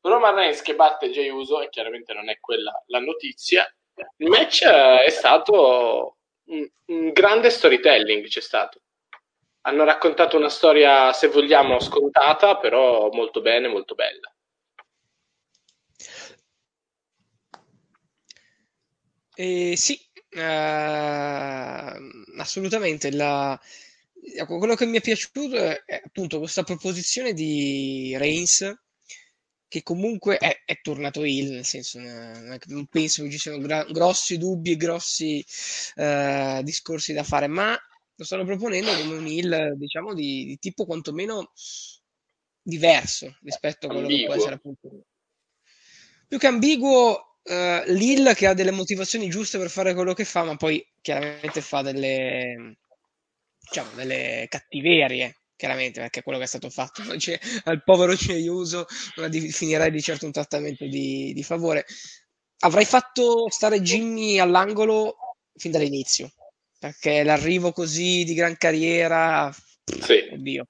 Roman 0.00 0.34
Reigns 0.34 0.62
che 0.62 0.74
batte 0.74 1.10
Jay 1.10 1.28
Uso, 1.28 1.60
e 1.60 1.68
chiaramente 1.68 2.12
non 2.12 2.28
è 2.28 2.38
quella 2.38 2.72
la 2.86 3.00
notizia. 3.00 3.68
Il 4.18 4.28
match 4.28 4.64
è 4.64 5.08
stato 5.08 6.18
un, 6.44 6.68
un 6.86 7.12
grande 7.12 7.50
storytelling, 7.50 8.26
c'è 8.26 8.40
stato. 8.40 8.82
Hanno 9.62 9.84
raccontato 9.84 10.36
una 10.36 10.48
storia, 10.48 11.12
se 11.12 11.26
vogliamo, 11.28 11.80
scontata, 11.80 12.56
però 12.56 13.08
molto 13.10 13.40
bene, 13.40 13.66
molto 13.66 13.94
bella. 13.96 14.32
Eh, 19.34 19.74
sì, 19.76 20.00
eh, 20.30 21.92
assolutamente. 22.38 23.10
La, 23.10 23.58
ecco, 24.34 24.58
quello 24.58 24.74
che 24.74 24.86
mi 24.86 24.98
è 24.98 25.00
piaciuto 25.00 25.54
è 25.56 26.02
appunto 26.04 26.38
questa 26.38 26.62
proposizione 26.62 27.32
di 27.32 28.16
Reigns 28.16 28.74
che 29.68 29.82
comunque 29.82 30.38
è, 30.38 30.62
è 30.64 30.80
tornato 30.80 31.24
il, 31.24 31.50
nel 31.50 31.64
senso 31.64 31.98
non, 31.98 32.58
non 32.66 32.86
penso 32.86 33.22
che 33.22 33.30
ci 33.30 33.38
siano 33.38 33.58
gra- 33.58 33.84
grossi 33.84 34.38
dubbi 34.38 34.72
e 34.72 34.76
grossi 34.76 35.44
uh, 35.96 36.62
discorsi 36.62 37.12
da 37.12 37.24
fare, 37.24 37.46
ma 37.46 37.78
lo 38.14 38.24
stanno 38.24 38.44
proponendo 38.44 38.96
come 38.96 39.16
un 39.16 39.26
il 39.26 39.74
diciamo 39.76 40.14
di, 40.14 40.44
di, 40.46 40.58
tipo 40.58 40.86
quantomeno 40.86 41.52
diverso 42.62 43.36
rispetto 43.42 43.86
a 43.86 43.90
quello 43.90 44.06
ambiguo. 44.06 44.20
che 44.20 44.32
può 44.32 44.34
essere 44.34 44.54
appunto 44.54 45.04
più 46.28 46.38
che 46.38 46.46
ambiguo 46.46 47.38
uh, 47.42 47.92
Lil 47.92 48.32
che 48.34 48.46
ha 48.46 48.54
delle 48.54 48.70
motivazioni 48.70 49.28
giuste 49.28 49.58
per 49.58 49.70
fare 49.70 49.94
quello 49.94 50.12
che 50.12 50.24
fa, 50.24 50.42
ma 50.42 50.56
poi 50.56 50.84
chiaramente 51.00 51.60
fa 51.60 51.82
delle, 51.82 52.78
diciamo, 53.66 53.90
delle 53.94 54.46
cattiverie 54.48 55.40
chiaramente 55.56 56.00
perché 56.00 56.22
quello 56.22 56.38
che 56.38 56.44
è 56.44 56.48
stato 56.48 56.70
fatto 56.70 57.02
cioè, 57.18 57.38
al 57.64 57.82
povero 57.82 58.16
Ceiuso 58.16 58.86
non 59.16 59.30
finirei 59.32 59.90
di 59.90 60.02
certo 60.02 60.26
un 60.26 60.32
trattamento 60.32 60.84
di, 60.86 61.32
di, 61.34 61.42
favore 61.42 61.86
avrei 62.60 62.84
fatto 62.84 63.48
stare 63.50 63.80
Jimmy 63.80 64.38
all'angolo 64.38 65.16
fin 65.54 65.70
dall'inizio 65.70 66.32
perché 66.78 67.24
l'arrivo 67.24 67.72
così 67.72 68.24
di 68.24 68.34
gran 68.34 68.56
carriera 68.56 69.52
sì. 69.84 70.28
oddio 70.32 70.66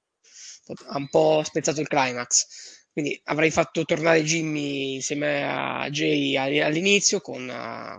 ha 0.88 0.96
un 0.96 1.08
po' 1.08 1.42
spezzato 1.44 1.80
il 1.80 1.88
climax 1.88 2.75
quindi 2.96 3.20
avrei 3.24 3.50
fatto 3.50 3.84
tornare 3.84 4.24
Jimmy 4.24 4.94
insieme 4.94 5.44
a 5.46 5.90
Jay 5.90 6.34
all'inizio 6.34 7.20
con, 7.20 7.46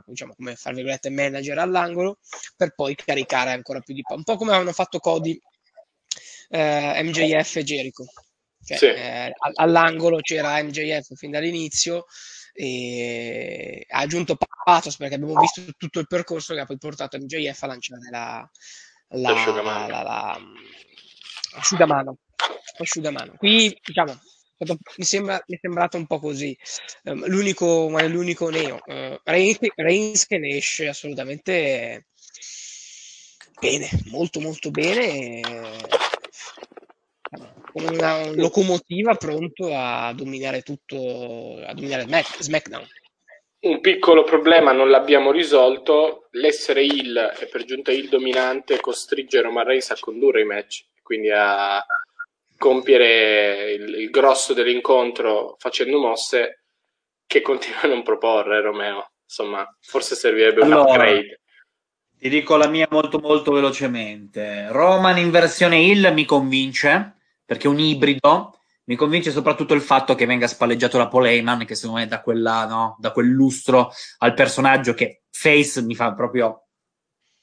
diciamo, 0.07 0.33
come 0.33 0.55
far 0.55 0.73
virgolette 0.73 1.11
manager 1.11 1.59
all'angolo 1.59 2.17
per 2.55 2.73
poi 2.73 2.95
caricare 2.95 3.51
ancora 3.51 3.79
più 3.79 3.93
di 3.93 4.01
un 4.07 4.23
po' 4.23 4.37
come 4.37 4.53
hanno 4.53 4.73
fatto 4.73 4.97
Cody 4.97 5.39
eh, 6.49 7.03
MJF 7.03 7.57
e 7.57 7.63
Jericho 7.63 8.05
cioè, 8.65 8.77
sì. 8.77 8.85
eh, 8.87 9.33
all'angolo 9.53 10.19
c'era 10.19 10.63
MJF 10.63 11.13
fin 11.13 11.29
dall'inizio 11.29 12.05
e 12.53 13.85
ha 13.87 13.99
aggiunto 13.99 14.35
Pathos 14.63 14.97
perché 14.97 15.13
abbiamo 15.13 15.39
visto 15.39 15.61
tutto 15.77 15.99
il 15.99 16.07
percorso 16.07 16.55
che 16.55 16.61
ha 16.61 16.65
poi 16.65 16.79
portato 16.79 17.19
MJF 17.19 17.61
a 17.61 17.67
lanciare 17.67 18.09
la, 18.09 18.49
la, 19.09 19.31
la, 19.45 19.87
la, 19.87 20.01
la 20.01 20.41
asciugamano. 21.53 22.17
asciugamano. 22.79 23.35
Qui 23.37 23.79
diciamo 23.85 24.19
mi, 24.59 25.03
sembra, 25.03 25.41
mi 25.47 25.55
è 25.55 25.59
sembrato 25.61 25.97
un 25.97 26.07
po' 26.07 26.19
così. 26.19 26.57
Um, 27.03 27.27
l'unico, 27.27 27.89
ma 27.89 28.01
è 28.01 28.07
l'unico 28.07 28.49
neo. 28.49 28.79
Uh, 28.85 29.19
Reigns, 29.23 29.59
Reigns, 29.75 30.25
che 30.25 30.37
ne 30.37 30.55
esce 30.55 30.87
assolutamente 30.87 32.07
bene, 33.59 33.89
molto 34.05 34.39
molto 34.39 34.71
bene. 34.71 35.41
Con 37.71 37.83
una 37.93 38.31
locomotiva 38.31 39.15
pronto 39.15 39.69
a 39.75 40.13
dominare 40.13 40.61
tutto, 40.61 41.61
a 41.63 41.73
dominare 41.73 42.05
SmackDown. 42.39 42.87
Un 43.59 43.81
piccolo 43.81 44.23
problema 44.23 44.71
non 44.71 44.89
l'abbiamo 44.89 45.31
risolto, 45.31 46.27
l'essere 46.31 46.83
il 46.83 47.35
e 47.39 47.47
per 47.47 47.65
giunta 47.65 47.91
il 47.91 48.07
dominante 48.07 48.79
costringe 48.79 49.41
Roman 49.41 49.65
Reigns 49.65 49.89
a 49.89 49.97
condurre 49.99 50.41
i 50.41 50.45
match, 50.45 50.85
quindi 51.01 51.31
a, 51.31 51.83
compiere 52.57 53.71
il, 53.73 53.95
il 53.95 54.09
grosso 54.09 54.53
dell'incontro 54.53 55.55
facendo 55.59 55.99
mosse 55.99 56.63
che 57.25 57.41
continua 57.41 57.81
a 57.81 57.87
non 57.87 58.03
proporre 58.03 58.61
Romeo. 58.61 59.11
Insomma, 59.23 59.67
forse 59.81 60.15
servirebbe 60.15 60.61
un 60.61 60.71
allora, 60.71 61.03
upgrade. 61.03 61.41
Ti 62.17 62.29
dico 62.29 62.55
la 62.55 62.67
mia 62.67 62.87
molto 62.89 63.19
molto 63.19 63.51
velocemente. 63.51 64.67
Roman 64.71 65.17
in 65.17 65.29
versione 65.29 65.79
Hill 65.79 66.11
mi 66.13 66.25
convince, 66.25 67.17
perché 67.45 67.67
è 67.67 67.69
un 67.69 67.79
ibrido. 67.79 68.59
Mi 68.85 68.95
convince 68.95 69.31
soprattutto 69.31 69.73
il 69.73 69.81
fatto 69.81 70.15
che 70.15 70.25
venga 70.25 70.47
spalleggiato 70.47 70.97
da 70.97 71.09
Paul 71.09 71.25
Heyman, 71.25 71.65
che 71.65 71.75
secondo 71.75 71.99
me 71.99 72.07
da, 72.07 72.21
quella, 72.21 72.65
no, 72.65 72.95
da 72.99 73.11
quel 73.11 73.27
lustro 73.27 73.91
al 74.19 74.33
personaggio 74.33 74.93
che 74.93 75.23
Face 75.29 75.81
mi 75.81 75.93
fa 75.93 76.13
proprio... 76.13 76.67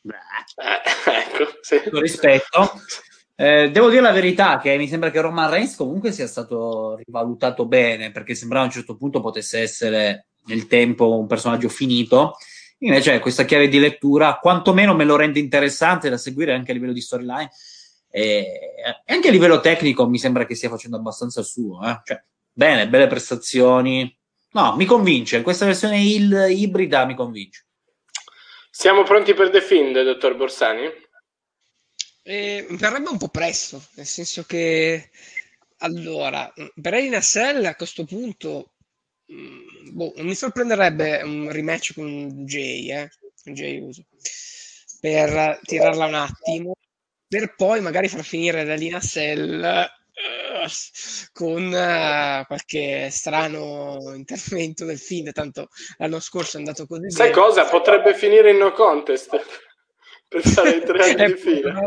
Eh, 0.03 0.13
ecco, 1.13 1.59
sì. 1.61 1.83
rispetto. 1.93 2.73
Eh, 3.37 3.71
devo 3.71 3.89
dire 3.89 4.01
la 4.01 4.13
verità 4.13 4.59
che 4.59 4.77
mi 4.77 4.87
sembra 4.87 5.11
che 5.11 5.21
Roman 5.21 5.51
Reigns 5.51 5.75
comunque 5.75 6.13
sia 6.13 6.29
stato 6.29 6.97
rivalutato 7.05 7.67
bene 7.67 8.13
perché 8.13 8.37
sembrava 8.37 8.65
a 8.65 8.69
un 8.69 8.73
certo 8.73 8.97
punto 8.97 9.21
potesse 9.21 9.59
essere 9.61 10.29
nel 10.47 10.67
tempo 10.67 11.19
un 11.19 11.27
personaggio 11.27 11.69
finito. 11.69 12.37
Invece 12.79 13.19
questa 13.19 13.45
chiave 13.45 13.69
di 13.69 13.79
lettura 13.79 14.39
quantomeno 14.41 14.95
me 14.95 15.05
lo 15.05 15.17
rende 15.17 15.39
interessante 15.39 16.11
da 16.11 16.17
seguire 16.17 16.53
anche 16.53 16.71
a 16.71 16.75
livello 16.75 16.93
di 16.93 17.01
storyline 17.01 17.51
e 18.11 18.47
anche 19.07 19.29
a 19.29 19.31
livello 19.31 19.59
tecnico 19.61 20.09
mi 20.09 20.19
sembra 20.19 20.47
che 20.47 20.55
stia 20.55 20.69
facendo 20.69 20.97
abbastanza 20.97 21.41
il 21.41 21.47
suo. 21.47 21.83
Eh? 21.83 22.01
Cioè, 22.05 22.23
bene, 22.53 22.89
belle 22.89 23.09
prestazioni. 23.09 24.17
No, 24.53 24.77
mi 24.77 24.85
convince. 24.85 25.43
Questa 25.43 25.65
versione 25.65 26.01
il, 26.01 26.47
ibrida 26.51 27.05
mi 27.07 27.17
convince. 27.17 27.67
Siamo 28.71 29.03
pronti 29.03 29.35
per 29.35 29.51
The 29.51 29.61
Find, 29.61 30.01
dottor 30.03 30.37
Borsani? 30.37 30.91
Eh, 32.27 32.67
verrebbe 32.71 33.11
un 33.11 33.19
po' 33.19 33.29
presto, 33.29 33.85
nel 33.97 34.07
senso 34.07 34.45
che 34.45 35.11
allora, 35.79 36.51
per 36.81 36.95
Elina 36.95 37.21
Cell 37.21 37.63
a 37.67 37.75
questo 37.75 38.05
punto 38.05 38.73
mm, 39.31 39.91
boh, 39.93 40.15
non 40.17 40.27
mi 40.27 40.35
sorprenderebbe 40.35 41.21
un 41.23 41.53
rematch 41.53 41.93
con 41.93 42.47
Jay, 42.47 42.91
eh, 42.91 43.11
Jay 43.45 43.79
Uso, 43.79 44.07
per 45.01 45.61
tirarla 45.65 46.07
un 46.07 46.15
attimo, 46.15 46.73
per 47.29 47.55
poi 47.57 47.83
magari 47.83 48.09
far 48.09 48.25
finire 48.25 48.65
la 48.65 48.75
Lina 48.75 49.01
Cell 49.01 49.63
uh, 49.63 50.67
con 51.31 51.67
uh, 51.67 52.47
qualche 52.47 53.11
strano 53.11 54.15
intervento 54.15 54.87
del 54.87 54.99
film, 54.99 55.31
tanto 55.33 55.69
l'anno 55.99 56.21
scorso 56.21 56.57
è 56.57 56.61
andato 56.61 56.87
così. 56.87 57.11
Sai 57.11 57.29
bene. 57.29 57.39
cosa? 57.39 57.67
Potrebbe 57.67 58.15
finire 58.15 58.51
in 58.51 58.57
no 58.57 58.73
contest 58.73 59.29
per 60.35 60.49
fare 60.49 60.71
i 60.71 60.83
tre 60.83 61.13
anni 61.13 61.27
di 61.35 61.39
fila. 61.39 61.81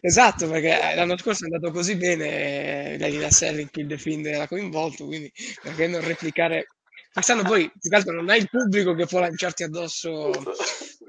Esatto, 0.00 0.48
perché 0.48 0.94
l'anno 0.94 1.18
scorso 1.18 1.44
è 1.44 1.50
andato 1.52 1.72
così 1.72 1.96
bene 1.96 2.94
eh, 2.94 3.18
la 3.18 3.30
Sell 3.30 3.58
in 3.58 3.70
cui 3.70 3.82
il 3.82 3.88
Defender 3.88 4.34
era 4.34 4.48
coinvolto, 4.48 5.04
quindi 5.04 5.30
perché 5.62 5.86
non 5.86 6.00
replicare 6.00 6.68
quest'anno 7.12 7.42
poi 7.42 7.70
più 7.78 7.90
che 7.90 7.96
altro 7.96 8.14
non 8.14 8.28
hai 8.30 8.38
il 8.38 8.48
pubblico 8.48 8.94
che 8.94 9.06
può 9.06 9.20
lanciarti 9.20 9.64
addosso 9.64 10.30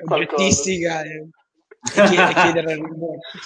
oggettistica 0.06 1.04
e, 1.04 1.30
e 1.96 2.34
chiedere 2.34 2.74
il 2.74 2.84
rimborso. 2.84 3.40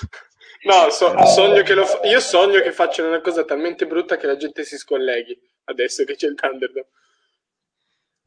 No, 0.63 0.89
so, 0.89 1.13
sogno 1.25 1.61
che 1.61 1.73
lo, 1.73 1.85
io 2.05 2.19
sogno 2.19 2.61
che 2.61 2.71
facciano 2.71 3.09
una 3.09 3.21
cosa 3.21 3.43
talmente 3.43 3.85
brutta 3.85 4.15
che 4.15 4.27
la 4.27 4.37
gente 4.37 4.63
si 4.63 4.77
scolleghi 4.77 5.37
adesso 5.65 6.03
che 6.05 6.15
c'è 6.15 6.27
il 6.27 6.35
Thunderdome. 6.35 6.87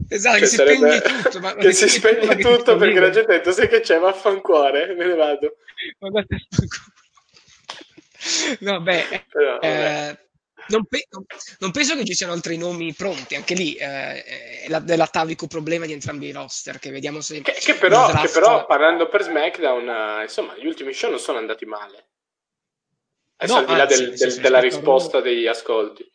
Esatto, 0.08 0.34
che, 0.34 0.40
che 0.40 0.46
si 0.46 0.56
spegne 0.56 1.00
tutto. 1.00 1.40
Ma 1.40 1.54
che 1.56 1.72
si 1.72 1.88
spegne 1.88 2.36
tutto 2.36 2.76
perché 2.76 3.00
la 3.00 3.10
gente 3.10 3.32
ha 3.32 3.36
detto, 3.36 3.52
sai 3.52 3.68
che 3.68 3.80
c'è, 3.80 3.98
vaffancuore, 3.98 4.94
me 4.94 5.06
ne 5.06 5.14
vado. 5.14 5.56
Ma 5.98 6.08
guarda, 6.08 6.36
no, 8.60 8.80
beh, 8.80 9.24
Però, 9.30 9.60
eh, 9.60 10.18
non, 10.68 10.84
pe- 10.86 11.06
non, 11.58 11.70
penso 11.70 11.96
che 11.96 12.04
ci 12.04 12.14
siano 12.14 12.32
altri 12.32 12.56
nomi 12.56 12.92
pronti, 12.94 13.34
anche 13.34 13.54
lì 13.54 13.74
eh, 13.74 14.24
è 14.24 14.68
la, 14.68 14.80
dell'atavico 14.80 15.46
problema 15.46 15.86
di 15.86 15.92
entrambi 15.92 16.26
i 16.26 16.32
roster, 16.32 16.78
che 16.78 16.90
vediamo 16.90 17.20
se... 17.20 17.40
Che, 17.42 17.52
che, 17.52 17.74
però, 17.74 18.08
draft... 18.08 18.26
che 18.26 18.32
però, 18.32 18.66
parlando 18.66 19.08
per 19.08 19.22
SmackDown, 19.22 19.86
uh, 20.18 20.22
insomma, 20.22 20.56
gli 20.56 20.66
ultimi 20.66 20.92
show 20.92 21.10
non 21.10 21.18
sono 21.18 21.38
andati 21.38 21.64
male. 21.64 22.06
Adesso 23.36 23.60
no, 23.60 23.66
al 23.66 23.66
di 23.66 23.76
là 23.76 23.86
del, 23.86 24.16
del, 24.16 24.34
della 24.40 24.60
risposta 24.60 25.20
degli 25.20 25.46
ascolti. 25.46 26.10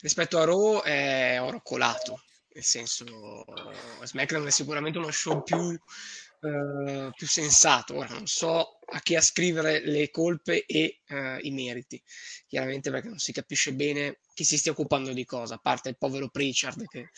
rispetto 0.00 0.38
a 0.38 0.44
Raw 0.44 0.82
è 0.82 1.38
oro 1.40 1.60
colato, 1.62 2.22
nel 2.54 2.64
senso 2.64 3.44
SmackDown 4.02 4.46
è 4.46 4.50
sicuramente 4.50 4.98
uno 4.98 5.10
show 5.10 5.42
più, 5.42 5.78
eh, 6.40 7.10
più 7.14 7.26
sensato. 7.26 7.96
Ora 7.96 8.08
non 8.08 8.26
so 8.26 8.78
a 8.84 9.00
chi 9.00 9.16
ascrivere 9.16 9.80
le 9.84 10.10
colpe 10.10 10.64
e 10.66 11.00
eh, 11.06 11.38
i 11.42 11.50
meriti, 11.50 12.02
chiaramente 12.46 12.90
perché 12.90 13.08
non 13.08 13.18
si 13.18 13.32
capisce 13.32 13.72
bene 13.72 14.18
chi 14.34 14.44
si 14.44 14.58
stia 14.58 14.72
occupando 14.72 15.12
di 15.12 15.24
cosa, 15.24 15.54
a 15.54 15.58
parte 15.58 15.88
il 15.90 15.98
povero 15.98 16.28
Pritchard 16.28 16.86
che 16.86 17.10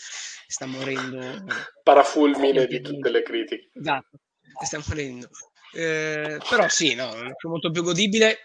sta 0.46 0.66
morendo. 0.66 1.44
Parafulmine 1.82 2.66
di 2.66 2.80
tutte 2.80 3.10
le 3.10 3.22
critiche. 3.22 3.70
Esatto, 3.74 4.18
sta 4.64 4.82
morendo. 4.86 5.28
Eh, 5.72 6.38
però 6.48 6.68
sì, 6.68 6.94
no, 6.94 7.12
è 7.12 7.32
molto 7.42 7.70
più 7.70 7.82
godibile 7.82 8.38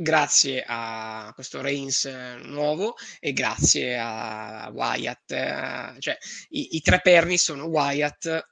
grazie 0.00 0.64
a 0.66 1.30
questo 1.34 1.60
Reigns 1.60 2.06
nuovo 2.44 2.96
e 3.18 3.32
grazie 3.32 3.98
a 3.98 4.70
Wyatt. 4.72 5.30
Eh, 5.30 5.94
cioè, 5.98 6.16
i, 6.50 6.76
i 6.76 6.80
tre 6.80 7.00
perni 7.02 7.36
sono 7.36 7.66
Wyatt, 7.66 8.48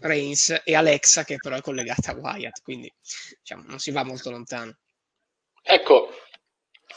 Reigns 0.00 0.62
e 0.64 0.76
Alexa, 0.76 1.24
che 1.24 1.36
però 1.36 1.56
è 1.56 1.60
collegata 1.60 2.12
a 2.12 2.14
Wyatt, 2.14 2.62
quindi 2.62 2.92
diciamo, 3.40 3.64
non 3.66 3.78
si 3.80 3.90
va 3.90 4.04
molto 4.04 4.30
lontano. 4.30 4.76
Ecco, 5.60 6.10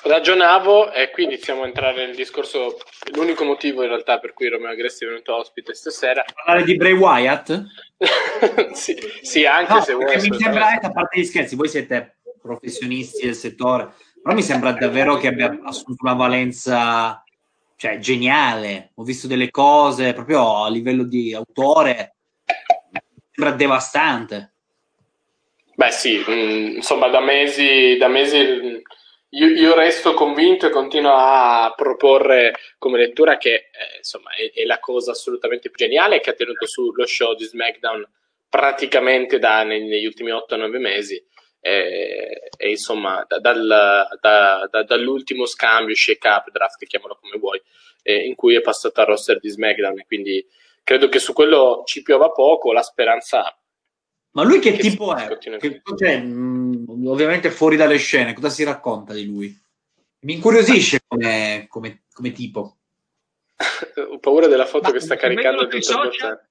ragionavo 0.04 0.92
e 0.92 1.10
qui 1.10 1.24
iniziamo 1.24 1.64
a 1.64 1.68
entrare 1.68 2.06
nel 2.06 2.16
discorso. 2.16 2.78
L'unico 3.14 3.44
motivo 3.44 3.82
in 3.82 3.88
realtà 3.88 4.20
per 4.20 4.34
cui 4.34 4.50
Romeo 4.50 4.72
Agresti 4.72 5.06
è 5.06 5.08
venuto 5.08 5.36
ospite 5.36 5.74
stasera. 5.74 6.24
Parlare 6.32 6.64
di 6.64 6.76
Bray 6.76 6.94
Wyatt? 6.94 7.64
sì, 8.74 8.96
sì, 9.22 9.46
anche 9.48 9.74
no, 9.74 9.82
se 9.82 9.94
vuoi. 9.94 10.30
Mi 10.30 10.38
sembra, 10.38 10.78
a 10.80 10.92
parte 10.92 11.20
gli 11.20 11.26
scherzi, 11.26 11.56
voi 11.56 11.70
siete 11.70 12.17
professionisti 12.48 13.26
del 13.26 13.36
settore, 13.36 13.94
però 14.22 14.34
mi 14.34 14.42
sembra 14.42 14.72
davvero 14.72 15.18
che 15.18 15.28
abbia 15.28 15.60
assunto 15.64 16.04
una 16.04 16.16
valenza 16.16 17.24
cioè, 17.76 18.00
geniale. 18.00 18.92
Ho 18.96 19.04
visto 19.04 19.28
delle 19.28 19.52
cose 19.52 20.14
proprio 20.14 20.64
a 20.64 20.70
livello 20.70 21.04
di 21.04 21.34
autore, 21.34 22.16
sembra 23.32 23.56
devastante. 23.56 24.52
Beh 25.76 25.92
sì, 25.92 26.18
mh, 26.18 26.32
mm, 26.32 26.76
insomma 26.78 27.08
da 27.08 27.22
mesi, 27.22 27.98
da 27.98 28.08
mesi 28.08 28.82
io, 29.30 29.48
io, 29.48 29.76
resto 29.76 30.14
convinto 30.14 30.66
e 30.66 30.72
continuo 30.72 31.14
a 31.14 31.72
proporre 31.76 32.54
come 32.80 32.98
lettura 32.98 33.38
che 33.38 33.54
eh, 33.54 33.98
insomma 33.98 34.32
è, 34.34 34.60
è, 34.60 34.66
la 34.66 34.80
cosa 34.80 35.12
assolutamente 35.12 35.70
più 35.70 35.86
geniale 35.86 36.20
che 36.20 36.32
ha 36.32 36.34
tenuto 36.34 36.66
sullo 36.66 37.06
show 37.06 37.36
di 37.36 37.44
SmackDown 37.44 38.10
praticamente 38.50 39.38
da, 39.38 39.64
negli 39.64 40.06
ultimi 40.06 40.32
8-9 40.32 40.80
mesi 40.80 41.24
e, 41.60 42.50
e 42.58 42.70
insomma 42.70 43.26
da, 43.28 43.40
dal, 43.40 44.08
da, 44.20 44.84
dall'ultimo 44.84 45.46
scambio, 45.46 45.96
shake 45.96 46.28
up, 46.28 46.52
draft, 46.52 46.86
chiamalo 46.86 47.18
come 47.20 47.38
vuoi, 47.38 47.62
eh, 48.04 48.26
in 48.26 48.36
cui 48.36 48.56
è 48.56 48.62
passato 48.62 49.02
al 49.02 49.08
roster 49.08 49.40
di 49.40 49.50
SmackDown 49.50 50.04
quindi 50.06 50.46
credo 50.84 51.10
che 51.10 51.20
su 51.20 51.34
quello 51.34 51.84
ci 51.86 52.02
piova 52.02 52.30
poco, 52.32 52.72
la 52.72 52.82
speranza 52.82 53.58
ma 54.38 54.44
lui 54.44 54.60
che, 54.60 54.74
che 54.74 54.90
tipo 54.90 55.16
è? 55.16 55.36
Che, 55.40 55.82
cioè, 55.98 56.20
mh, 56.20 57.08
ovviamente 57.08 57.50
fuori 57.50 57.76
dalle 57.76 57.98
scene, 57.98 58.34
cosa 58.34 58.50
si 58.50 58.64
racconta 58.64 59.12
di 59.12 59.26
lui? 59.26 59.60
Mi 60.20 60.34
incuriosisce 60.34 61.00
come, 61.08 61.66
come, 61.68 62.04
come 62.14 62.32
tipo. 62.34 62.78
Ho 64.12 64.20
paura 64.20 64.46
della 64.46 64.68
foto 64.68 64.90
Ma 64.90 64.92
che 64.92 65.00
sta 65.00 65.16
caricando 65.16 65.64
il 65.64 65.84
social... 65.84 66.47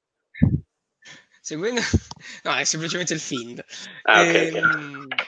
Seguendo... 1.46 1.80
No, 2.42 2.54
è 2.56 2.64
semplicemente 2.64 3.14
il 3.14 3.20
feed. 3.20 3.64
Ah, 4.02 4.22
okay, 4.22 4.34
e, 4.34 4.56
ehm, 4.56 5.06
okay. 5.08 5.26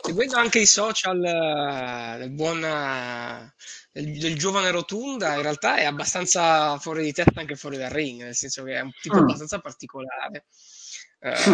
Seguendo 0.00 0.36
anche 0.36 0.60
i 0.60 0.66
social 0.66 1.22
eh, 1.22 2.18
del 2.18 2.30
buon 2.30 2.64
eh, 2.64 3.52
del, 3.92 4.18
del, 4.18 4.38
giovane 4.38 4.70
Rotunda, 4.70 5.34
in 5.34 5.42
realtà 5.42 5.76
è 5.76 5.84
abbastanza 5.84 6.78
fuori 6.78 7.04
di 7.04 7.12
testa 7.12 7.40
anche 7.40 7.54
fuori 7.54 7.76
dal 7.76 7.90
ring, 7.90 8.22
nel 8.22 8.34
senso 8.34 8.64
che 8.64 8.76
è 8.76 8.80
un 8.80 8.92
tipo 9.00 9.16
mm. 9.16 9.20
abbastanza 9.20 9.58
particolare. 9.60 10.46
Uh, 11.20 11.50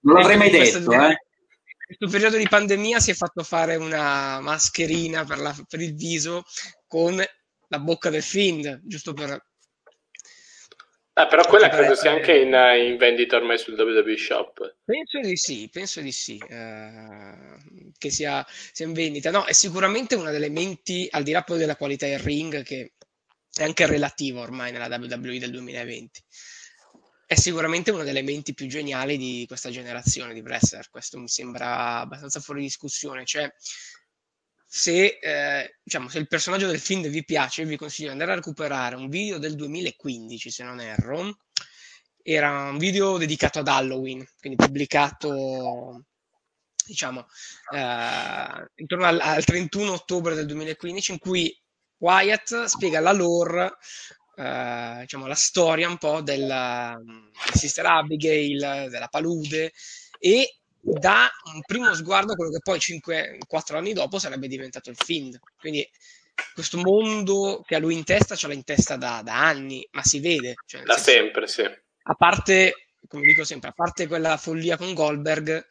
non 0.00 0.18
l'avrei 0.18 0.36
mai 0.36 0.50
detto, 0.50 0.82
questo, 0.82 0.92
eh. 0.92 1.06
In 1.06 1.96
questo 1.96 2.08
periodo 2.08 2.36
di 2.36 2.48
pandemia 2.48 2.98
si 2.98 3.12
è 3.12 3.14
fatto 3.14 3.44
fare 3.44 3.76
una 3.76 4.40
mascherina 4.40 5.24
per, 5.24 5.38
la, 5.38 5.56
per 5.68 5.80
il 5.80 5.94
viso 5.94 6.42
con 6.88 7.16
la 7.68 7.78
bocca 7.78 8.10
del 8.10 8.22
Find, 8.22 8.80
giusto 8.84 9.12
per... 9.12 9.40
Ah, 11.16 11.28
però 11.28 11.44
quella 11.46 11.68
credo 11.68 11.94
sia 11.94 12.10
anche 12.10 12.36
in, 12.36 12.48
in, 12.48 12.96
vendita 12.96 13.36
ormai 13.36 13.56
sul 13.56 13.78
WWE 13.78 14.16
Shop. 14.16 14.78
Penso 14.84 15.20
di 15.20 15.36
sì, 15.36 15.68
penso 15.70 16.00
di 16.00 16.10
sì, 16.10 16.42
uh, 16.42 17.92
che 17.96 18.10
sia, 18.10 18.44
sia, 18.48 18.84
in 18.84 18.92
vendita. 18.92 19.30
No, 19.30 19.44
è 19.44 19.52
sicuramente 19.52 20.16
una 20.16 20.32
delle 20.32 20.50
menti, 20.50 21.06
al 21.08 21.22
di 21.22 21.30
là 21.30 21.42
poi 21.42 21.58
della 21.58 21.76
qualità 21.76 22.06
del 22.06 22.18
ring, 22.18 22.64
che 22.64 22.94
è 23.52 23.62
anche 23.62 23.86
relativo 23.86 24.40
ormai 24.40 24.72
nella 24.72 24.88
WWE 24.88 25.38
del 25.38 25.52
2020 25.52 26.20
è 27.26 27.34
sicuramente 27.36 27.90
uno 27.90 28.02
degli 28.02 28.10
elementi 28.10 28.54
più 28.54 28.66
geniali 28.66 29.16
di 29.16 29.44
questa 29.46 29.70
generazione 29.70 30.34
di 30.34 30.40
wrestler. 30.40 30.88
Questo 30.90 31.18
mi 31.18 31.28
sembra 31.28 32.00
abbastanza 32.00 32.40
fuori 32.40 32.60
discussione. 32.60 33.24
Cioè, 33.24 33.52
se, 34.76 35.18
eh, 35.22 35.76
diciamo, 35.84 36.08
se 36.08 36.18
il 36.18 36.26
personaggio 36.26 36.66
del 36.66 36.80
film 36.80 37.06
vi 37.06 37.24
piace, 37.24 37.64
vi 37.64 37.76
consiglio 37.76 38.08
di 38.08 38.14
andare 38.14 38.32
a 38.32 38.34
recuperare 38.34 38.96
un 38.96 39.08
video 39.08 39.38
del 39.38 39.54
2015, 39.54 40.50
se 40.50 40.64
non 40.64 40.80
erro. 40.80 41.38
Era 42.20 42.70
un 42.70 42.78
video 42.78 43.16
dedicato 43.16 43.60
ad 43.60 43.68
Halloween, 43.68 44.26
quindi 44.40 44.56
pubblicato 44.56 46.06
diciamo 46.84 47.24
eh, 47.72 48.70
intorno 48.74 49.06
al, 49.06 49.20
al 49.20 49.44
31 49.44 49.92
ottobre 49.92 50.34
del 50.34 50.46
2015, 50.46 51.12
in 51.12 51.18
cui 51.18 51.56
Wyatt 51.98 52.64
spiega 52.64 52.98
la 52.98 53.12
lore 53.12 53.76
eh, 54.34 54.96
diciamo, 55.02 55.28
la 55.28 55.36
storia 55.36 55.88
un 55.88 55.98
po' 55.98 56.20
della, 56.20 56.98
mm, 56.98 57.28
Sister 57.52 57.86
Abigail, 57.86 58.88
della 58.90 59.08
palude 59.08 59.72
e 60.18 60.58
dà 60.84 61.30
un 61.52 61.60
primo 61.62 61.92
sguardo 61.94 62.32
a 62.32 62.36
quello 62.36 62.50
che 62.50 62.60
poi 62.62 62.78
5, 62.78 63.38
4 63.46 63.78
anni 63.78 63.92
dopo 63.92 64.18
sarebbe 64.18 64.46
diventato 64.46 64.90
il 64.90 64.96
Find. 64.96 65.38
Quindi 65.58 65.88
questo 66.52 66.78
mondo 66.78 67.62
che 67.66 67.76
ha 67.76 67.78
lui 67.78 67.94
in 67.94 68.04
testa 68.04 68.36
ce 68.36 68.48
l'ha 68.48 68.54
in 68.54 68.64
testa 68.64 68.96
da, 68.96 69.22
da 69.24 69.46
anni, 69.46 69.86
ma 69.92 70.02
si 70.02 70.20
vede. 70.20 70.54
Cioè, 70.66 70.82
da 70.82 70.94
senso, 70.94 71.10
sempre, 71.10 71.46
sì. 71.46 71.62
A 71.62 72.14
parte, 72.14 72.88
come 73.08 73.22
dico 73.22 73.44
sempre, 73.44 73.70
a 73.70 73.74
parte 73.74 74.06
quella 74.06 74.36
follia 74.36 74.76
con 74.76 74.92
Goldberg, 74.92 75.66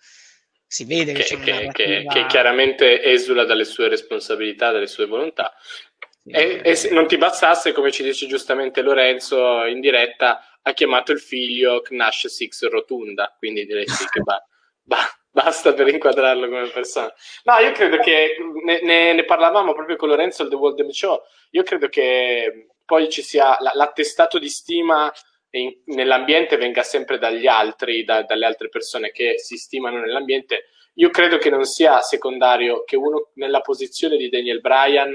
si 0.65 0.85
vede 0.85 1.13
che, 1.13 1.23
che, 1.23 1.37
che, 1.37 1.69
che, 1.71 2.05
che 2.07 2.25
chiaramente 2.25 3.03
esula 3.03 3.45
dalle 3.45 3.65
sue 3.65 3.89
responsabilità, 3.89 4.71
dalle 4.71 4.87
sue 4.87 5.05
volontà, 5.05 5.53
e, 6.25 6.61
e, 6.63 6.75
se 6.75 6.89
non 6.89 7.05
ti 7.05 7.17
bastasse, 7.17 7.73
come 7.73 7.91
ci 7.91 8.01
dice 8.01 8.27
giustamente 8.27 8.81
Lorenzo 8.81 9.65
in 9.65 9.81
diretta, 9.81 10.57
ha 10.61 10.73
chiamato 10.73 11.11
il 11.11 11.19
figlio 11.19 11.81
Knash 11.81 12.27
Six 12.27 12.67
Rotunda, 12.69 13.35
quindi 13.37 13.65
direi 13.65 13.87
sì 13.87 14.05
che 14.07 14.21
ba- 14.21 14.41
ba- 14.83 15.09
basta 15.29 15.73
per 15.73 15.87
inquadrarlo 15.87 16.47
come 16.47 16.69
persona. 16.69 17.11
No, 17.43 17.57
io 17.57 17.71
credo 17.71 17.97
che 17.97 18.35
ne, 18.63 18.81
ne, 18.81 19.13
ne 19.13 19.25
parlavamo 19.25 19.73
proprio 19.73 19.95
con 19.95 20.09
Lorenzo 20.09 20.43
al 20.43 20.49
The 20.49 20.55
World 20.55 20.89
Show. 20.89 21.19
Io 21.51 21.63
credo 21.63 21.87
che 21.89 22.67
poi 22.85 23.09
ci 23.09 23.21
sia 23.21 23.57
l- 23.59 23.71
l'attestato 23.73 24.37
di 24.37 24.49
stima 24.49 25.11
in, 25.51 25.71
nell'ambiente 25.85 26.57
venga 26.57 26.83
sempre 26.83 27.17
dagli 27.17 27.47
altri, 27.47 28.03
da, 28.03 28.23
dalle 28.23 28.45
altre 28.45 28.69
persone 28.69 29.11
che 29.11 29.39
si 29.39 29.57
stimano 29.57 29.99
nell'ambiente. 29.99 30.65
Io 30.95 31.09
credo 31.09 31.37
che 31.37 31.49
non 31.49 31.63
sia 31.63 32.01
secondario 32.01 32.83
che 32.83 32.95
uno 32.95 33.31
nella 33.35 33.61
posizione 33.61 34.17
di 34.17 34.29
Daniel 34.29 34.61
Bryan 34.61 35.13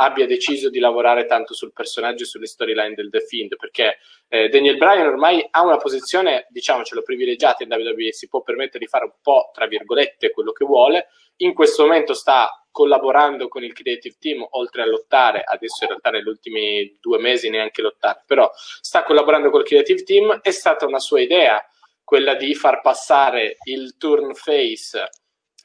abbia 0.00 0.26
deciso 0.26 0.70
di 0.70 0.78
lavorare 0.78 1.26
tanto 1.26 1.52
sul 1.52 1.72
personaggio 1.72 2.22
e 2.22 2.26
sulle 2.26 2.46
storyline 2.46 2.94
del 2.94 3.10
The 3.10 3.20
Fiend, 3.20 3.56
perché 3.56 3.98
eh, 4.28 4.48
Daniel 4.48 4.78
Bryan 4.78 5.06
ormai 5.06 5.46
ha 5.50 5.62
una 5.62 5.76
posizione, 5.76 6.46
diciamocelo, 6.48 7.02
privilegiata 7.02 7.62
in 7.62 7.70
WWE, 7.70 8.12
si 8.12 8.28
può 8.28 8.42
permettere 8.42 8.78
di 8.78 8.86
fare 8.86 9.04
un 9.04 9.12
po', 9.20 9.50
tra 9.52 9.66
virgolette, 9.66 10.30
quello 10.30 10.52
che 10.52 10.64
vuole, 10.64 11.08
in 11.36 11.52
questo 11.52 11.82
momento 11.82 12.14
sta 12.14 12.50
collaborando 12.70 13.48
con 13.48 13.62
il 13.62 13.74
creative 13.74 14.16
team, 14.18 14.46
oltre 14.50 14.82
a 14.82 14.86
lottare, 14.86 15.42
adesso 15.44 15.84
in 15.84 15.90
realtà 15.90 16.10
negli 16.10 16.28
ultimi 16.28 16.96
due 16.98 17.18
mesi 17.18 17.50
neanche 17.50 17.82
lottare, 17.82 18.22
però 18.26 18.50
sta 18.54 19.02
collaborando 19.02 19.50
col 19.50 19.64
creative 19.64 20.02
team, 20.02 20.40
è 20.40 20.50
stata 20.50 20.86
una 20.86 21.00
sua 21.00 21.20
idea 21.20 21.62
quella 22.02 22.34
di 22.34 22.54
far 22.54 22.80
passare 22.80 23.58
il 23.64 23.96
turn 23.96 24.34
face 24.34 25.08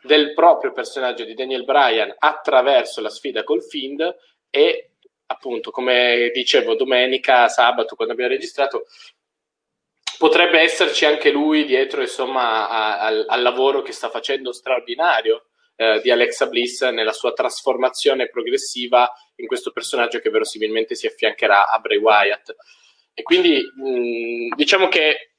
del 0.06 0.34
proprio 0.34 0.72
personaggio 0.72 1.24
di 1.24 1.34
Daniel 1.34 1.66
Bryan 1.66 2.14
attraverso 2.18 3.02
la 3.02 3.10
sfida 3.10 3.44
col 3.44 3.64
Fiend 3.64 4.16
e 4.50 4.92
appunto 5.28 5.72
come 5.72 6.30
dicevo 6.34 6.76
domenica, 6.76 7.48
sabato 7.48 7.96
quando 7.96 8.14
abbiamo 8.14 8.32
registrato 8.32 8.86
potrebbe 10.18 10.62
esserci 10.62 11.06
anche 11.06 11.32
lui 11.32 11.66
dietro 11.66 12.02
insomma 12.02 12.70
a, 12.70 13.00
a, 13.00 13.26
al 13.28 13.42
lavoro 13.42 13.82
che 13.82 13.92
sta 13.92 14.10
facendo 14.10 14.54
straordinario 14.54 15.48
eh, 15.76 16.00
di 16.02 16.10
Alexa 16.10 16.48
Bliss 16.48 16.88
nella 16.90 17.12
sua 17.12 17.34
trasformazione 17.34 18.30
progressiva 18.30 19.12
in 19.36 19.48
questo 19.48 19.72
personaggio 19.72 20.20
che 20.20 20.30
verosimilmente 20.30 20.96
si 20.96 21.08
affiancherà 21.08 21.68
a 21.68 21.80
Bray 21.80 21.98
Wyatt. 21.98 22.56
E 23.14 23.24
quindi 23.24 23.62
mh, 23.76 24.56
diciamo 24.56 24.88
che 24.88 25.32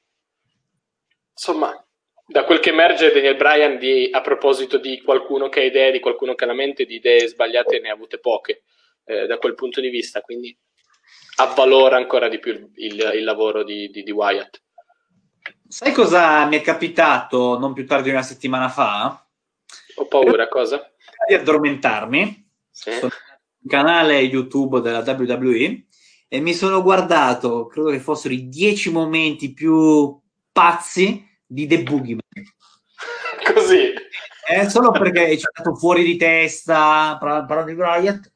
insomma 1.31 1.86
da 2.29 2.43
quel 2.43 2.59
che 2.59 2.69
emerge 2.69 3.13
Daniel 3.13 3.37
Bryan 3.37 3.79
di, 3.79 4.09
a 4.11 4.19
proposito 4.19 4.77
di 4.77 5.01
qualcuno 5.01 5.47
che 5.47 5.61
ha 5.61 5.63
idee, 5.63 5.91
di 5.91 6.01
qualcuno 6.01 6.35
che 6.35 6.43
ha 6.43 6.47
la 6.47 6.53
mente, 6.53 6.85
di 6.85 6.95
idee 6.95 7.27
sbagliate 7.27 7.79
ne 7.79 7.89
ha 7.89 7.93
avute 7.93 8.19
poche. 8.19 8.63
eh, 9.05 9.25
da 9.25 9.37
quel 9.37 9.55
punto 9.55 9.79
di 9.79 9.87
vista, 9.87 10.19
quindi 10.19 10.55
avvalora 11.37 11.95
ancora 11.95 12.27
di 12.27 12.39
più 12.39 12.51
il, 12.51 12.69
il, 12.75 13.11
il 13.15 13.23
lavoro 13.23 13.63
di, 13.63 13.89
di, 13.89 14.03
di, 14.03 14.11
Wyatt. 14.11 14.61
Sai 15.65 15.93
cosa 15.93 16.45
mi 16.45 16.57
è 16.57 16.61
capitato 16.61 17.57
non 17.57 17.71
più 17.71 17.85
tardi 17.85 18.05
di 18.05 18.09
una 18.09 18.21
settimana 18.21 18.67
fa? 18.67 19.25
Ho 19.95 20.07
paura, 20.07 20.49
cosa? 20.49 20.93
Di 21.25 21.33
addormentarmi. 21.33 22.49
Sì. 22.69 22.91
Sono 22.91 23.11
sul 23.11 23.69
canale 23.69 24.19
YouTube 24.19 24.81
della 24.81 25.03
WWE 25.05 25.85
e 26.27 26.39
mi 26.41 26.53
sono 26.53 26.83
guardato, 26.83 27.67
credo 27.67 27.89
che 27.91 27.99
fossero 27.99 28.33
i 28.33 28.49
dieci 28.49 28.91
momenti 28.91 29.53
più 29.53 30.19
pazzi 30.51 31.25
di 31.47 31.65
The 31.65 31.83
Boogeyman. 31.83 32.21
Così. 33.53 33.93
Eh, 34.49 34.69
solo 34.69 34.91
perché 34.91 35.27
è 35.27 35.37
stato 35.37 35.75
fuori 35.75 36.03
di 36.03 36.15
testa, 36.17 37.17
parlando 37.19 37.63
di 37.63 37.75
Bryant. 37.75 38.31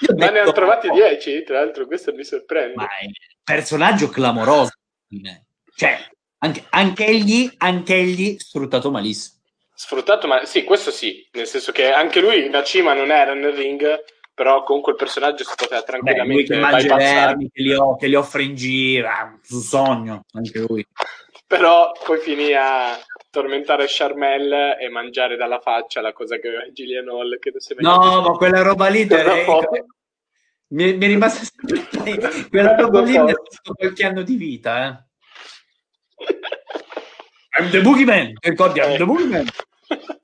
Ma 0.00 0.14
detto, 0.14 0.32
ne 0.32 0.38
hanno 0.40 0.52
trovati 0.52 0.88
10, 0.90 1.42
tra 1.44 1.60
l'altro, 1.60 1.86
questo 1.86 2.12
mi 2.14 2.24
sorprende. 2.24 2.74
Ma 2.74 2.88
è 2.88 3.04
un 3.04 3.12
personaggio 3.44 4.08
clamoroso. 4.08 4.72
Cioè, 5.74 5.98
anche, 6.38 6.64
anche, 6.70 7.06
egli, 7.06 7.50
anche 7.58 7.94
egli 7.94 8.36
sfruttato 8.38 8.90
malissimo. 8.90 9.40
Sfruttato, 9.74 10.26
ma 10.26 10.44
sì, 10.44 10.64
questo 10.64 10.90
sì, 10.90 11.28
nel 11.32 11.46
senso 11.46 11.72
che 11.72 11.90
anche 11.90 12.20
lui 12.20 12.48
da 12.48 12.62
cima 12.62 12.94
non 12.94 13.10
era 13.10 13.34
nel 13.34 13.52
ring, 13.52 14.02
però 14.34 14.62
comunque 14.62 14.92
il 14.92 14.98
personaggio 14.98 15.44
si 15.44 15.52
poteva 15.56 15.82
tranquillamente 15.82 16.54
Beh, 16.54 16.70
lui 16.70 16.82
che 16.82 16.94
vermi, 16.94 17.50
che, 17.52 17.74
che 17.98 18.06
li 18.06 18.14
offre 18.14 18.42
in 18.44 18.54
giro, 18.54 19.08
un 19.50 19.60
sogno, 19.60 20.24
anche 20.32 20.58
lui. 20.60 20.86
Però 21.52 21.92
poi 22.02 22.18
finì 22.18 22.54
a 22.54 22.98
tormentare 23.30 23.84
Charmel 23.86 24.78
e 24.80 24.88
mangiare 24.88 25.36
dalla 25.36 25.60
faccia 25.60 26.00
la 26.00 26.14
cosa 26.14 26.38
che 26.38 26.48
aveva 26.48 26.72
Gillian 26.72 27.06
Hall. 27.08 27.38
Che 27.38 27.52
no, 27.80 28.22
ma 28.22 28.30
quella 28.38 28.62
roba 28.62 28.88
lì 28.88 29.06
è... 29.06 29.84
mi, 30.68 30.94
mi 30.94 31.04
è 31.04 31.08
rimasta 31.08 31.44
quella 32.48 32.74
roba 32.74 33.02
lì 33.02 33.18
mi 33.18 33.30
ha 33.30 33.34
fatto 33.34 33.74
qualche 33.74 34.06
anno 34.06 34.22
di 34.22 34.36
vita. 34.36 35.06
Eh. 36.18 36.38
I'm 37.60 37.68
the 37.68 37.82
boogeyman, 37.82 38.32
ricordi, 38.40 38.80
I'm 38.80 38.96
the 38.96 39.04
boogeyman. 39.04 39.46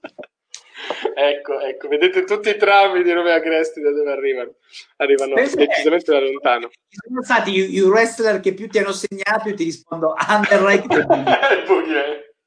ecco, 1.15 1.61
ecco, 1.61 1.89
vedete 1.89 2.25
tutti 2.25 2.49
i 2.49 2.57
traumi 2.57 3.03
di 3.03 3.13
Romeo 3.13 3.35
Agresti 3.35 3.81
da 3.81 3.91
dove 3.91 4.11
arrivano. 4.11 4.55
Arrivano 4.97 5.35
Penso 5.35 5.57
decisamente 5.57 6.13
da 6.13 6.21
lontano. 6.21 6.71
Sono 6.89 7.23
stati 7.23 7.75
i, 7.75 7.81
wrestler 7.81 8.41
che 8.41 8.55
più 8.55 8.69
ti 8.69 8.79
hanno 8.79 8.93
segnato 8.93 9.49
e 9.49 9.55
ti 9.55 9.65
rispondo 9.65 10.15
Underlight 10.29 11.07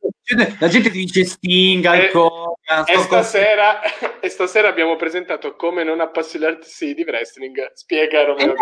La 0.60 0.68
gente 0.68 0.90
ti 0.90 1.00
dice 1.00 1.26
Sting, 1.26 1.84
ancora. 1.86 2.54
E, 2.86 2.94
e, 2.94 2.98
stasera, 3.00 3.82
e 4.22 4.30
stasera 4.30 4.68
abbiamo 4.68 4.96
presentato 4.96 5.56
come 5.56 5.84
non 5.84 6.00
appassionarsi 6.00 6.94
di 6.94 7.04
wrestling. 7.04 7.72
Spiega 7.74 8.24
Romeo 8.24 8.54
eh 8.54 8.56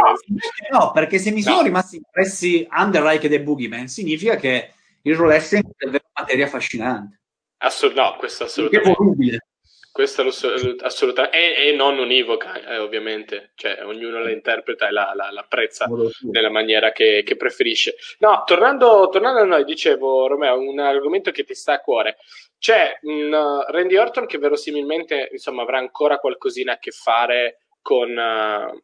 no, 0.71 0.79
no, 0.79 0.91
perché 0.91 1.19
se 1.19 1.31
mi 1.31 1.41
sono 1.41 1.57
no. 1.57 1.63
rimasti 1.63 1.97
impressi 1.97 2.67
Underlight 2.69 3.23
e 3.25 3.41
Boogeyman, 3.41 3.87
significa 3.87 4.35
che 4.35 4.73
il 5.03 5.17
wrestling 5.17 5.65
è 5.77 5.85
una 5.85 6.01
materia 6.13 6.45
affascinante. 6.45 7.21
Assolut- 7.57 7.97
no, 7.97 8.15
questo 8.17 8.45
assolutamente. 8.45 9.47
Questo 9.91 10.21
assolutamente, 10.21 11.37
e, 11.37 11.67
e, 11.67 11.71
non 11.73 11.97
univoca, 11.97 12.61
eh, 12.61 12.77
ovviamente, 12.77 13.51
cioè 13.55 13.83
ognuno 13.83 14.21
la 14.21 14.29
interpreta 14.29 14.87
e 14.87 14.91
la, 14.91 15.13
la, 15.15 15.31
l'apprezza 15.31 15.87
nella 16.31 16.51
maniera 16.51 16.91
che, 16.91 17.23
che, 17.25 17.35
preferisce. 17.35 17.95
No, 18.19 18.43
tornando, 18.45 19.09
tornando, 19.09 19.39
a 19.39 19.45
noi, 19.45 19.63
dicevo, 19.63 20.27
Romeo, 20.27 20.59
un 20.59 20.79
argomento 20.79 21.31
che 21.31 21.43
ti 21.43 21.55
sta 21.55 21.73
a 21.73 21.79
cuore. 21.81 22.17
C'è 22.59 22.99
un 23.01 23.33
uh, 23.33 23.71
Randy 23.71 23.95
Orton 23.95 24.27
che 24.27 24.37
verosimilmente 24.37 25.29
insomma, 25.31 25.63
avrà 25.63 25.79
ancora 25.79 26.19
qualcosina 26.19 26.73
a 26.73 26.77
che 26.77 26.91
fare 26.91 27.61
con, 27.81 28.09
uh, 28.09 28.81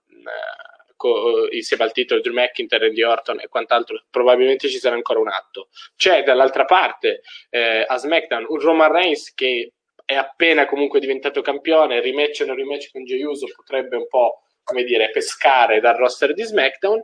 con 0.96 1.48
insieme 1.52 1.84
al 1.84 1.92
titolo 1.92 2.20
Drew 2.20 2.34
McIntyre, 2.34 2.88
Randy 2.88 3.04
Orton 3.04 3.42
e 3.42 3.48
quant'altro. 3.48 4.04
Probabilmente 4.10 4.70
ci 4.70 4.80
sarà 4.80 4.96
ancora 4.96 5.20
un 5.20 5.30
atto. 5.30 5.70
C'è 5.96 6.24
dall'altra 6.24 6.66
parte 6.66 7.22
eh, 7.50 7.86
a 7.88 7.98
SmackDown 7.98 8.46
un 8.48 8.60
Roman 8.60 8.92
Reigns 8.92 9.34
che 9.34 9.74
è 10.06 10.14
appena 10.14 10.68
comunque 10.68 11.00
diventato 11.00 11.42
campione, 11.42 12.00
rematch 12.00 12.42
o 12.42 12.46
non 12.46 12.56
rematch 12.56 12.92
con 12.92 13.04
Jey 13.04 13.24
Uso 13.24 13.48
potrebbe 13.54 13.98
un 13.98 14.08
po', 14.08 14.44
come 14.64 14.84
dire, 14.84 15.10
pescare 15.10 15.80
dal 15.80 15.96
roster 15.96 16.34
di 16.34 16.44
SmackDown. 16.44 17.04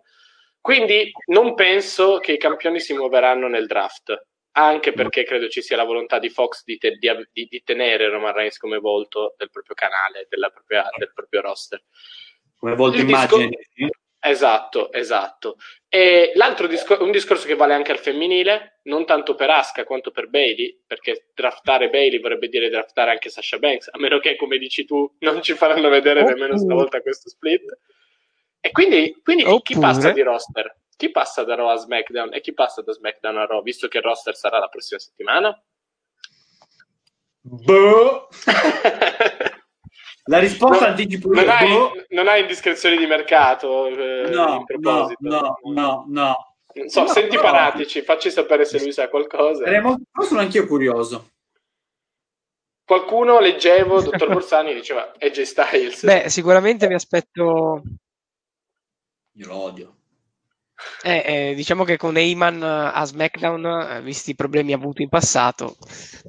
Quindi 0.62 1.12
non 1.28 1.56
penso 1.56 2.20
che 2.20 2.34
i 2.34 2.38
campioni 2.38 2.80
si 2.80 2.93
muoveranno 2.93 3.47
nel 3.47 3.66
draft, 3.66 4.28
anche 4.52 4.93
perché 4.93 5.24
credo 5.24 5.49
ci 5.49 5.64
sia 5.64 5.76
la 5.76 5.84
volontà 5.84 6.20
di 6.20 6.30
Fox 6.30 6.64
di, 6.64 6.78
te, 6.78 6.97
di, 6.99 7.47
di 7.49 7.62
tenere 7.64 8.10
Roman 8.10 8.34
Reigns 8.34 8.58
come 8.58 8.78
volto 8.78 9.34
del 9.38 9.49
proprio 9.49 9.74
canale, 9.74 10.28
propria, 10.30 10.88
del 10.95 11.12
proprio 11.14 11.41
roster. 11.41 11.84
Come 12.56 12.76
volto 12.76 12.99
immagine. 12.99 13.47
Discor- 13.47 14.01
Esatto, 14.24 14.91
esatto. 14.93 15.57
E 15.89 16.32
l'altro 16.36 16.67
discor- 16.67 17.01
un 17.01 17.09
discorso 17.09 17.47
che 17.47 17.55
vale 17.55 17.74
anche 17.74 17.91
al 17.91 17.97
femminile, 17.97 18.80
non 18.84 19.03
tanto 19.03 19.34
per 19.34 19.49
Aska 19.49 19.84
quanto 19.84 20.11
per 20.11 20.30
Bailey, 20.30 20.84
perché 20.86 21.30
draftare 21.34 21.89
Bailey 21.89 22.19
vorrebbe 22.19 22.47
dire 22.47 22.69
draftare 22.69 23.09
anche 23.09 23.30
Sasha 23.30 23.57
Banks, 23.57 23.89
a 23.91 23.97
meno 23.97 24.19
che, 24.19 24.36
come 24.36 24.59
dici 24.59 24.86
tu, 24.86 25.11
non 25.22 25.41
ci 25.41 25.55
faranno 25.55 25.89
vedere 25.89 26.24
nemmeno 26.24 26.55
stavolta 26.55 27.01
questo 27.01 27.30
split. 27.30 27.78
E 28.59 28.69
quindi, 28.69 29.19
quindi 29.24 29.43
chi 29.63 29.80
passa 29.80 30.11
di 30.11 30.22
roster? 30.22 30.78
Chi 30.95 31.09
passa 31.09 31.43
da 31.43 31.55
Raw 31.55 31.69
a 31.69 31.78
SmackDown 31.78 32.32
e 32.32 32.41
chi 32.41 32.53
passa 32.53 32.84
da 32.84 32.93
SmackDown 32.93 33.38
a 33.39 33.45
Raw, 33.47 33.63
visto 33.63 33.88
che 33.88 33.97
il 33.97 34.03
roster 34.03 34.36
sarà 34.36 34.59
la 34.59 34.67
prossima 34.67 34.99
settimana? 34.99 35.59
Boh! 37.41 38.28
La 40.32 40.40
risposta 40.40 40.86
no, 40.86 40.92
anticipo 40.92 41.28
non, 41.28 41.50
hai, 41.50 41.68
non 42.10 42.28
hai 42.30 42.40
indiscrezioni 42.40 42.96
di 42.96 43.06
mercato 43.06 43.88
eh, 43.88 44.30
no? 44.30 44.64
No, 44.80 45.14
no, 45.20 45.60
no. 45.64 46.06
no. 46.08 46.56
So, 46.88 47.02
no, 47.02 47.08
senti 47.08 47.36
no. 47.36 47.42
Paratici, 47.42 48.02
facci 48.02 48.32
sapere 48.32 48.64
se 48.64 48.80
lui 48.80 48.94
sa 48.94 49.10
qualcosa. 49.10 49.70
Molto, 49.82 50.04
sono 50.22 50.40
anch'io 50.40 50.66
curioso. 50.66 51.32
Qualcuno 52.86 53.42
leggevo, 53.42 54.02
dottor 54.02 54.30
Borsani, 54.32 54.74
diceva 54.74 55.12
AJ 55.20 55.42
Styles. 55.42 56.06
Beh, 56.06 56.30
sicuramente 56.30 56.88
mi 56.88 56.94
aspetto... 56.94 57.82
Io 59.34 59.48
lo 59.48 59.56
odio. 59.56 59.96
Eh, 61.04 61.24
eh, 61.26 61.54
diciamo 61.56 61.84
che 61.84 61.98
con 61.98 62.16
Eyman 62.16 62.64
a 62.64 63.04
SmackDown, 63.04 63.66
eh, 63.66 64.02
visti 64.02 64.32
i 64.32 64.36
problemi 64.36 64.72
avuti 64.72 65.04
in 65.04 65.10
passato, 65.10 65.76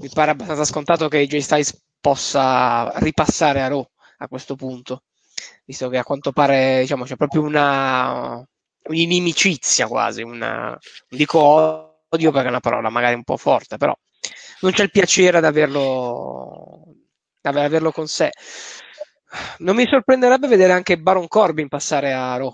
mi 0.00 0.08
pare 0.12 0.32
abbastanza 0.32 0.64
scontato 0.64 1.06
che 1.08 1.18
AJ 1.18 1.36
Styles 1.38 1.84
possa 2.00 2.90
ripassare 2.96 3.62
a 3.62 3.68
Raw 3.68 3.86
a 4.22 4.28
questo 4.28 4.54
punto, 4.56 5.02
visto 5.64 5.88
che 5.88 5.98
a 5.98 6.04
quanto 6.04 6.32
pare 6.32 6.80
diciamo, 6.80 7.04
c'è 7.04 7.16
proprio 7.16 7.42
una 7.42 8.44
un'inimicizia 8.84 9.86
quasi, 9.86 10.22
una, 10.22 10.68
non 10.68 10.78
dico 11.08 11.38
odio 12.08 12.30
perché 12.32 12.46
è 12.46 12.50
una 12.50 12.60
parola 12.60 12.90
magari 12.90 13.14
un 13.14 13.24
po' 13.24 13.36
forte, 13.36 13.76
però 13.76 13.94
non 14.60 14.72
c'è 14.72 14.82
il 14.82 14.90
piacere 14.90 15.38
ad 15.38 15.44
averlo, 15.44 16.84
ad 17.42 17.56
averlo 17.56 17.92
con 17.92 18.06
sé. 18.06 18.30
Non 19.58 19.76
mi 19.76 19.86
sorprenderebbe 19.86 20.46
vedere 20.46 20.72
anche 20.72 20.98
Baron 20.98 21.26
Corbin 21.26 21.68
passare 21.68 22.12
a 22.12 22.36
Raw. 22.36 22.52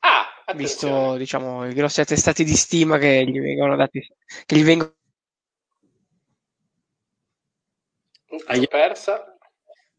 Ah, 0.00 0.54
visto 0.54 1.16
diciamo 1.16 1.66
i 1.66 1.74
grossi 1.74 2.00
attestati 2.00 2.44
di 2.44 2.54
stima 2.56 2.98
che 2.98 3.24
gli 3.26 3.40
vengono 3.40 3.76
dati, 3.76 4.00
che 4.46 4.56
gli 4.56 4.64
vengono 4.64 4.94
Hai 8.46 8.66
persa? 8.68 9.27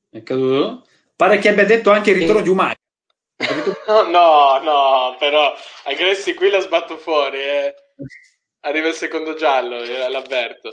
È 0.10 0.24
caduto? 0.24 0.88
Pare 1.16 1.38
che 1.38 1.50
abbia 1.50 1.66
detto 1.66 1.92
anche 1.92 2.12
il 2.12 2.18
ritorno 2.18 2.42
di 2.42 2.50
Umai. 2.50 2.74
No, 3.88 4.60
no, 4.62 5.16
però 5.18 5.56
Agressi 5.86 6.34
qui 6.34 6.50
la 6.50 6.60
sbatto 6.60 6.98
fuori. 6.98 7.38
Eh. 7.38 7.76
Arriva 8.62 8.88
il 8.88 8.94
secondo 8.94 9.34
giallo, 9.36 9.82
eh, 9.82 10.10
l'avverto. 10.10 10.72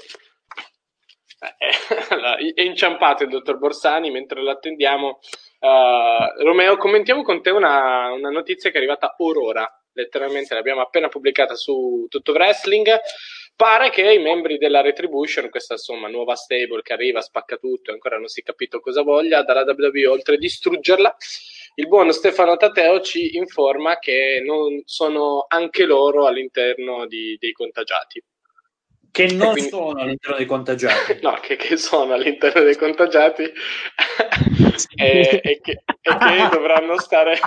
Eh, 1.38 2.52
è 2.54 2.62
inciampato 2.62 3.22
il 3.22 3.28
dottor 3.28 3.58
Borsani 3.58 4.10
mentre 4.10 4.42
lo 4.42 4.50
attendiamo. 4.50 5.20
Uh, 5.58 6.42
Romeo, 6.42 6.76
commentiamo 6.76 7.22
con 7.22 7.42
te 7.42 7.50
una, 7.50 8.12
una, 8.12 8.30
notizia 8.30 8.70
che 8.70 8.76
è 8.76 8.78
arrivata 8.78 9.14
orora. 9.18 9.70
Letteralmente 9.92 10.54
l'abbiamo 10.54 10.82
appena 10.82 11.08
pubblicata 11.08 11.54
su 11.54 12.06
Tutto 12.08 12.32
Wrestling. 12.32 12.88
Pare 13.56 13.88
che 13.88 14.12
i 14.12 14.18
membri 14.18 14.58
della 14.58 14.82
Retribution, 14.82 15.48
questa 15.48 15.74
insomma 15.74 16.08
nuova 16.08 16.34
stable 16.34 16.82
che 16.82 16.92
arriva, 16.92 17.22
spacca 17.22 17.56
tutto 17.56 17.90
e 17.90 17.94
ancora 17.94 18.18
non 18.18 18.28
si 18.28 18.40
è 18.40 18.42
capito 18.42 18.80
cosa 18.80 19.02
voglia, 19.02 19.42
dalla 19.44 19.62
WWE 19.62 20.06
oltre 20.06 20.34
a 20.34 20.38
distruggerla, 20.38 21.16
il 21.76 21.88
buon 21.88 22.12
Stefano 22.12 22.58
Tateo 22.58 23.00
ci 23.00 23.36
informa 23.36 23.98
che 23.98 24.42
non 24.44 24.82
sono 24.84 25.46
anche 25.48 25.86
loro 25.86 26.26
all'interno 26.26 27.06
di, 27.06 27.38
dei 27.40 27.52
contagiati. 27.52 28.22
Che 29.10 29.26
non 29.32 29.52
quindi... 29.52 29.70
sono 29.70 30.00
all'interno 30.00 30.36
dei 30.36 30.46
contagiati. 30.46 31.18
no, 31.24 31.38
che, 31.40 31.56
che, 31.56 31.78
sono 31.78 32.12
all'interno 32.12 32.60
dei 32.60 32.76
contagiati 32.76 33.42
e, 34.94 35.40
e, 35.42 35.60
che, 35.62 35.82
e 36.02 36.16
che 36.18 36.48
dovranno 36.52 36.98
stare 36.98 37.38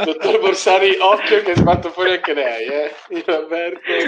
Dottor 0.04 0.40
Borsari, 0.40 0.98
occhio 1.00 1.42
che 1.42 1.56
sbatto 1.56 1.92
fuori 1.92 2.12
anche 2.12 2.34
lei, 2.34 2.68
eh? 2.68 2.92
Io 3.10 3.24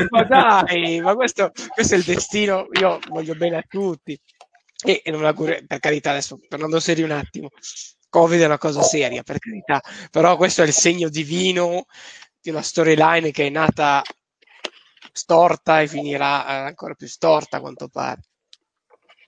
Ma 0.09 0.23
dai, 0.23 0.99
ma 1.01 1.15
questo, 1.15 1.51
questo, 1.73 1.95
è 1.95 1.97
il 1.97 2.03
destino, 2.03 2.67
io 2.79 2.99
voglio 3.09 3.35
bene 3.35 3.57
a 3.57 3.63
tutti. 3.67 4.19
E, 4.85 5.01
e 5.03 5.11
non 5.11 5.23
auguro, 5.23 5.57
per 5.65 5.79
carità, 5.79 6.09
adesso 6.11 6.39
parlando 6.47 6.79
serio 6.79 7.05
un 7.05 7.11
attimo, 7.11 7.49
Covid 8.09 8.41
è 8.41 8.45
una 8.45 8.57
cosa 8.57 8.81
seria, 8.81 9.23
per 9.23 9.39
carità, 9.39 9.81
però 10.11 10.35
questo 10.35 10.61
è 10.61 10.65
il 10.65 10.73
segno 10.73 11.07
divino 11.09 11.85
di 12.39 12.49
una 12.49 12.61
storyline 12.61 13.31
che 13.31 13.47
è 13.47 13.49
nata 13.49 14.03
storta 15.11 15.81
e 15.81 15.87
finirà 15.87 16.45
ancora 16.45 16.95
più 16.95 17.07
storta 17.07 17.57
a 17.57 17.59
quanto 17.61 17.87
pare. 17.87 18.21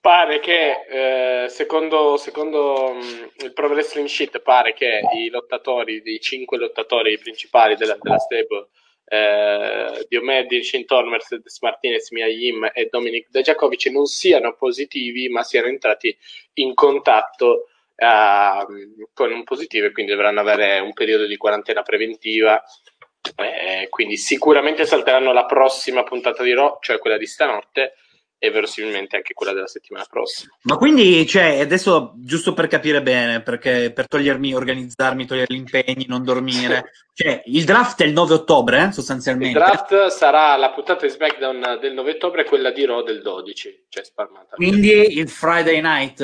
Pare 0.06 0.38
che, 0.38 0.84
eh, 0.88 1.48
secondo, 1.48 2.16
secondo 2.16 2.92
mm, 2.94 3.24
il 3.38 3.52
Pro 3.52 3.66
Wrestling 3.66 4.06
Sheet, 4.06 4.38
pare 4.38 4.72
che 4.72 5.00
i 5.16 5.28
lottatori, 5.30 6.00
i 6.04 6.20
cinque 6.20 6.58
lottatori 6.58 7.18
principali 7.18 7.74
della, 7.74 7.98
della 8.00 8.18
stable, 8.20 8.68
eh, 9.04 10.06
Diomedi, 10.08 10.62
Shintor, 10.62 11.06
Mercedes 11.06 11.60
Martinez, 11.60 12.12
Mia 12.12 12.28
Yim 12.28 12.70
e 12.72 12.86
Dominic 12.88 13.30
Dejakovic 13.30 13.86
non 13.86 14.06
siano 14.06 14.54
positivi, 14.54 15.28
ma 15.28 15.42
siano 15.42 15.66
entrati 15.66 16.16
in 16.54 16.72
contatto 16.74 17.64
uh, 17.96 19.08
con 19.12 19.32
un 19.32 19.42
positivo 19.42 19.86
e 19.86 19.90
quindi 19.90 20.12
dovranno 20.12 20.38
avere 20.38 20.78
un 20.78 20.92
periodo 20.92 21.26
di 21.26 21.36
quarantena 21.36 21.82
preventiva. 21.82 22.62
Eh, 23.34 23.88
quindi 23.88 24.16
sicuramente 24.16 24.86
salteranno 24.86 25.32
la 25.32 25.46
prossima 25.46 26.04
puntata 26.04 26.44
di 26.44 26.54
Raw, 26.54 26.78
cioè 26.80 27.00
quella 27.00 27.16
di 27.18 27.26
stanotte, 27.26 27.94
e 28.38 28.50
verosimilmente 28.50 29.16
anche 29.16 29.34
quella 29.34 29.52
della 29.52 29.66
settimana 29.66 30.04
prossima. 30.08 30.52
Ma 30.62 30.76
quindi, 30.76 31.26
cioè, 31.26 31.60
adesso 31.60 32.12
giusto 32.16 32.52
per 32.52 32.66
capire 32.66 33.02
bene, 33.02 33.42
perché 33.42 33.92
per 33.92 34.08
togliermi, 34.08 34.54
organizzarmi, 34.54 35.26
togliere 35.26 35.54
gli 35.54 35.58
impegni, 35.58 36.06
non 36.06 36.22
dormire, 36.22 36.92
cioè, 37.14 37.42
il 37.46 37.64
draft 37.64 38.02
è 38.02 38.04
il 38.04 38.12
9 38.12 38.34
ottobre, 38.34 38.84
eh, 38.84 38.92
sostanzialmente. 38.92 39.58
Il 39.58 39.64
draft 39.64 40.06
sarà 40.08 40.56
la 40.56 40.70
puntata 40.70 41.06
di 41.06 41.12
SmackDown 41.12 41.78
del 41.80 41.94
9 41.94 42.10
ottobre 42.12 42.42
e 42.42 42.44
quella 42.44 42.70
di 42.70 42.84
Raw 42.84 43.02
del 43.02 43.22
12, 43.22 43.86
cioè 43.88 44.04
spalmata. 44.04 44.56
Quindi 44.56 45.18
il 45.18 45.28
Friday 45.28 45.80
night? 45.80 46.20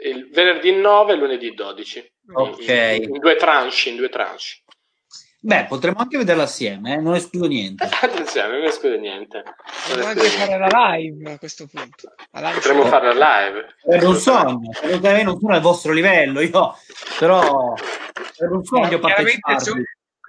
Il 0.00 0.28
venerdì 0.30 0.72
9 0.72 1.12
e 1.12 1.16
lunedì 1.16 1.54
12. 1.54 2.12
Ok. 2.34 2.68
In, 2.68 3.14
in 3.14 3.18
due 3.18 3.36
tranche, 3.36 3.88
in 3.88 3.96
due 3.96 4.08
tranche. 4.08 4.62
Beh, 5.40 5.66
potremmo 5.68 5.98
anche 5.98 6.18
vederla 6.18 6.42
assieme, 6.42 6.94
eh? 6.94 7.00
non 7.00 7.14
escludo 7.14 7.46
niente. 7.46 7.84
Attenzione, 8.02 8.58
non 8.58 8.66
escludo 8.66 8.96
niente. 8.96 9.44
Potremmo 9.86 10.08
anche 10.08 10.28
fare 10.28 10.58
la 10.58 10.96
live 10.96 11.32
a 11.32 11.38
questo 11.38 11.68
punto. 11.70 12.12
Potremmo 12.30 12.84
fare 12.86 13.14
la 13.14 13.46
live. 13.46 13.76
È 13.84 14.04
un 14.04 14.16
sogno, 14.16 14.70
perché 14.80 15.22
non 15.22 15.38
sono 15.38 15.54
al 15.54 15.60
vostro 15.60 15.92
livello, 15.92 16.40
io 16.40 16.76
però 17.18 17.74
è 17.74 18.44
un 18.44 18.64
sogno 18.64 18.98
partecipare. 18.98 19.60
Su, 19.60 19.74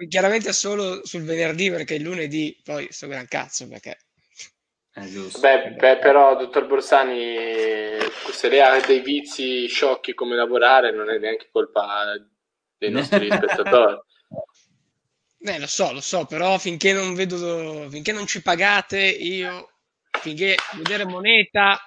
chiaramente 0.07 0.53
solo 0.53 1.03
sul 1.03 1.24
venerdì, 1.24 1.72
perché 1.72 1.95
il 1.95 2.03
lunedì 2.03 2.55
poi 2.64 2.88
sto 2.91 3.07
gran 3.07 3.28
cazzo, 3.28 3.68
perché... 3.68 3.97
Beh, 5.39 5.76
beh, 5.78 5.97
però, 5.97 6.36
dottor 6.36 6.68
Borsani, 6.68 7.97
se 8.32 8.49
lei 8.49 8.60
ha 8.60 8.80
dei 8.86 8.99
vizi 8.99 9.66
sciocchi 9.68 10.14
come 10.14 10.36
lavorare, 10.36 10.91
non 10.91 11.10
è 11.10 11.18
neanche 11.18 11.47
colpa 11.51 12.03
dei 12.78 12.91
nostri 12.91 13.28
spettatori. 13.32 13.97
Eh, 15.41 15.59
lo 15.59 15.67
so, 15.67 15.93
lo 15.93 16.01
so, 16.01 16.25
però 16.25 16.57
finché 16.57 16.91
non 16.91 17.13
vedo, 17.13 17.89
finché 17.89 18.11
non 18.11 18.27
ci 18.27 18.41
pagate, 18.41 18.99
io, 18.99 19.69
finché 20.19 20.57
vedere 20.73 21.05
moneta, 21.05 21.79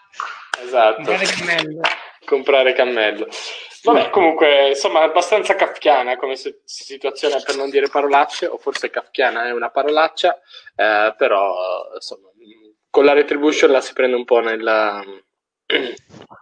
esatto. 0.62 1.02
comprare 1.02 1.26
cammello. 1.26 1.80
Comprare 2.24 2.72
cammello. 2.72 3.28
Vabbè, 3.82 4.10
comunque, 4.10 4.68
insomma, 4.68 5.02
abbastanza 5.02 5.54
kafkiana 5.54 6.16
come 6.16 6.36
situazione 6.64 7.42
per 7.44 7.56
non 7.56 7.68
dire 7.68 7.88
parolacce, 7.88 8.46
o 8.46 8.56
forse 8.56 8.90
kafkiana 8.90 9.46
è 9.46 9.52
una 9.52 9.70
parolaccia, 9.70 10.38
eh, 10.76 11.14
però, 11.16 11.54
insomma, 11.94 12.28
con 12.88 13.04
la 13.04 13.12
retribution 13.12 13.70
la 13.70 13.80
si 13.80 13.92
prende 13.92 14.16
un 14.16 14.24
po' 14.24 14.40
nella... 14.40 15.02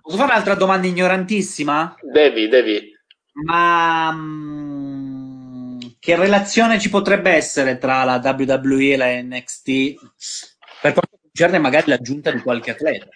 Posso 0.02 0.16
fare 0.16 0.30
un'altra 0.30 0.54
domanda 0.54 0.86
ignorantissima? 0.86 1.96
Devi, 2.02 2.48
devi. 2.48 2.92
Ma... 3.32 4.14
Che 6.01 6.16
relazione 6.16 6.80
ci 6.80 6.88
potrebbe 6.88 7.30
essere 7.30 7.76
tra 7.76 8.05
la 8.05 8.22
WWE 8.24 8.92
e 8.92 8.96
la 8.96 9.20
NXT 9.20 9.68
per 10.80 10.92
quanto 10.94 11.18
concerne 11.20 11.59
magari 11.59 11.90
l'aggiunta 11.90 12.30
di 12.30 12.40
qualche 12.40 12.70
atleta? 12.70 13.07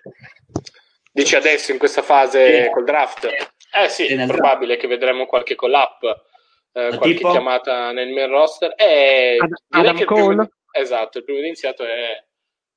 Dici 1.10 1.34
adesso 1.34 1.72
in 1.72 1.78
questa 1.78 2.02
fase 2.02 2.64
sì. 2.64 2.70
col 2.70 2.84
draft? 2.84 3.24
Eh 3.72 3.88
sì, 3.88 4.04
è 4.04 4.26
probabile 4.26 4.74
draft. 4.74 4.80
che 4.82 4.86
vedremo 4.86 5.24
qualche 5.24 5.54
collab, 5.54 6.24
eh, 6.72 6.88
qualche 6.88 7.14
tipo? 7.14 7.30
chiamata 7.30 7.90
nel 7.92 8.12
main 8.12 8.28
roster. 8.28 8.74
E 8.76 9.38
Ad- 9.40 9.54
Adam 9.70 10.04
Cole? 10.04 10.34
Primo, 10.34 10.50
esatto, 10.70 11.18
il 11.18 11.24
primo 11.24 11.38
iniziato 11.38 11.86
è 11.86 12.22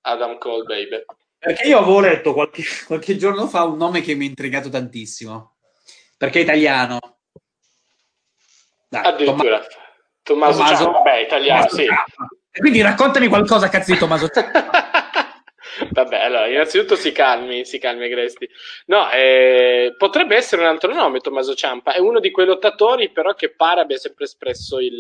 Adam 0.02 0.38
Cole, 0.38 0.64
baby. 0.64 1.04
Perché 1.38 1.68
io 1.68 1.80
avevo 1.80 2.00
letto 2.00 2.32
qualche, 2.32 2.64
qualche 2.88 3.18
giorno 3.18 3.46
fa 3.48 3.64
un 3.64 3.76
nome 3.76 4.00
che 4.00 4.16
mi 4.16 4.24
ha 4.24 4.30
intrigato 4.30 4.70
tantissimo, 4.70 5.58
perché 6.16 6.40
è 6.40 6.44
italiano. 6.44 6.98
Dai, 8.88 9.04
Addirittura. 9.04 9.60
Tommaso 9.60 9.86
Tommaso, 10.28 10.58
Tommaso 10.58 10.84
Ciampa, 10.84 11.00
beh, 11.00 11.22
italiano, 11.22 11.70
sì. 11.70 11.88
Quindi 12.52 12.82
raccontami 12.82 13.28
qualcosa, 13.28 13.70
cazzo 13.70 13.94
di 13.94 13.98
Tommaso 13.98 14.28
Vabbè, 15.92 16.18
allora, 16.18 16.48
innanzitutto 16.48 16.96
si 16.96 17.12
calmi, 17.12 17.64
si 17.64 17.78
calmi 17.80 18.06
Agresti. 18.06 18.50
No, 18.88 19.10
eh, 19.12 19.94
potrebbe 19.98 20.36
essere 20.36 20.64
un 20.64 20.68
altro 20.68 20.94
nome, 20.94 21.20
Tommaso 21.20 21.54
Ciampa. 21.54 21.94
È 21.94 22.00
uno 22.00 22.20
di 22.20 22.32
quei 22.32 22.46
lottatori, 22.46 23.10
però, 23.10 23.34
che 23.36 23.54
pare 23.56 23.82
abbia 23.82 23.98
sempre 23.98 24.26
espresso 24.26 24.80
il, 24.80 24.98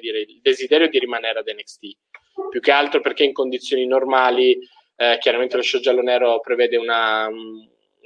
dire, 0.00 0.20
il 0.20 0.40
desiderio 0.42 0.88
di 0.88 0.98
rimanere 0.98 1.38
ad 1.38 1.48
NXT. 1.48 1.80
Più 2.50 2.60
che 2.60 2.72
altro 2.72 3.00
perché 3.00 3.24
in 3.24 3.32
condizioni 3.32 3.86
normali, 3.86 4.58
eh, 4.96 5.18
chiaramente 5.20 5.56
lo 5.56 5.62
show 5.62 5.80
giallo-nero 5.80 6.40
prevede 6.40 6.76
una, 6.76 7.28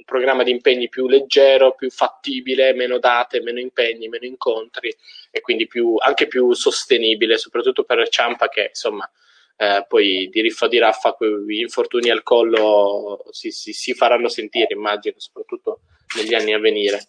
programma 0.05 0.43
di 0.43 0.51
impegni 0.51 0.87
più 0.87 1.07
leggero, 1.07 1.73
più 1.73 1.89
fattibile, 1.89 2.73
meno 2.73 2.99
date, 2.99 3.41
meno 3.41 3.59
impegni, 3.59 4.07
meno 4.07 4.25
incontri 4.25 4.95
e 5.31 5.41
quindi 5.41 5.67
più, 5.67 5.95
anche 5.97 6.27
più 6.27 6.53
sostenibile, 6.53 7.37
soprattutto 7.37 7.83
per 7.83 8.07
Ciampa 8.07 8.47
che 8.47 8.67
insomma 8.69 9.09
eh, 9.57 9.85
poi 9.87 10.29
di 10.31 10.41
riffa 10.41 10.67
di 10.67 10.77
raffa 10.77 11.15
gli 11.47 11.61
infortuni 11.61 12.09
al 12.09 12.23
collo 12.23 13.25
si, 13.31 13.51
si, 13.51 13.73
si, 13.73 13.93
faranno 13.93 14.27
sentire, 14.27 14.73
immagino, 14.73 15.15
soprattutto 15.17 15.81
negli 16.17 16.33
anni 16.33 16.53
a 16.53 16.59
venire. 16.59 17.07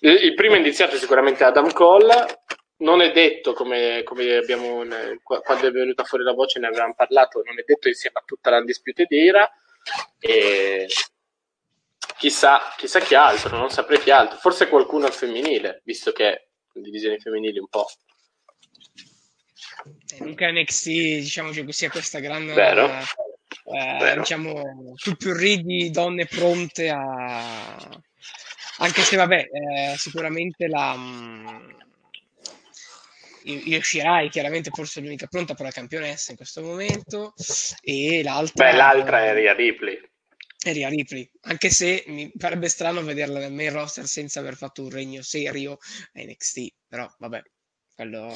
Il, 0.00 0.24
il 0.24 0.34
primo 0.34 0.54
indiziato 0.54 0.96
è 0.96 0.98
sicuramente 0.98 1.44
Adam 1.44 1.72
Cole, 1.72 2.42
non 2.78 3.00
è 3.02 3.10
detto, 3.10 3.52
come, 3.52 4.02
come 4.04 4.36
abbiamo, 4.36 4.84
quando 5.22 5.66
è 5.66 5.70
venuta 5.70 6.04
fuori 6.04 6.24
la 6.24 6.32
voce 6.32 6.60
ne 6.60 6.68
avevamo 6.68 6.94
parlato, 6.94 7.42
non 7.44 7.58
è 7.58 7.64
detto 7.66 7.88
insieme 7.88 8.20
a 8.20 8.24
tutta 8.24 8.50
la 8.50 8.62
Disputed 8.62 9.10
Era, 9.10 9.50
e 10.18 10.86
chissà, 12.20 12.74
chissà 12.76 13.00
chi 13.00 13.14
altro, 13.14 13.56
non 13.56 13.70
saprei 13.70 13.98
chi 13.98 14.10
altro. 14.10 14.36
Forse 14.36 14.68
qualcuno 14.68 15.06
al 15.06 15.14
femminile, 15.14 15.80
visto 15.84 16.12
che 16.12 16.50
divisioni 16.74 17.18
femminili 17.18 17.58
un 17.58 17.68
po'. 17.68 17.88
Nunca 20.18 20.50
NXT, 20.50 20.86
diciamo 20.86 21.50
che 21.50 21.72
sia 21.72 21.88
questa 21.88 22.18
grande... 22.18 22.52
Vero. 22.52 22.90
Eh, 22.90 23.96
Vero. 23.98 24.20
diciamo, 24.20 24.94
più 25.02 25.16
più 25.16 25.34
di 25.34 25.90
donne 25.90 26.26
pronte 26.26 26.90
a... 26.90 27.78
Anche 28.78 29.02
se, 29.02 29.16
vabbè, 29.16 29.48
eh, 29.50 29.94
sicuramente 29.96 30.66
la... 30.68 30.94
Mh, 30.94 31.76
Io 33.44 33.80
Shirai 33.80 34.28
chiaramente 34.28 34.68
forse 34.70 35.00
è 35.00 35.02
l'unica 35.02 35.26
pronta 35.26 35.54
per 35.54 35.64
la 35.64 35.72
campionessa 35.72 36.32
in 36.32 36.36
questo 36.36 36.60
momento 36.60 37.32
e 37.80 38.22
l'altra... 38.22 38.66
Beh, 38.66 38.76
l'altra 38.76 39.24
è 39.24 39.32
Ria 39.32 39.54
Ripley 39.54 39.98
e 40.62 40.72
Ria 40.72 40.88
Ripley, 40.88 41.30
anche 41.42 41.70
se 41.70 42.04
mi 42.08 42.30
farebbe 42.36 42.68
strano 42.68 43.02
vederla 43.02 43.38
nel 43.38 43.52
main 43.52 43.72
roster 43.72 44.04
senza 44.04 44.40
aver 44.40 44.56
fatto 44.56 44.82
un 44.82 44.90
regno 44.90 45.22
serio 45.22 45.78
a 46.14 46.20
NXT, 46.20 46.72
però 46.86 47.10
vabbè, 47.18 47.42
quello, 47.94 48.34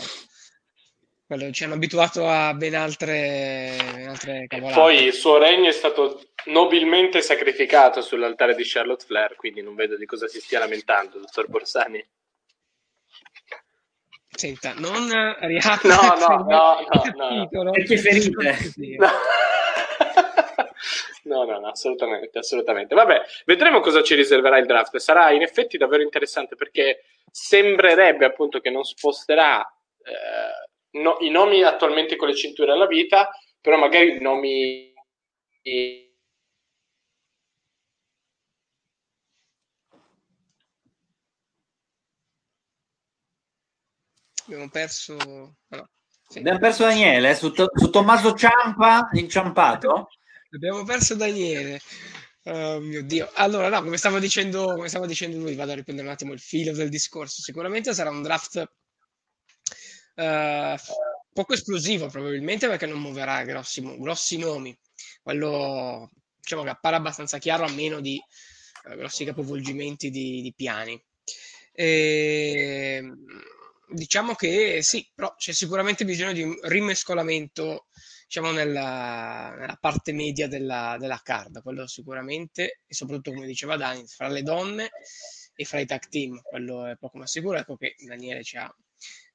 quello 1.27 1.51
ci 1.51 1.64
hanno 1.64 1.75
abituato 1.75 2.27
a 2.27 2.55
ben 2.55 2.75
altre, 2.75 3.77
ben 3.93 4.09
altre 4.09 4.47
cavolate. 4.47 4.81
Poi 4.81 5.03
il 5.03 5.12
suo 5.12 5.37
regno 5.37 5.68
è 5.68 5.72
stato 5.72 6.31
nobilmente 6.47 7.20
sacrificato 7.20 8.01
sull'altare 8.01 8.55
di 8.55 8.64
Charlotte 8.64 9.05
Flair, 9.05 9.37
quindi 9.37 9.61
non 9.61 9.75
vedo 9.75 9.99
di 9.99 10.07
cosa 10.07 10.27
si 10.27 10.41
stia 10.41 10.61
lamentando, 10.61 11.18
dottor 11.18 11.49
Borsani. 11.49 12.03
Senta, 14.31 14.72
non 14.75 15.09
riapre 15.41 15.89
no, 15.89 15.95
no, 15.95 16.37
no, 16.37 16.45
no, 16.49 16.77
no, 16.89 17.12
no. 17.14 17.49
No. 17.49 17.49
No, 17.53 17.62
no, 17.62 17.72
no, 18.97 19.09
assolutamente, 21.70 22.39
assolutamente. 22.39 22.95
Vabbè, 22.95 23.22
vedremo 23.47 23.81
cosa 23.81 24.03
ci 24.03 24.14
riserverà 24.14 24.59
il 24.59 24.66
draft. 24.66 24.97
Sarà 24.97 25.31
in 25.31 25.43
effetti 25.43 25.79
davvero 25.79 26.03
interessante 26.03 26.57
perché 26.57 27.05
sembrerebbe 27.31 28.25
appunto 28.25 28.61
che 28.61 28.70
non 28.70 28.85
sposterà 28.85 29.61
eh, 30.05 30.99
no, 31.01 31.16
i 31.20 31.31
nomi 31.31 31.62
attualmente 31.62 32.16
con 32.16 32.29
le 32.29 32.35
cinture 32.35 32.72
alla 32.72 32.87
vita, 32.87 33.31
però 33.61 33.77
magari 33.77 34.16
i 34.16 34.20
nomi 34.20 34.93
abbiamo 44.47 44.68
perso... 44.68 45.16
No, 45.16 45.89
sì. 46.29 46.39
Abbiamo 46.39 46.59
perso 46.59 46.85
Daniele 46.85 47.31
eh, 47.31 47.35
su, 47.35 47.53
su 47.53 47.91
Tommaso 47.91 48.35
Ciampa, 48.35 49.09
inciampato. 49.12 50.09
Abbiamo 50.55 50.85
perso 50.85 51.17
Daniele. 51.17 51.81
Oh 52.45 52.79
mio 52.79 53.03
Dio. 53.03 53.31
Allora, 53.35 53.69
no, 53.69 53.83
come 53.83 53.97
stavo 53.97 54.19
dicendo, 54.21 54.75
come 54.75 54.89
stava 54.89 55.07
dicendo 55.07 55.39
lui, 55.39 55.55
vado 55.55 55.73
a 55.73 55.75
riprendere 55.75 56.07
un 56.07 56.15
attimo 56.15 56.33
il 56.33 56.41
filo 56.41 56.73
del 56.73 56.89
discorso. 56.89 57.43
Sicuramente 57.43 57.93
sarà 57.93 58.11
un 58.11 58.23
draft 58.23 58.71
uh, 60.17 60.77
poco 61.33 61.55
esplosivo, 61.55 62.07
probabilmente 62.09 62.69
perché 62.69 62.87
non 62.87 63.01
muoverà 63.01 63.43
grossi, 63.43 63.83
grossi 63.99 64.37
nomi. 64.39 64.77
Quello, 65.23 66.11
diciamo 66.37 66.63
che 66.63 66.71
appare 66.71 66.97
abbastanza 66.97 67.39
chiaro, 67.39 67.65
a 67.65 67.71
meno 67.71 68.01
di 68.01 68.21
uh, 68.85 68.95
grossi 68.97 69.25
capovolgimenti 69.25 70.11
di, 70.11 70.41
di 70.41 70.53
piani. 70.55 71.03
E, 71.73 73.01
ehm, 73.01 73.27
diciamo 73.89 74.35
che 74.35 74.83
sì, 74.83 75.11
però 75.13 75.35
c'è 75.37 75.53
sicuramente 75.53 76.05
bisogno 76.05 76.33
di 76.33 76.43
un 76.43 76.57
rimescolamento 76.63 77.87
diciamo 78.35 78.51
nella, 78.51 79.55
nella 79.57 79.78
parte 79.80 80.12
media 80.12 80.49
della, 80.49 80.97
della, 80.99 81.20
card, 81.22 81.62
quello 81.62 81.87
sicuramente, 81.87 82.80
e 82.85 82.93
soprattutto 82.93 83.32
come 83.32 83.47
diceva 83.47 83.76
Dani, 83.76 84.05
fra 84.09 84.26
le 84.26 84.43
donne 84.43 84.91
e 85.55 85.64
fra 85.64 85.78
i 85.78 85.87
tag 85.87 86.09
team, 86.09 86.41
quello 86.43 86.85
è 86.87 86.97
poco 86.97 87.18
ma 87.18 87.28
sicuro, 87.28 87.59
ecco 87.59 87.76
che 87.76 87.95
Daniele 88.05 88.43
ci 88.43 88.57
ha, 88.57 88.68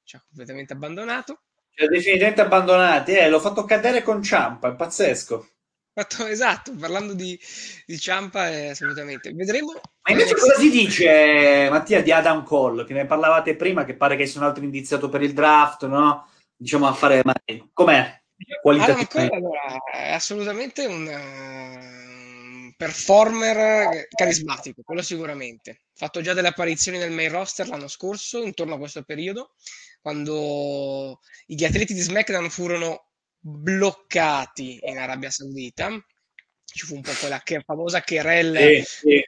ci 0.04 0.18
ha 0.18 0.24
completamente 0.28 0.74
abbandonato. 0.74 1.44
Ci 1.70 1.86
ha 1.86 1.88
definitivamente 1.88 2.42
abbandonati, 2.42 3.14
eh, 3.14 3.30
l'ho 3.30 3.40
fatto 3.40 3.64
cadere 3.64 4.04
con 4.04 4.22
Ciampa, 4.22 4.70
è 4.70 4.76
pazzesco. 4.76 5.48
Fatto, 5.94 6.26
esatto, 6.28 6.76
parlando 6.76 7.14
di, 7.14 7.40
di 7.86 7.98
Ciampa, 7.98 8.50
eh, 8.50 8.70
assolutamente. 8.72 9.32
Vedremo. 9.32 9.80
Ma 10.02 10.12
invece 10.12 10.36
cosa 10.36 10.56
si 10.56 10.70
dice, 10.70 11.68
Mattia, 11.70 12.02
di 12.02 12.12
Adam 12.12 12.44
Cole, 12.44 12.84
che 12.84 12.94
ne 12.94 13.06
parlavate 13.06 13.56
prima, 13.56 13.86
che 13.86 13.96
pare 13.96 14.18
che 14.18 14.26
sia 14.26 14.42
un 14.42 14.48
altro 14.48 14.64
indiziato 14.64 15.08
per 15.08 15.22
il 15.22 15.34
draft, 15.34 15.86
no? 15.88 16.30
Diciamo 16.56 16.88
a 16.88 16.94
fare... 16.94 17.22
Ma 17.24 17.34
com'è? 17.74 18.19
Adam 18.64 19.06
Cole, 19.08 19.30
allora, 19.30 19.78
è 19.92 20.12
assolutamente 20.12 20.86
un 20.86 22.74
performer 22.78 24.08
carismatico, 24.10 24.82
quello 24.84 25.02
sicuramente. 25.02 25.72
Ha 25.72 26.06
fatto 26.06 26.22
già 26.22 26.34
delle 26.34 26.48
apparizioni 26.48 26.98
nel 26.98 27.12
main 27.12 27.30
roster 27.30 27.68
l'anno 27.68 27.90
scorso, 27.90 28.42
intorno 28.42 28.76
a 28.76 28.78
questo 28.78 29.04
periodo, 29.04 29.56
quando 30.02 31.20
gli 31.46 31.64
atleti 31.66 31.94
di 31.94 32.00
SmackDown 32.00 32.50
furono 32.50 33.10
bloccati 33.38 34.80
in 34.84 34.98
Arabia 34.98 35.30
Saudita. 35.30 35.90
Ci 36.74 36.86
fu 36.86 36.96
un 36.96 37.02
po' 37.02 37.12
quella 37.20 37.42
che, 37.44 37.62
famosa 37.62 38.02
querelle 38.04 38.84
sì, 38.84 39.08
sì. 39.08 39.24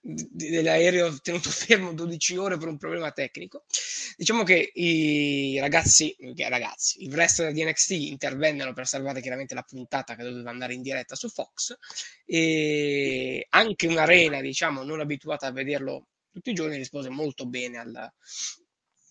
dell'aereo 0.00 1.18
tenuto 1.20 1.50
fermo 1.50 1.92
12 1.92 2.36
ore 2.36 2.56
per 2.58 2.68
un 2.68 2.78
problema 2.78 3.10
tecnico. 3.12 3.64
Diciamo 4.16 4.42
che 4.42 4.70
i 4.74 5.58
ragazzi, 5.60 6.16
ragazzi 6.36 7.04
il 7.04 7.12
wrestler 7.12 7.52
di 7.52 7.64
NXT 7.64 7.90
intervennero 7.90 8.72
per 8.72 8.86
salvare 8.86 9.20
chiaramente 9.20 9.54
la 9.54 9.62
puntata 9.62 10.14
che 10.14 10.22
doveva 10.22 10.50
andare 10.50 10.74
in 10.74 10.82
diretta 10.82 11.14
su 11.14 11.28
Fox 11.28 11.76
e 12.24 13.46
anche 13.50 13.86
un'arena, 13.86 14.40
diciamo, 14.40 14.82
non 14.82 15.00
abituata 15.00 15.46
a 15.46 15.52
vederlo 15.52 16.06
tutti 16.32 16.50
i 16.50 16.54
giorni 16.54 16.76
rispose 16.76 17.10
molto 17.10 17.46
bene 17.46 17.78
al, 17.78 18.12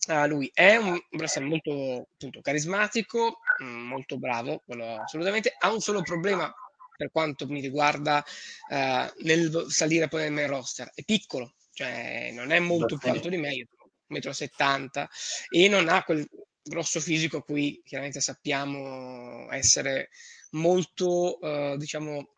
a 0.08 0.26
lui. 0.26 0.50
È 0.52 0.76
un 0.76 0.98
wrestler 1.12 1.46
molto 1.46 2.08
appunto, 2.12 2.40
carismatico, 2.40 3.40
molto 3.60 4.18
bravo, 4.18 4.62
quello 4.64 5.00
assolutamente. 5.00 5.54
Ha 5.58 5.72
un 5.72 5.80
solo 5.80 6.02
problema 6.02 6.52
per 6.96 7.10
quanto 7.10 7.46
mi 7.46 7.60
riguarda 7.60 8.24
uh, 8.70 9.22
nel 9.24 9.66
salire 9.68 10.08
poi 10.08 10.22
nel 10.22 10.32
main 10.32 10.48
roster. 10.48 10.90
È 10.94 11.02
piccolo, 11.04 11.54
cioè 11.72 12.30
non 12.32 12.50
è 12.50 12.58
molto 12.58 12.96
più 12.96 13.10
alto 13.10 13.28
di 13.28 13.36
me, 13.36 13.52
io 13.52 13.66
1,70 14.10 15.02
m 15.02 15.08
e 15.50 15.68
non 15.68 15.88
ha 15.88 16.04
quel 16.04 16.26
grosso 16.62 17.00
fisico 17.00 17.38
a 17.38 17.42
cui 17.42 17.82
chiaramente 17.84 18.20
sappiamo 18.20 19.50
essere 19.50 20.10
molto, 20.50 21.38
uh, 21.40 21.76
diciamo, 21.76 22.28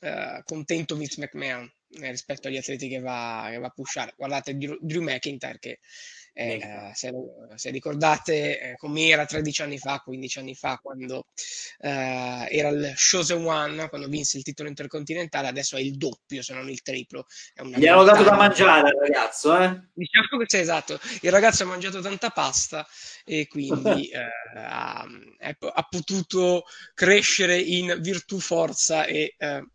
uh, 0.00 0.42
contento 0.44 0.96
Vince 0.96 1.20
McMahon 1.20 1.70
eh, 2.00 2.10
rispetto 2.10 2.48
agli 2.48 2.56
atleti 2.56 2.88
che 2.88 3.00
va, 3.00 3.48
che 3.50 3.58
va, 3.58 3.66
a 3.66 3.70
pushare. 3.70 4.14
Guardate 4.16 4.56
Drew 4.56 5.02
McIntyre 5.02 5.58
che 5.58 5.80
eh, 6.34 6.90
se, 6.94 7.12
se, 7.54 7.70
ricordate 7.70 8.60
eh, 8.60 8.76
com'era 8.76 9.26
13 9.26 9.62
anni 9.62 9.78
fa, 9.78 9.98
15 9.98 10.38
anni 10.38 10.54
fa, 10.54 10.78
quando 10.82 11.26
eh, 11.78 12.46
era 12.50 12.68
il 12.68 12.94
Chosen 12.96 13.44
One, 13.44 13.88
quando 13.88 14.08
vinse 14.08 14.38
il 14.38 14.42
titolo 14.42 14.68
intercontinentale, 14.68 15.48
adesso 15.48 15.76
è 15.76 15.80
il 15.80 15.96
doppio, 15.96 16.42
se 16.42 16.54
non 16.54 16.68
il 16.70 16.82
triplo. 16.82 17.26
Gli 17.76 17.86
hanno 17.86 18.04
dato 18.04 18.22
da 18.22 18.34
mangiare 18.34 18.88
al 18.88 18.96
ragazzo, 18.98 19.56
eh? 19.58 19.88
Diciamo 19.92 20.38
che 20.38 20.46
c'è 20.46 20.60
esatto. 20.60 20.98
Il 21.20 21.30
ragazzo 21.30 21.64
ha 21.64 21.66
mangiato 21.66 22.00
tanta 22.00 22.30
pasta 22.30 22.86
e 23.24 23.46
quindi 23.46 24.08
eh, 24.10 24.28
ha, 24.56 25.04
ha, 25.04 25.82
potuto 25.88 26.64
crescere 26.94 27.58
in 27.58 27.98
virtù, 28.00 28.38
forza 28.38 29.04
e 29.04 29.34
eh, 29.36 29.66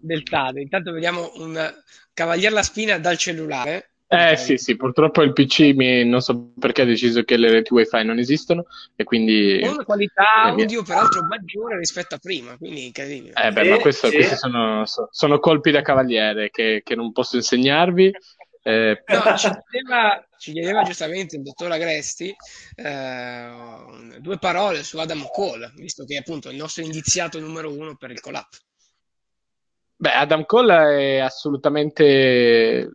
del 0.00 0.22
Tade. 0.24 0.60
Intanto 0.60 0.92
vediamo 0.92 1.30
un 1.34 1.74
Cavalier 2.12 2.52
La 2.52 2.62
Spina 2.62 2.98
dal 2.98 3.16
cellulare 3.16 3.92
eh 4.10 4.36
sì, 4.36 4.56
sì, 4.56 4.74
purtroppo 4.74 5.20
il 5.20 5.34
PC 5.34 5.74
mi, 5.74 6.02
non 6.06 6.22
so 6.22 6.52
perché 6.58 6.80
ha 6.80 6.86
deciso 6.86 7.24
che 7.24 7.36
le 7.36 7.50
reti 7.50 7.74
wifi 7.74 8.02
non 8.04 8.18
esistono 8.18 8.64
e 8.96 9.04
quindi... 9.04 9.60
Con 9.62 9.74
una 9.74 9.84
qualità 9.84 10.44
audio 10.44 10.82
peraltro 10.82 11.26
maggiore 11.26 11.76
rispetto 11.76 12.14
a 12.14 12.18
prima, 12.18 12.56
quindi 12.56 12.86
incredibile. 12.86 13.34
Eh 13.34 13.52
beh, 13.52 13.68
ma 13.68 13.76
questo, 13.76 14.08
sì. 14.08 14.14
questi 14.14 14.36
sono, 14.36 14.84
sono, 15.10 15.38
colpi 15.38 15.70
da 15.70 15.82
cavaliere 15.82 16.48
che, 16.48 16.80
che 16.82 16.94
non 16.94 17.12
posso 17.12 17.36
insegnarvi. 17.36 18.10
Eh... 18.62 19.02
No, 19.06 19.36
ci 19.36 19.50
chiedeva, 19.70 20.26
ci 20.38 20.52
chiedeva, 20.52 20.82
giustamente 20.84 21.36
il 21.36 21.42
dottor 21.42 21.70
Agresti 21.70 22.34
eh, 22.76 23.50
due 24.20 24.38
parole 24.38 24.84
su 24.84 24.96
Adam 24.96 25.26
Cole, 25.30 25.70
visto 25.76 26.06
che 26.06 26.14
è 26.14 26.18
appunto 26.20 26.48
il 26.48 26.56
nostro 26.56 26.82
indiziato 26.82 27.38
numero 27.38 27.70
uno 27.70 27.94
per 27.94 28.10
il 28.10 28.20
collab. 28.22 28.48
Beh, 29.96 30.12
Adam 30.12 30.46
Cole 30.46 31.16
è 31.16 31.18
assolutamente 31.18 32.88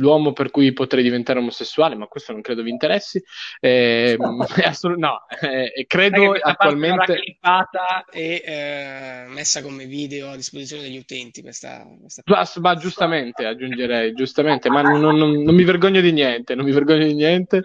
l'uomo 0.00 0.32
per 0.32 0.50
cui 0.50 0.72
potrei 0.72 1.02
diventare 1.02 1.38
omosessuale, 1.38 1.94
ma 1.94 2.06
questo 2.06 2.32
non 2.32 2.40
credo 2.40 2.62
vi 2.62 2.70
interessi. 2.70 3.22
Eh, 3.70 4.16
assol- 4.64 4.98
no, 4.98 5.26
eh, 5.40 5.84
credo 5.86 6.32
attualmente... 6.32 7.14
clippata 7.14 8.04
e 8.10 8.42
eh, 8.44 9.24
messa 9.28 9.62
come 9.62 9.84
video 9.84 10.30
a 10.30 10.36
disposizione 10.36 10.82
degli 10.82 10.96
utenti. 10.96 11.42
Questa, 11.42 11.86
questa... 12.00 12.22
Ma, 12.60 12.74
giustamente, 12.76 13.44
aggiungerei, 13.44 14.12
giustamente, 14.12 14.70
ma 14.70 14.82
non, 14.82 15.00
non, 15.00 15.16
non, 15.16 15.54
mi 15.54 15.64
vergogno 15.64 16.00
di 16.00 16.12
niente, 16.12 16.54
non 16.54 16.64
mi 16.64 16.72
vergogno 16.72 17.04
di 17.04 17.14
niente. 17.14 17.62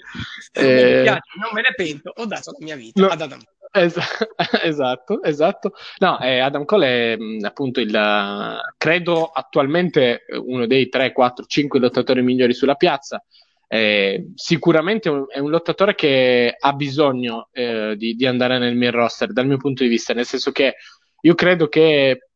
Non, 0.53 0.65
eh... 0.65 1.01
piace, 1.03 1.21
non 1.39 1.49
me 1.53 1.61
ne 1.61 1.73
pento, 1.75 2.11
ho 2.15 2.25
dato 2.25 2.51
la 2.51 2.65
mia 2.65 2.75
vita 2.75 3.01
no. 3.01 3.07
ad 3.07 3.21
Adam. 3.21 3.39
Es- 3.75 3.97
esatto, 4.63 5.21
esatto. 5.21 5.73
No, 5.97 6.17
eh, 6.19 6.39
Adam 6.39 6.63
Cole 6.63 7.13
è 7.13 7.17
mh, 7.17 7.43
appunto 7.43 7.81
il, 7.81 7.91
credo 8.77 9.25
attualmente 9.25 10.25
uno 10.45 10.65
dei 10.65 10.87
3, 10.87 11.11
4, 11.11 11.45
5 11.45 11.79
lottatori 11.79 12.21
migliori 12.21 12.53
sulla 12.53 12.75
piazza. 12.75 13.21
Eh, 13.67 14.31
sicuramente 14.35 15.09
è 15.27 15.39
un 15.39 15.49
lottatore 15.49 15.93
che 15.95 16.55
ha 16.57 16.73
bisogno 16.73 17.49
eh, 17.51 17.95
di, 17.97 18.13
di, 18.13 18.25
andare 18.25 18.59
nel 18.59 18.75
mio 18.75 18.91
roster 18.91 19.33
dal 19.33 19.47
mio 19.47 19.57
punto 19.57 19.83
di 19.83 19.89
vista, 19.89 20.13
nel 20.13 20.25
senso 20.25 20.51
che 20.51 20.75
io 21.21 21.35
credo 21.35 21.67
che 21.67 22.29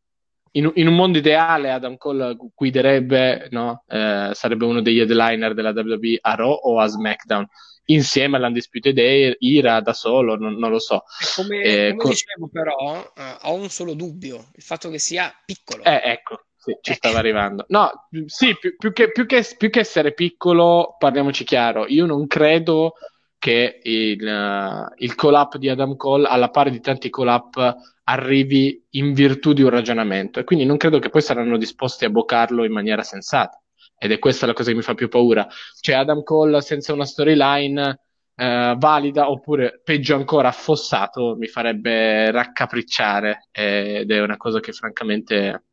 in, 0.52 0.72
in 0.74 0.88
un 0.88 0.96
mondo 0.96 1.20
ideale 1.20 1.72
Adam 1.72 1.96
Cole 1.96 2.36
guiderebbe, 2.54 3.48
no? 3.52 3.84
Eh, 3.88 4.32
sarebbe 4.34 4.66
uno 4.66 4.82
degli 4.82 5.00
headliner 5.00 5.54
della 5.54 5.72
WWE 5.72 6.18
a 6.20 6.36
Raw 6.36 6.52
o 6.52 6.80
a 6.80 6.88
SmackDown 6.88 7.48
insieme 7.90 8.38
all'Undisputed 8.38 9.36
Ira 9.40 9.82
da 9.82 9.94
solo, 9.94 10.36
non, 10.36 10.56
non 10.56 10.72
lo 10.72 10.80
so. 10.80 11.04
Come, 11.36 11.62
eh, 11.62 11.90
come 11.90 12.04
co- 12.04 12.10
dicevo 12.10 12.50
però, 12.52 13.12
eh, 13.16 13.38
ho 13.44 13.54
un 13.54 13.70
solo 13.70 13.94
dubbio, 13.94 14.50
il 14.56 14.64
fatto 14.64 14.90
che 14.90 15.00
sia 15.00 15.32
piccolo. 15.46 15.84
Eh, 15.84 16.02
ecco, 16.04 16.46
sì, 16.56 16.78
ci 16.82 16.92
eh. 16.92 16.96
stava 16.96 17.20
arrivando. 17.20 17.66
No, 17.70 18.08
sì, 18.26 18.58
più, 18.58 18.76
più, 18.78 18.92
che, 18.92 19.12
più, 19.12 19.26
che, 19.26 19.44
più, 19.58 19.70
che, 19.70 19.80
essere 19.80 20.14
piccolo, 20.14 20.96
parliamoci 20.98 21.44
chiaro, 21.44 21.86
io 21.88 22.06
non 22.06 22.28
credo 22.28 22.94
che 23.38 23.80
il, 23.84 24.22
uh, 24.22 24.94
il 24.98 25.16
collab 25.16 25.56
di 25.56 25.70
Adam 25.70 25.96
Cole, 25.96 26.28
alla 26.28 26.50
pari 26.50 26.72
di 26.72 26.82
tanti 26.82 27.10
collab, 27.10 27.76
arrivi 28.04 28.86
in 28.92 29.14
virtù 29.14 29.54
di 29.54 29.62
un 29.62 29.70
ragionamento 29.70 30.40
e 30.40 30.44
quindi 30.44 30.66
non 30.66 30.78
credo 30.78 31.00
che 31.00 31.10
poi 31.10 31.22
saranno 31.22 31.58
disposti 31.58 32.06
a 32.06 32.10
boccarlo 32.10 32.66
in 32.66 32.72
maniera 32.72 33.04
sensata 33.04 33.62
ed 34.00 34.12
è 34.12 34.18
questa 34.18 34.46
la 34.48 34.54
cosa 34.54 34.72
che 34.72 34.76
mi 34.76 34.82
fa 34.82 34.96
più 34.96 35.10
paura. 35.10 35.48
Cioè 35.80 35.96
Adam 35.96 36.24
Cole 36.24 36.62
senza 36.62 36.94
una 36.94 37.06
storyline 37.06 38.00
eh, 38.36 38.76
valida 38.78 39.30
oppure 39.30 39.82
peggio 39.84 40.16
ancora 40.16 40.48
affossato 40.48 41.36
mi 41.38 41.48
farebbe 41.48 42.32
raccapricciare 42.32 43.50
ed 43.52 44.10
è 44.10 44.22
una 44.22 44.38
cosa 44.38 44.62
che 44.62 44.72
francamente 44.72 45.64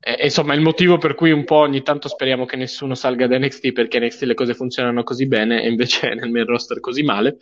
è, 0.00 0.24
insomma 0.24 0.54
il 0.54 0.60
motivo 0.60 0.98
per 0.98 1.14
cui 1.14 1.30
un 1.30 1.44
po' 1.44 1.58
ogni 1.58 1.82
tanto 1.82 2.08
speriamo 2.08 2.44
che 2.44 2.56
nessuno 2.56 2.96
salga 2.96 3.28
da 3.28 3.38
NXT 3.38 3.70
perché 3.70 4.00
NXT 4.00 4.22
le 4.22 4.34
cose 4.34 4.54
funzionano 4.54 5.04
così 5.04 5.28
bene 5.28 5.62
e 5.62 5.68
invece 5.68 6.12
nel 6.14 6.30
main 6.30 6.46
roster 6.46 6.80
così 6.80 7.04
male 7.04 7.36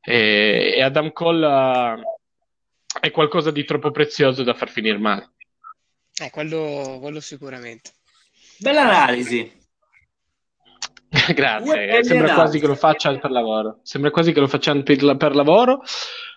e, 0.00 0.74
e 0.76 0.82
Adam 0.82 1.12
Cole 1.12 1.46
uh, 1.46 2.02
è 3.00 3.10
qualcosa 3.10 3.52
di 3.52 3.64
troppo 3.64 3.90
prezioso 3.90 4.42
da 4.42 4.54
far 4.54 4.68
finire 4.68 4.98
male. 4.98 5.32
Eh, 6.22 6.30
quello, 6.30 6.98
quello 7.00 7.20
sicuramente. 7.20 7.90
Bella 8.64 8.80
analisi. 8.80 9.52
Grazie, 11.34 12.02
sembra 12.02 12.32
quasi 12.32 12.58
che 12.58 12.66
lo 12.66 12.74
faccia 12.74 13.14
per 13.18 13.30
lavoro. 13.30 13.80
Sembra 13.82 14.10
quasi 14.10 14.32
che 14.32 14.40
lo 14.40 14.46
facciano 14.46 14.82
per, 14.82 15.18
per 15.18 15.34
lavoro, 15.34 15.82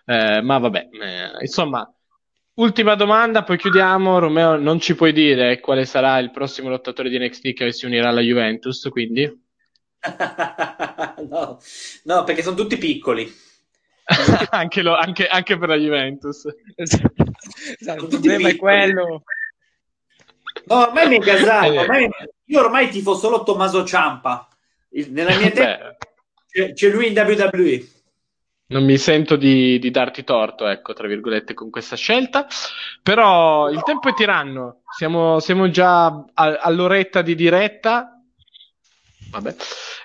eh, 0.05 0.41
ma 0.41 0.57
vabbè, 0.57 0.89
eh, 0.91 1.39
insomma, 1.39 1.89
ultima 2.55 2.95
domanda, 2.95 3.43
poi 3.43 3.57
chiudiamo. 3.57 4.19
Romeo, 4.19 4.57
non 4.57 4.81
ci 4.81 4.93
puoi 4.95 5.13
dire 5.13 5.61
quale 5.61 5.85
sarà 5.85 6.19
il 6.19 6.31
prossimo 6.31 6.67
lottatore 6.67 7.07
di 7.07 7.17
NXT 7.17 7.53
che 7.53 7.71
si 7.71 7.85
unirà 7.85 8.09
alla 8.09 8.19
Juventus, 8.19 8.89
quindi? 8.91 9.23
no, 11.29 11.59
no, 12.03 12.23
perché 12.25 12.41
sono 12.41 12.57
tutti 12.57 12.75
piccoli. 12.75 13.33
anche, 14.51 14.81
lo, 14.81 14.97
anche, 14.97 15.27
anche, 15.27 15.57
per 15.57 15.69
la 15.69 15.77
Juventus. 15.77 16.43
esatto, 16.75 18.03
il 18.03 18.09
problema 18.09 18.49
è 18.49 18.57
quello. 18.57 19.23
No, 20.67 20.81
ormai 20.81 21.07
mi 21.07 21.17
è 21.17 21.19
gasato. 21.19 21.71
Eh. 21.71 21.77
Ormai, 21.77 22.09
io 22.45 22.59
ormai 22.59 22.89
tifo 22.89 23.15
solo 23.15 23.43
Tommaso 23.43 23.85
Ciampa. 23.85 24.47
Nella 24.89 25.35
mia 25.35 25.51
testa 25.51 25.97
c'è, 26.49 26.73
c'è, 26.73 26.89
lui 26.89 27.07
in 27.07 27.17
WWE. 27.17 27.87
Non 28.69 28.83
mi 28.83 28.97
sento 28.97 29.37
di, 29.37 29.79
di, 29.79 29.91
darti 29.91 30.23
torto, 30.23 30.67
ecco, 30.67 30.93
tra 30.93 31.07
virgolette, 31.07 31.53
con 31.53 31.69
questa 31.69 31.95
scelta. 31.95 32.47
Però 33.01 33.69
il 33.69 33.81
tempo 33.83 34.09
è 34.09 34.13
tiranno. 34.13 34.81
Siamo, 34.95 35.39
siamo 35.39 35.69
già 35.69 36.05
a, 36.05 36.23
all'oretta 36.33 37.21
di 37.21 37.35
diretta. 37.35 38.21
Vabbè. 39.29 39.55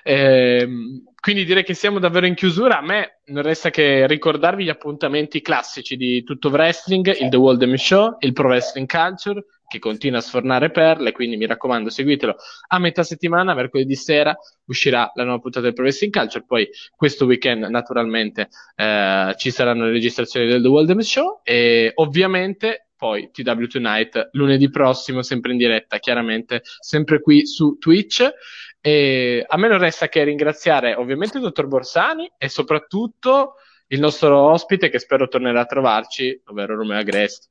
Ehm, 0.03 1.03
quindi 1.19 1.45
direi 1.45 1.63
che 1.63 1.73
siamo 1.73 1.99
davvero 1.99 2.25
in 2.25 2.35
chiusura. 2.35 2.77
A 2.77 2.81
me 2.81 3.21
non 3.25 3.43
resta 3.43 3.69
che 3.69 4.05
ricordarvi 4.07 4.65
gli 4.65 4.69
appuntamenti 4.69 5.41
classici 5.41 5.95
di 5.95 6.23
tutto 6.23 6.49
wrestling, 6.49 7.17
il 7.17 7.29
The 7.29 7.37
World 7.37 7.73
Show, 7.75 8.17
il 8.19 8.33
Pro 8.33 8.47
Wrestling 8.47 8.87
Culture, 8.87 9.43
che 9.73 9.79
continua 9.79 10.19
a 10.19 10.21
sfornare 10.21 10.69
perle, 10.69 11.11
quindi 11.11 11.35
mi 11.35 11.47
raccomando 11.47 11.89
seguitelo 11.89 12.35
a 12.67 12.79
metà 12.79 13.01
settimana, 13.01 13.55
mercoledì 13.55 13.95
sera 13.95 14.37
uscirà 14.65 15.11
la 15.15 15.23
nuova 15.23 15.39
puntata 15.39 15.65
del 15.65 15.73
Pro 15.73 15.83
Wrestling 15.83 16.13
Culture, 16.13 16.45
poi 16.45 16.69
questo 16.95 17.25
weekend 17.25 17.63
naturalmente 17.63 18.49
eh, 18.75 19.33
ci 19.37 19.49
saranno 19.49 19.85
le 19.85 19.91
registrazioni 19.91 20.45
del 20.45 20.61
The 20.61 20.67
World 20.67 20.99
Show 20.99 21.41
e 21.43 21.91
ovviamente 21.95 22.89
poi 22.95 23.31
TW 23.31 23.65
Tonight 23.65 24.29
lunedì 24.33 24.69
prossimo, 24.69 25.23
sempre 25.23 25.51
in 25.51 25.57
diretta, 25.57 25.97
chiaramente 25.97 26.61
sempre 26.79 27.19
qui 27.19 27.45
su 27.47 27.77
Twitch 27.79 28.31
e 28.79 29.43
a 29.47 29.57
me 29.57 29.67
non 29.67 29.79
resta 29.79 30.07
che 30.07 30.23
ringraziare 30.23 30.93
ovviamente 30.93 31.37
il 31.37 31.43
dottor 31.43 31.67
Borsani 31.67 32.31
e 32.37 32.47
soprattutto 32.47 33.55
il 33.87 33.99
nostro 33.99 34.37
ospite 34.37 34.89
che 34.89 34.99
spero 34.99 35.27
tornerà 35.27 35.61
a 35.61 35.65
trovarci, 35.65 36.41
ovvero 36.45 36.75
Romeo 36.75 36.99
Agresti. 36.99 37.47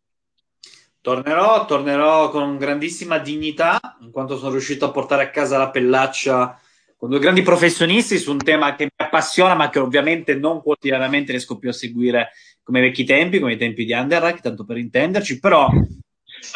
Tornerò, 1.02 1.64
tornerò 1.64 2.30
con 2.30 2.56
grandissima 2.56 3.18
dignità, 3.18 3.80
in 4.02 4.12
quanto 4.12 4.36
sono 4.38 4.52
riuscito 4.52 4.84
a 4.84 4.92
portare 4.92 5.24
a 5.24 5.30
casa 5.30 5.58
la 5.58 5.68
pellaccia 5.68 6.60
con 6.96 7.10
due 7.10 7.18
grandi 7.18 7.42
professionisti 7.42 8.18
su 8.18 8.30
un 8.30 8.38
tema 8.38 8.76
che 8.76 8.84
mi 8.84 8.90
appassiona, 8.94 9.54
ma 9.54 9.68
che 9.68 9.80
ovviamente 9.80 10.36
non 10.36 10.62
quotidianamente 10.62 11.32
riesco 11.32 11.58
più 11.58 11.70
a 11.70 11.72
seguire 11.72 12.30
come 12.62 12.78
i 12.78 12.82
vecchi 12.82 13.02
tempi, 13.02 13.40
come 13.40 13.54
i 13.54 13.56
tempi 13.56 13.84
di 13.84 13.92
Underrack, 13.92 14.40
tanto 14.40 14.64
per 14.64 14.76
intenderci, 14.76 15.40
però... 15.40 15.68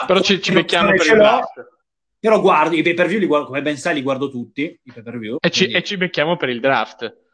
Però 0.06 0.20
ci, 0.20 0.40
ci 0.40 0.52
becchiamo 0.52 0.90
per 0.90 1.06
il 1.06 1.12
draft. 1.12 1.74
Però 2.20 2.40
guardo, 2.40 2.76
i 2.76 2.82
pay 2.82 2.94
per 2.94 3.08
view, 3.08 3.18
li 3.18 3.26
guardo, 3.26 3.46
come 3.46 3.62
ben 3.62 3.76
sai, 3.76 3.94
li 3.94 4.02
guardo 4.02 4.28
tutti. 4.30 4.62
I 4.62 4.92
pay-per-view, 4.92 5.38
e, 5.40 5.50
ci, 5.50 5.66
e 5.66 5.82
ci 5.82 5.96
becchiamo 5.96 6.36
per 6.36 6.50
il 6.50 6.60
draft. 6.60 7.25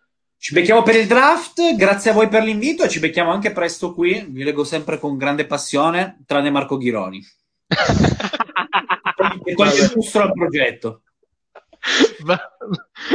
Ci 0.42 0.54
becchiamo 0.54 0.82
per 0.82 0.96
il 0.96 1.06
draft, 1.06 1.76
grazie 1.76 2.10
a 2.10 2.14
voi 2.14 2.26
per 2.26 2.42
l'invito 2.42 2.82
e 2.82 2.88
ci 2.88 2.98
becchiamo 2.98 3.30
anche 3.30 3.52
presto 3.52 3.94
qui. 3.94 4.26
Vi 4.28 4.42
leggo 4.42 4.64
sempre 4.64 4.98
con 4.98 5.16
grande 5.16 5.46
passione, 5.46 6.18
tranne 6.26 6.50
Marco 6.50 6.78
Ghironi. 6.78 7.24
e 9.44 9.52
il 9.52 9.92
lustro 9.94 10.22
al 10.22 10.32
progetto. 10.32 11.02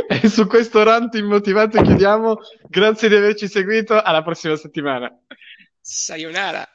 e 0.08 0.30
su 0.30 0.48
questo 0.48 0.84
rant 0.84 1.16
immotivato 1.16 1.82
chiudiamo. 1.82 2.38
Grazie 2.70 3.10
di 3.10 3.16
averci 3.16 3.50
seguito. 3.50 4.02
Alla 4.02 4.24
prossima 4.24 4.56
settimana. 4.56 5.12
Sayonara. 5.82 6.66